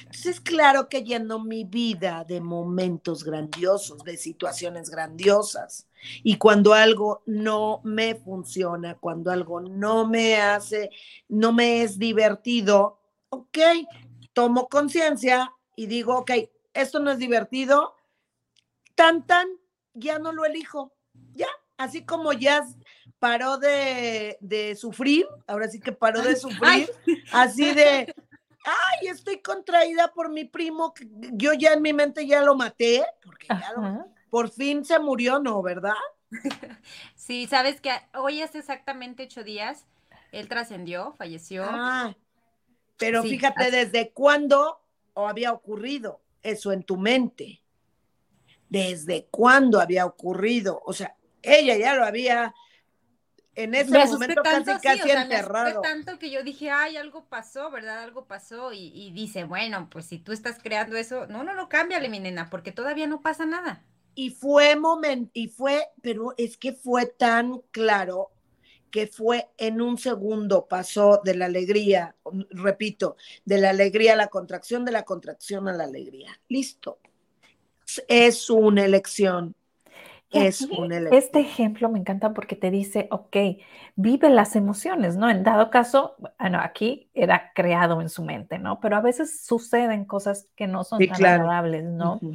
Entonces, 0.00 0.40
claro 0.40 0.88
que 0.88 1.02
lleno 1.02 1.38
mi 1.38 1.64
vida 1.64 2.24
de 2.26 2.40
momentos 2.40 3.24
grandiosos, 3.24 4.02
de 4.04 4.16
situaciones 4.16 4.90
grandiosas. 4.90 5.86
Y 6.22 6.36
cuando 6.36 6.74
algo 6.74 7.22
no 7.26 7.80
me 7.84 8.14
funciona, 8.14 8.96
cuando 8.96 9.30
algo 9.30 9.60
no 9.60 10.06
me 10.06 10.36
hace, 10.36 10.90
no 11.28 11.52
me 11.52 11.82
es 11.82 11.98
divertido, 11.98 12.98
ok, 13.28 13.58
tomo 14.32 14.68
conciencia 14.68 15.52
y 15.76 15.86
digo, 15.86 16.18
ok, 16.18 16.32
esto 16.72 17.00
no 17.00 17.10
es 17.10 17.18
divertido, 17.18 17.94
tan, 18.94 19.26
tan, 19.26 19.48
ya 19.94 20.18
no 20.18 20.32
lo 20.32 20.44
elijo, 20.44 20.92
ya, 21.32 21.48
así 21.76 22.04
como 22.04 22.32
ya 22.32 22.66
paró 23.18 23.58
de, 23.58 24.38
de 24.40 24.74
sufrir, 24.76 25.26
ahora 25.46 25.68
sí 25.68 25.80
que 25.80 25.92
paró 25.92 26.22
de 26.22 26.36
sufrir, 26.36 26.90
así 27.32 27.74
de, 27.74 28.14
ay, 28.64 29.08
estoy 29.08 29.40
contraída 29.40 30.12
por 30.12 30.30
mi 30.30 30.44
primo, 30.44 30.92
yo 31.32 31.52
ya 31.54 31.72
en 31.72 31.82
mi 31.82 31.92
mente 31.92 32.26
ya 32.26 32.42
lo 32.42 32.54
maté, 32.54 33.04
porque 33.24 33.48
ya 33.48 33.72
lo, 33.72 34.06
por 34.30 34.50
fin 34.50 34.84
se 34.84 34.98
murió, 34.98 35.38
¿no? 35.38 35.62
¿Verdad? 35.62 35.94
Sí, 37.16 37.46
sabes 37.46 37.80
que 37.80 37.90
hoy 38.14 38.40
hace 38.42 38.58
exactamente 38.58 39.24
ocho 39.24 39.44
días, 39.44 39.86
él 40.32 40.48
trascendió, 40.48 41.14
falleció. 41.18 41.64
Ah, 41.64 42.14
pero 42.96 43.22
Sí, 43.22 43.30
fíjate, 43.30 43.64
así- 43.64 43.70
¿desde 43.76 44.10
cuándo 44.12 44.80
había 45.14 45.52
ocurrido 45.52 46.20
eso 46.42 46.72
en 46.72 46.82
tu 46.82 46.96
mente? 46.96 47.62
¿Desde 48.68 49.26
cuándo 49.30 49.80
había 49.80 50.06
ocurrido? 50.06 50.80
O 50.84 50.92
sea, 50.92 51.16
ella 51.42 51.76
ya 51.76 51.94
lo 51.94 52.04
había 52.04 52.54
en 53.54 53.74
ese 53.74 53.90
Me 53.90 54.04
momento 54.04 54.42
tanto, 54.42 54.78
casi 54.80 54.98
sí, 54.98 55.00
casi 55.00 55.02
o 55.02 55.08
sea, 55.08 55.24
me 55.24 55.34
asusté 55.36 55.72
enterrado. 55.72 55.80
tanto 55.80 56.18
que 56.18 56.30
yo 56.30 56.42
dije, 56.42 56.70
ay, 56.70 56.96
algo 56.96 57.26
pasó, 57.26 57.70
¿verdad? 57.70 58.02
Algo 58.02 58.26
pasó. 58.26 58.72
Y, 58.72 58.92
y 58.94 59.12
dice, 59.12 59.44
bueno, 59.44 59.88
pues 59.90 60.06
si 60.06 60.18
tú 60.18 60.32
estás 60.32 60.58
creando 60.62 60.96
eso, 60.96 61.26
no, 61.26 61.44
no, 61.44 61.54
no, 61.54 61.68
cámbiale, 61.68 62.08
mi 62.08 62.20
nena, 62.20 62.50
porque 62.50 62.72
todavía 62.72 63.06
no 63.06 63.22
pasa 63.22 63.46
nada. 63.46 63.84
Y 64.14 64.30
fue 64.30 64.76
momento, 64.76 65.30
y 65.34 65.48
fue, 65.48 65.86
pero 66.02 66.34
es 66.36 66.56
que 66.56 66.72
fue 66.72 67.06
tan 67.06 67.60
claro 67.70 68.30
que 68.90 69.06
fue 69.06 69.48
en 69.56 69.80
un 69.80 69.98
segundo, 69.98 70.66
pasó 70.66 71.20
de 71.24 71.36
la 71.36 71.46
alegría, 71.46 72.16
repito, 72.50 73.16
de 73.44 73.58
la 73.58 73.70
alegría 73.70 74.14
a 74.14 74.16
la 74.16 74.28
contracción, 74.28 74.84
de 74.84 74.92
la 74.92 75.04
contracción 75.04 75.68
a 75.68 75.72
la 75.72 75.84
alegría. 75.84 76.40
Listo. 76.48 76.98
Es 78.08 78.50
una 78.50 78.84
elección. 78.84 79.54
Es 80.32 80.68
elección. 80.96 81.10
este 81.10 81.40
ejemplo 81.40 81.88
me 81.90 81.98
encanta 81.98 82.32
porque 82.32 82.54
te 82.56 82.70
dice, 82.70 83.08
ok, 83.10 83.36
vive 83.96 84.30
las 84.30 84.54
emociones, 84.54 85.16
¿no? 85.16 85.28
En 85.28 85.42
dado 85.42 85.70
caso, 85.70 86.14
bueno, 86.38 86.60
aquí 86.60 87.10
era 87.14 87.52
creado 87.54 88.00
en 88.00 88.08
su 88.08 88.24
mente, 88.24 88.58
¿no? 88.60 88.78
Pero 88.80 88.96
a 88.96 89.00
veces 89.00 89.44
suceden 89.44 90.04
cosas 90.04 90.48
que 90.56 90.68
no 90.68 90.84
son 90.84 91.04
Sí, 91.04 91.08
tan 91.08 91.24
claro. 91.24 91.56
agradables, 91.56 91.84
¿no? 91.84 92.26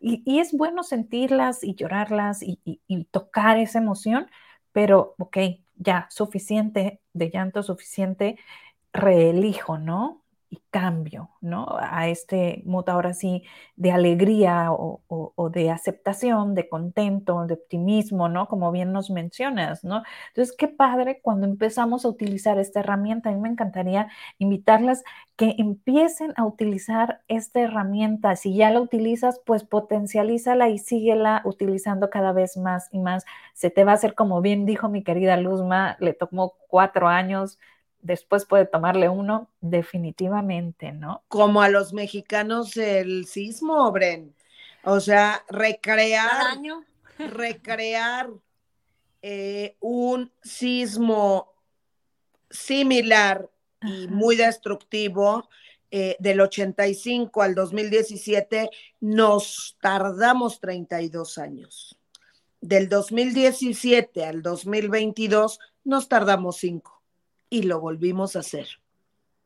Y, 0.00 0.22
y 0.26 0.40
es 0.40 0.52
bueno 0.52 0.82
sentirlas 0.82 1.62
y 1.62 1.74
llorarlas 1.76 2.42
y, 2.42 2.60
y- 2.64 2.80
y 2.88 3.04
tocar 3.06 3.58
esa 3.58 3.78
emoción, 3.78 4.28
pero, 4.72 5.14
ok, 5.18 5.38
ya, 5.76 6.08
suficiente 6.10 7.00
de 7.12 7.30
llanto, 7.30 7.62
suficiente, 7.62 8.36
reelijo, 8.94 9.78
¿no? 9.78 10.23
Cambio, 10.70 11.30
¿no? 11.40 11.66
A 11.80 12.08
este 12.08 12.62
modo 12.66 12.92
ahora 12.92 13.12
sí 13.14 13.44
de 13.76 13.92
alegría 13.92 14.72
o- 14.72 15.02
o 15.36 15.50
de 15.50 15.70
aceptación, 15.70 16.54
de 16.54 16.68
contento, 16.68 17.46
de 17.46 17.54
optimismo, 17.54 18.28
¿no? 18.28 18.48
Como 18.48 18.70
bien 18.72 18.92
nos 18.92 19.10
mencionas, 19.10 19.84
¿no? 19.84 20.02
Entonces, 20.28 20.54
qué 20.56 20.68
padre 20.68 21.20
cuando 21.22 21.46
empezamos 21.46 22.04
a 22.04 22.08
utilizar 22.08 22.58
esta 22.58 22.80
herramienta. 22.80 23.30
A 23.30 23.32
mí 23.32 23.40
me 23.40 23.48
encantaría 23.48 24.08
invitarlas 24.38 25.02
que 25.36 25.54
empiecen 25.58 26.32
a 26.36 26.44
utilizar 26.44 27.20
esta 27.28 27.60
herramienta. 27.60 28.36
Si 28.36 28.54
ya 28.54 28.70
la 28.70 28.80
utilizas, 28.80 29.40
pues 29.44 29.64
potencialízala 29.64 30.68
y 30.68 30.78
síguela 30.78 31.42
utilizando 31.44 32.10
cada 32.10 32.32
vez 32.32 32.56
más 32.56 32.88
y 32.92 32.98
más. 33.00 33.24
Se 33.54 33.70
te 33.70 33.84
va 33.84 33.92
a 33.92 33.94
hacer, 33.96 34.14
como 34.14 34.40
bien 34.40 34.66
dijo 34.66 34.88
mi 34.88 35.02
querida 35.02 35.36
Luzma, 35.36 35.96
le 36.00 36.14
tomó 36.14 36.54
cuatro 36.68 37.08
años, 37.08 37.58
después 38.04 38.44
puede 38.44 38.66
tomarle 38.66 39.08
uno, 39.08 39.48
definitivamente, 39.60 40.92
¿no? 40.92 41.24
Como 41.26 41.62
a 41.62 41.70
los 41.70 41.92
mexicanos 41.92 42.76
el 42.76 43.26
sismo, 43.26 43.90
Bren. 43.90 44.34
O 44.84 45.00
sea, 45.00 45.42
recrear, 45.48 46.30
año. 46.52 46.84
recrear 47.18 48.28
eh, 49.22 49.76
un 49.80 50.30
sismo 50.42 51.50
similar 52.50 53.48
y 53.80 54.06
muy 54.08 54.36
destructivo 54.36 55.48
eh, 55.90 56.16
del 56.18 56.42
85 56.42 57.40
al 57.40 57.54
2017, 57.54 58.68
nos 59.00 59.78
tardamos 59.80 60.60
32 60.60 61.38
años. 61.38 61.98
Del 62.60 62.90
2017 62.90 64.26
al 64.26 64.42
2022 64.42 65.58
nos 65.84 66.08
tardamos 66.08 66.56
5 66.58 66.93
y 67.54 67.62
lo 67.62 67.80
volvimos 67.80 68.36
a 68.36 68.40
hacer. 68.40 68.66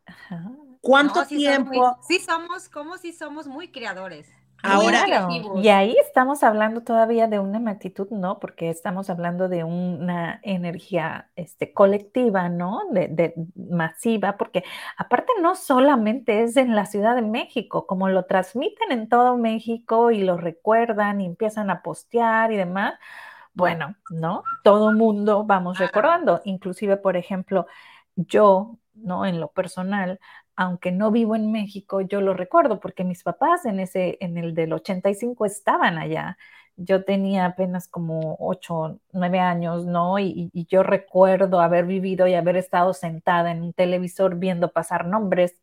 Ajá. 0.07 0.51
¿Cuánto 0.81 1.21
No, 1.21 1.25
sí 1.27 1.45
son 1.45 1.63
muy- 1.65 1.71
tiempo? 1.73 1.97
sí 2.07 2.19
somos, 2.21 2.69
como 2.69 2.97
si 2.97 3.13
somos 3.13 3.47
muy 3.47 3.71
creadores. 3.71 4.31
Ahora- 4.63 5.01
muy 5.03 5.07
Claro, 5.11 5.27
creativos. 5.29 5.65
y 5.65 5.69
ahí 5.69 5.97
estamos 6.05 6.43
hablando 6.43 6.81
todavía 6.83 7.29
de 7.29 7.39
una 7.39 7.71
actitud, 7.71 8.09
¿no? 8.11 8.41
Porque 8.41 8.71
estamos 8.71 9.09
hablando 9.09 9.49
de 9.49 9.63
una 9.63 10.41
energía 10.43 11.31
este, 11.37 11.73
colectiva, 11.73 12.49
¿no? 12.49 12.81
De, 12.91 13.07
de- 13.07 13.35
masiva, 13.71 14.37
porque 14.37 14.65
aparte 14.97 15.33
no 15.41 15.55
solamente 15.55 16.43
es 16.43 16.57
en 16.57 16.75
la 16.75 16.87
Ciudad 16.87 17.15
de 17.15 17.23
México, 17.23 17.87
como 17.87 18.09
lo 18.09 18.25
transmiten 18.25 18.91
en 18.91 19.09
todo 19.09 19.37
México 19.37 20.11
y 20.11 20.23
lo 20.25 20.37
recuerdan 20.37 21.21
y 21.21 21.27
empiezan 21.27 21.71
a 21.71 21.83
postear 21.83 22.51
y 22.51 22.57
demás, 22.57 22.95
bueno, 23.55 23.95
¿no? 24.11 24.43
Todo 24.65 24.93
mundo 24.93 25.45
vamos 25.45 25.79
recordando, 25.79 26.41
inclusive, 26.45 26.97
por 26.97 27.17
ejemplo, 27.17 27.67
yo, 28.19 28.79
¿no? 28.95 29.27
En 29.27 29.41
lo 29.41 29.49
personal, 29.53 30.21
aunque 30.57 30.93
no 30.93 31.11
vivo 31.13 31.37
en 31.37 31.53
México, 31.53 32.01
yo 32.03 32.21
lo 32.21 32.35
recuerdo 32.35 32.81
porque 32.81 33.05
mis 33.05 33.23
papás 33.23 33.65
en 33.67 33.81
ese, 33.81 34.19
en 34.21 34.39
el 34.39 34.55
del 34.55 34.73
85 34.73 35.47
estaban 35.47 35.99
allá. 35.99 36.37
Yo 36.77 37.05
tenía 37.05 37.47
apenas 37.47 37.89
como 37.89 38.37
8, 38.41 39.01
9 39.13 39.41
años, 39.41 39.87
¿no? 39.87 40.19
Y, 40.19 40.51
y 40.53 40.67
yo 40.67 40.83
recuerdo 40.83 41.61
haber 41.61 41.87
vivido 41.87 42.27
y 42.29 42.35
haber 42.35 42.57
estado 42.57 42.95
sentada 42.95 43.51
en 43.53 43.63
un 43.63 43.73
televisor 43.73 44.37
viendo 44.37 44.73
pasar 44.73 45.07
nombres 45.07 45.57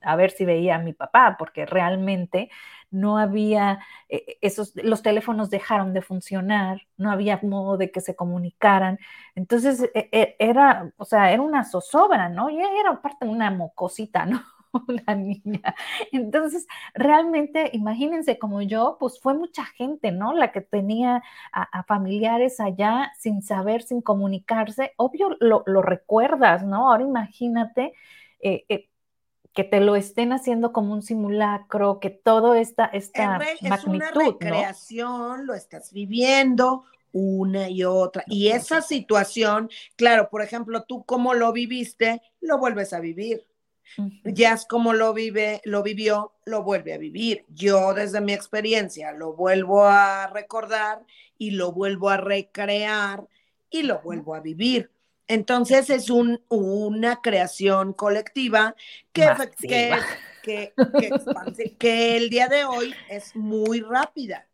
a 0.00 0.16
ver 0.16 0.30
si 0.30 0.44
veía 0.44 0.76
a 0.76 0.78
mi 0.78 0.92
papá, 0.92 1.36
porque 1.38 1.66
realmente 1.66 2.50
no 2.92 3.18
había, 3.18 3.80
eh, 4.08 4.38
esos, 4.42 4.72
los 4.76 5.02
teléfonos 5.02 5.50
dejaron 5.50 5.92
de 5.94 6.02
funcionar, 6.02 6.82
no 6.96 7.10
había 7.10 7.40
modo 7.42 7.76
de 7.76 7.90
que 7.90 8.00
se 8.00 8.16
comunicaran. 8.16 8.98
Entonces, 9.34 9.82
e- 9.94 10.08
e- 10.12 10.36
era, 10.38 10.92
o 10.96 11.04
sea, 11.04 11.32
era 11.32 11.42
una 11.42 11.64
zozobra, 11.64 12.28
¿no? 12.28 12.50
Y 12.50 12.58
era 12.60 12.90
aparte 12.90 13.26
una 13.26 13.50
mocosita, 13.50 14.26
¿no? 14.26 14.42
Una 14.88 15.14
niña. 15.14 15.74
Entonces, 16.12 16.66
realmente, 16.94 17.70
imagínense 17.74 18.38
como 18.38 18.62
yo, 18.62 18.96
pues 19.00 19.20
fue 19.20 19.34
mucha 19.34 19.64
gente, 19.64 20.12
¿no? 20.12 20.32
La 20.32 20.52
que 20.52 20.60
tenía 20.62 21.22
a, 21.52 21.62
a 21.80 21.82
familiares 21.84 22.60
allá 22.60 23.12
sin 23.18 23.42
saber, 23.42 23.82
sin 23.82 24.00
comunicarse. 24.02 24.92
Obvio, 24.96 25.36
lo, 25.40 25.62
lo 25.66 25.82
recuerdas, 25.82 26.64
¿no? 26.64 26.90
Ahora 26.90 27.04
imagínate. 27.04 27.92
eh, 28.40 28.64
eh, 28.68 28.88
que 29.54 29.64
te 29.64 29.80
lo 29.80 29.96
estén 29.96 30.32
haciendo 30.32 30.72
como 30.72 30.94
un 30.94 31.02
simulacro, 31.02 32.00
que 32.00 32.10
todo 32.10 32.54
esta, 32.54 32.86
esta 32.86 33.38
Es, 33.38 33.62
es 33.62 33.84
una 33.84 34.10
recreación, 34.10 35.46
lo 35.46 35.54
estás 35.54 35.92
viviendo 35.92 36.84
una 37.12 37.68
y 37.68 37.84
otra. 37.84 38.24
Y 38.26 38.48
esa 38.48 38.80
situación, 38.80 39.70
claro, 39.96 40.28
por 40.30 40.42
ejemplo, 40.42 40.84
tú 40.84 41.04
como 41.04 41.34
lo 41.34 41.52
viviste, 41.52 42.22
lo 42.40 42.58
vuelves 42.58 42.92
a 42.92 43.00
vivir. 43.00 43.46
Ujú. 43.98 44.10
Jazz 44.24 44.64
como 44.66 44.94
lo 44.94 45.12
vive, 45.12 45.60
lo 45.64 45.82
vivió, 45.82 46.32
lo 46.46 46.62
vuelve 46.62 46.94
a 46.94 46.98
vivir. 46.98 47.44
Yo 47.48 47.92
desde 47.92 48.22
mi 48.22 48.32
experiencia 48.32 49.12
lo 49.12 49.34
vuelvo 49.34 49.84
a 49.84 50.28
recordar 50.28 51.04
y 51.36 51.50
lo 51.50 51.72
vuelvo 51.72 52.08
a 52.08 52.16
recrear 52.16 53.26
y 53.68 53.82
lo 53.82 54.00
vuelvo 54.00 54.34
a 54.34 54.40
vivir. 54.40 54.91
Entonces 55.32 55.90
es 55.90 56.10
un, 56.10 56.40
una 56.48 57.20
creación 57.22 57.92
colectiva 57.92 58.74
que, 59.12 59.26
que, 59.58 59.94
que, 60.42 60.72
que 60.98 61.10
expanse- 61.10 61.76
que 61.78 62.16
el 62.16 62.28
día 62.28 62.48
de 62.48 62.64
hoy 62.64 62.94
es 63.08 63.34
muy 63.34 63.80
rápida 63.80 64.46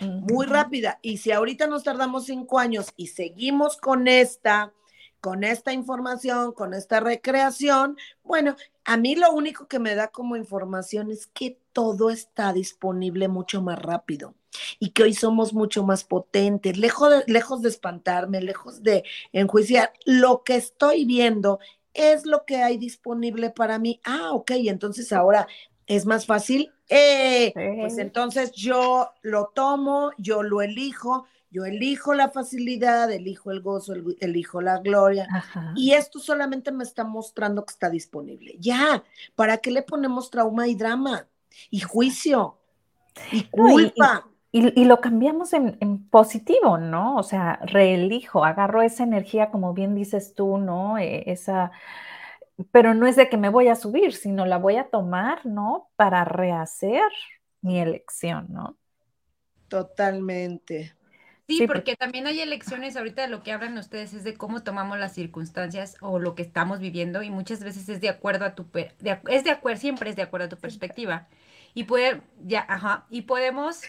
muy 0.00 0.46
rápida. 0.46 0.98
Y 1.00 1.18
si 1.18 1.30
ahorita 1.32 1.68
nos 1.68 1.84
tardamos 1.84 2.26
cinco 2.26 2.58
años 2.58 2.92
y 2.96 3.06
seguimos 3.06 3.76
con 3.76 4.08
esta, 4.08 4.72
con 5.20 5.44
esta 5.44 5.72
información, 5.72 6.52
con 6.52 6.74
esta 6.74 7.00
recreación, 7.00 7.96
bueno, 8.22 8.56
a 8.84 8.96
mí 8.96 9.14
lo 9.14 9.30
único 9.32 9.68
que 9.68 9.78
me 9.78 9.94
da 9.94 10.08
como 10.08 10.36
información 10.36 11.10
es 11.10 11.28
que 11.28 11.58
todo 11.72 12.10
está 12.10 12.52
disponible 12.52 13.28
mucho 13.28 13.62
más 13.62 13.78
rápido 13.78 14.34
y 14.78 14.90
que 14.90 15.04
hoy 15.04 15.14
somos 15.14 15.52
mucho 15.52 15.84
más 15.84 16.04
potentes, 16.04 16.76
lejos 16.76 17.10
de, 17.10 17.24
lejos 17.32 17.62
de 17.62 17.68
espantarme, 17.68 18.40
lejos 18.40 18.82
de 18.82 19.04
enjuiciar, 19.32 19.92
lo 20.04 20.42
que 20.44 20.56
estoy 20.56 21.04
viendo 21.04 21.58
es 21.94 22.26
lo 22.26 22.44
que 22.44 22.56
hay 22.62 22.76
disponible 22.76 23.50
para 23.50 23.78
mí. 23.78 24.00
Ah, 24.04 24.32
ok, 24.32 24.50
entonces 24.56 25.12
ahora 25.12 25.46
es 25.86 26.04
más 26.04 26.26
fácil. 26.26 26.72
Eh, 26.88 27.52
pues 27.80 27.98
entonces 27.98 28.52
yo 28.52 29.10
lo 29.22 29.46
tomo, 29.54 30.10
yo 30.18 30.42
lo 30.42 30.62
elijo, 30.62 31.26
yo 31.50 31.64
elijo 31.64 32.12
la 32.12 32.28
facilidad, 32.30 33.10
elijo 33.10 33.50
el 33.50 33.60
gozo, 33.60 33.94
el- 33.94 34.16
elijo 34.20 34.60
la 34.60 34.78
gloria. 34.78 35.26
Ajá. 35.32 35.72
Y 35.74 35.92
esto 35.92 36.18
solamente 36.18 36.70
me 36.70 36.84
está 36.84 37.02
mostrando 37.04 37.64
que 37.64 37.72
está 37.72 37.88
disponible. 37.88 38.56
Ya, 38.58 39.02
¿para 39.34 39.58
qué 39.58 39.70
le 39.70 39.82
ponemos 39.82 40.30
trauma 40.30 40.68
y 40.68 40.74
drama? 40.74 41.26
Y 41.70 41.80
juicio, 41.80 42.58
y 43.32 43.48
No, 43.54 43.70
y- 43.70 43.90
culpa. 43.90 44.28
Y, 44.56 44.80
y 44.80 44.86
lo 44.86 45.02
cambiamos 45.02 45.52
en, 45.52 45.76
en 45.80 46.08
positivo, 46.08 46.78
¿no? 46.78 47.16
O 47.16 47.22
sea, 47.22 47.60
reelijo, 47.62 48.42
agarro 48.42 48.80
esa 48.80 49.04
energía, 49.04 49.50
como 49.50 49.74
bien 49.74 49.94
dices 49.94 50.34
tú, 50.34 50.56
¿no? 50.56 50.96
Eh, 50.96 51.24
esa, 51.30 51.72
pero 52.70 52.94
no 52.94 53.06
es 53.06 53.16
de 53.16 53.28
que 53.28 53.36
me 53.36 53.50
voy 53.50 53.68
a 53.68 53.76
subir, 53.76 54.14
sino 54.14 54.46
la 54.46 54.56
voy 54.56 54.76
a 54.76 54.88
tomar, 54.88 55.44
¿no? 55.44 55.90
Para 55.96 56.24
rehacer 56.24 57.02
mi 57.60 57.78
elección, 57.80 58.46
¿no? 58.48 58.78
Totalmente. 59.68 60.96
Sí, 61.48 61.62
porque 61.62 61.96
también 61.96 62.26
hay 62.26 62.40
elecciones, 62.40 62.96
ahorita 62.96 63.22
de 63.22 63.28
lo 63.28 63.42
que 63.42 63.52
hablan 63.52 63.78
ustedes 63.78 64.14
es 64.14 64.24
de 64.24 64.34
cómo 64.36 64.62
tomamos 64.64 64.98
las 64.98 65.12
circunstancias 65.14 65.96
o 66.00 66.18
lo 66.18 66.34
que 66.34 66.42
estamos 66.42 66.80
viviendo 66.80 67.22
y 67.22 67.30
muchas 67.30 67.62
veces 67.62 67.88
es 67.88 68.00
de 68.00 68.08
acuerdo 68.08 68.46
a 68.46 68.54
tu, 68.54 68.66
es 68.74 69.44
de 69.44 69.50
acuerdo, 69.50 69.78
siempre 69.78 70.10
es 70.10 70.16
de 70.16 70.22
acuerdo 70.22 70.46
a 70.46 70.48
tu 70.48 70.56
perspectiva. 70.56 71.28
Y 71.74 71.84
puede, 71.84 72.22
ya, 72.40 72.64
ajá, 72.68 73.06
y 73.10 73.22
podemos... 73.22 73.82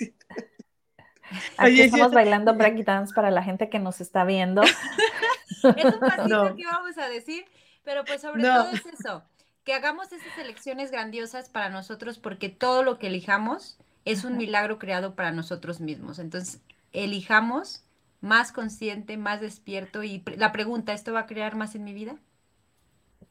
Aquí 1.58 1.82
estamos 1.82 2.12
bailando 2.12 2.54
breakdance 2.54 3.12
para 3.14 3.30
la 3.30 3.42
gente 3.42 3.68
que 3.68 3.78
nos 3.78 4.00
está 4.00 4.24
viendo. 4.24 4.62
es 5.76 5.84
un 5.84 6.00
pasito 6.00 6.56
que 6.56 6.64
vamos 6.64 6.96
a 6.98 7.08
decir, 7.08 7.44
pero 7.84 8.04
pues 8.04 8.22
sobre 8.22 8.42
todo 8.42 8.70
es 8.70 8.86
eso, 8.86 9.22
que 9.64 9.74
hagamos 9.74 10.10
esas 10.12 10.38
elecciones 10.38 10.90
grandiosas 10.90 11.50
para 11.50 11.68
nosotros 11.68 12.18
porque 12.18 12.48
todo 12.48 12.82
lo 12.82 12.98
que 12.98 13.08
elijamos 13.08 13.78
es 14.04 14.24
un 14.24 14.38
milagro 14.38 14.78
creado 14.78 15.14
para 15.14 15.32
nosotros 15.32 15.80
mismos. 15.80 16.18
Entonces, 16.18 16.62
elijamos 16.92 17.84
más 18.20 18.52
consciente, 18.52 19.16
más 19.16 19.40
despierto 19.40 20.02
y 20.02 20.22
la 20.36 20.52
pregunta, 20.52 20.92
¿esto 20.92 21.12
va 21.12 21.20
a 21.20 21.26
crear 21.26 21.54
más 21.54 21.74
en 21.74 21.84
mi 21.84 21.92
vida? 21.92 22.16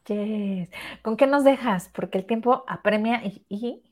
Yes. 0.06 0.70
¿Con 1.02 1.18
qué 1.18 1.28
nos 1.28 1.44
dejas? 1.44 1.90
Porque 1.94 2.18
el 2.18 2.26
tiempo 2.26 2.64
apremia 2.68 3.22
y, 3.24 3.84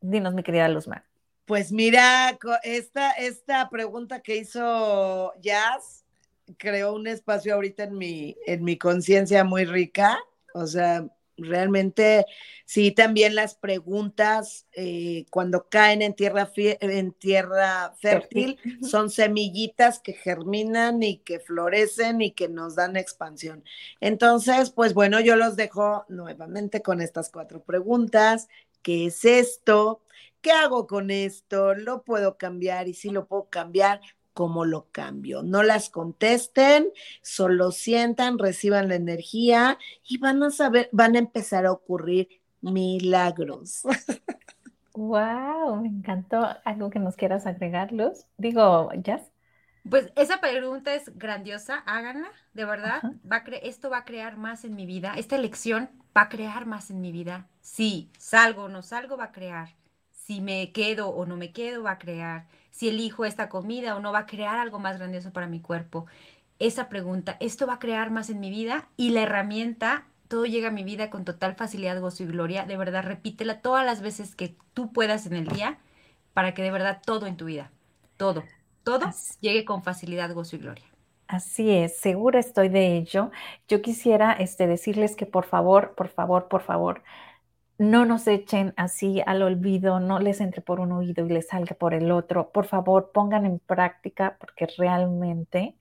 dinos, 0.00 0.34
mi 0.34 0.42
querida 0.42 0.68
Luzma. 0.68 1.04
Pues 1.44 1.72
mira, 1.72 2.38
esta, 2.62 3.10
esta 3.12 3.68
pregunta 3.68 4.20
que 4.20 4.36
hizo 4.36 5.32
Jazz 5.40 6.04
creó 6.56 6.94
un 6.94 7.06
espacio 7.06 7.54
ahorita 7.54 7.84
en 7.84 7.98
mi, 7.98 8.36
en 8.46 8.64
mi 8.64 8.78
conciencia 8.78 9.44
muy 9.44 9.64
rica. 9.64 10.18
O 10.54 10.66
sea, 10.66 11.06
realmente 11.36 12.26
sí, 12.64 12.92
también 12.92 13.34
las 13.34 13.54
preguntas 13.54 14.66
eh, 14.72 15.26
cuando 15.30 15.68
caen 15.68 16.02
en 16.02 16.14
tierra, 16.14 16.50
en 16.56 17.12
tierra 17.12 17.94
fértil 18.00 18.58
son 18.88 19.10
semillitas 19.10 19.98
que 20.00 20.12
germinan 20.12 21.02
y 21.02 21.18
que 21.18 21.40
florecen 21.40 22.20
y 22.22 22.32
que 22.32 22.48
nos 22.48 22.76
dan 22.76 22.96
expansión. 22.96 23.64
Entonces, 24.00 24.70
pues 24.70 24.94
bueno, 24.94 25.20
yo 25.20 25.36
los 25.36 25.56
dejo 25.56 26.04
nuevamente 26.08 26.82
con 26.82 27.00
estas 27.00 27.30
cuatro 27.30 27.62
preguntas. 27.62 28.48
¿Qué 28.82 29.06
es 29.06 29.24
esto? 29.24 30.02
¿Qué 30.42 30.52
hago 30.52 30.86
con 30.86 31.10
esto? 31.10 31.74
¿Lo 31.74 32.02
puedo 32.02 32.36
cambiar? 32.36 32.88
Y 32.88 32.94
si 32.94 33.10
lo 33.10 33.26
puedo 33.26 33.48
cambiar, 33.48 34.00
cómo 34.34 34.64
lo 34.64 34.88
cambio. 34.90 35.42
No 35.42 35.62
las 35.62 35.88
contesten, 35.88 36.88
solo 37.22 37.70
sientan, 37.70 38.38
reciban 38.38 38.88
la 38.88 38.96
energía 38.96 39.78
y 40.04 40.18
van 40.18 40.42
a 40.42 40.50
saber, 40.50 40.88
van 40.92 41.16
a 41.16 41.20
empezar 41.20 41.64
a 41.64 41.72
ocurrir 41.72 42.28
milagros. 42.60 43.82
Wow, 44.94 45.76
me 45.80 45.88
encantó. 45.88 46.46
¿Algo 46.66 46.90
que 46.90 46.98
nos 46.98 47.16
quieras 47.16 47.46
agregar, 47.46 47.92
Luz? 47.92 48.26
Digo, 48.36 48.90
Jazz. 48.96 49.22
Pues 49.88 50.12
esa 50.16 50.38
pregunta 50.38 50.94
es 50.94 51.16
grandiosa, 51.16 51.78
háganla, 51.86 52.28
de 52.52 52.66
verdad. 52.66 53.02
Va 53.30 53.36
a 53.36 53.44
esto 53.62 53.88
va 53.88 53.98
a 53.98 54.04
crear 54.04 54.36
más 54.36 54.66
en 54.66 54.76
mi 54.76 54.84
vida. 54.84 55.14
Esta 55.16 55.36
elección 55.36 55.90
va 56.14 56.22
a 56.22 56.28
crear 56.28 56.66
más 56.66 56.90
en 56.90 57.00
mi 57.00 57.10
vida. 57.10 57.48
Si 57.62 58.10
salgo 58.18 58.64
o 58.64 58.68
no 58.68 58.82
salgo, 58.82 59.16
va 59.16 59.24
a 59.24 59.32
crear. 59.32 59.70
Si 60.32 60.40
me 60.40 60.72
quedo 60.72 61.10
o 61.10 61.26
no 61.26 61.36
me 61.36 61.52
quedo, 61.52 61.82
va 61.82 61.90
a 61.90 61.98
crear 61.98 62.46
si 62.70 62.88
elijo 62.88 63.26
esta 63.26 63.50
comida 63.50 63.94
o 63.94 64.00
no 64.00 64.12
va 64.12 64.20
a 64.20 64.26
crear 64.26 64.58
algo 64.58 64.78
más 64.78 64.96
grandioso 64.96 65.30
para 65.30 65.46
mi 65.46 65.60
cuerpo. 65.60 66.06
Esa 66.58 66.88
pregunta, 66.88 67.36
¿esto 67.38 67.66
va 67.66 67.74
a 67.74 67.78
crear 67.78 68.10
más 68.10 68.30
en 68.30 68.40
mi 68.40 68.48
vida? 68.48 68.88
Y 68.96 69.10
la 69.10 69.20
herramienta, 69.24 70.06
todo 70.28 70.46
llega 70.46 70.68
a 70.68 70.70
mi 70.70 70.84
vida 70.84 71.10
con 71.10 71.26
total 71.26 71.54
facilidad, 71.54 72.00
gozo 72.00 72.22
y 72.22 72.28
gloria. 72.28 72.64
De 72.64 72.78
verdad, 72.78 73.04
repítela 73.04 73.60
todas 73.60 73.84
las 73.84 74.00
veces 74.00 74.34
que 74.34 74.56
tú 74.72 74.90
puedas 74.90 75.26
en 75.26 75.34
el 75.34 75.48
día 75.48 75.78
para 76.32 76.54
que 76.54 76.62
de 76.62 76.70
verdad 76.70 77.02
todo 77.04 77.26
en 77.26 77.36
tu 77.36 77.44
vida, 77.44 77.70
todo, 78.16 78.42
todo 78.84 79.10
llegue 79.40 79.66
con 79.66 79.82
facilidad, 79.82 80.32
gozo 80.32 80.56
y 80.56 80.60
gloria. 80.60 80.86
Así 81.26 81.68
es, 81.70 81.98
segura 81.98 82.40
estoy 82.40 82.70
de 82.70 82.96
ello. 82.96 83.30
Yo 83.68 83.82
quisiera 83.82 84.32
este, 84.32 84.66
decirles 84.66 85.14
que 85.14 85.26
por 85.26 85.44
favor, 85.44 85.94
por 85.94 86.08
favor, 86.08 86.48
por 86.48 86.62
favor, 86.62 87.02
no 87.82 88.04
nos 88.04 88.28
echen 88.28 88.74
así 88.76 89.22
al 89.26 89.42
olvido, 89.42 89.98
no 89.98 90.20
les 90.20 90.40
entre 90.40 90.62
por 90.62 90.78
un 90.78 90.92
oído 90.92 91.26
y 91.26 91.30
les 91.30 91.48
salga 91.48 91.74
por 91.74 91.94
el 91.94 92.12
otro. 92.12 92.52
Por 92.52 92.66
favor, 92.66 93.10
pongan 93.12 93.44
en 93.44 93.58
práctica 93.58 94.36
porque 94.38 94.68
realmente 94.78 95.74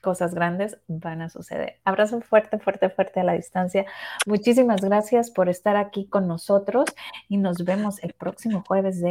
cosas 0.00 0.32
grandes 0.32 0.78
van 0.86 1.22
a 1.22 1.28
suceder. 1.28 1.80
Abrazo 1.84 2.20
fuerte, 2.20 2.60
fuerte, 2.60 2.88
fuerte 2.88 3.18
a 3.18 3.24
la 3.24 3.32
distancia. 3.32 3.84
Muchísimas 4.26 4.80
gracias 4.80 5.32
por 5.32 5.48
estar 5.48 5.76
aquí 5.76 6.06
con 6.06 6.28
nosotros 6.28 6.84
y 7.28 7.36
nos 7.36 7.64
vemos 7.64 8.00
el 8.04 8.12
próximo 8.12 8.62
jueves 8.66 9.00
de 9.00 9.08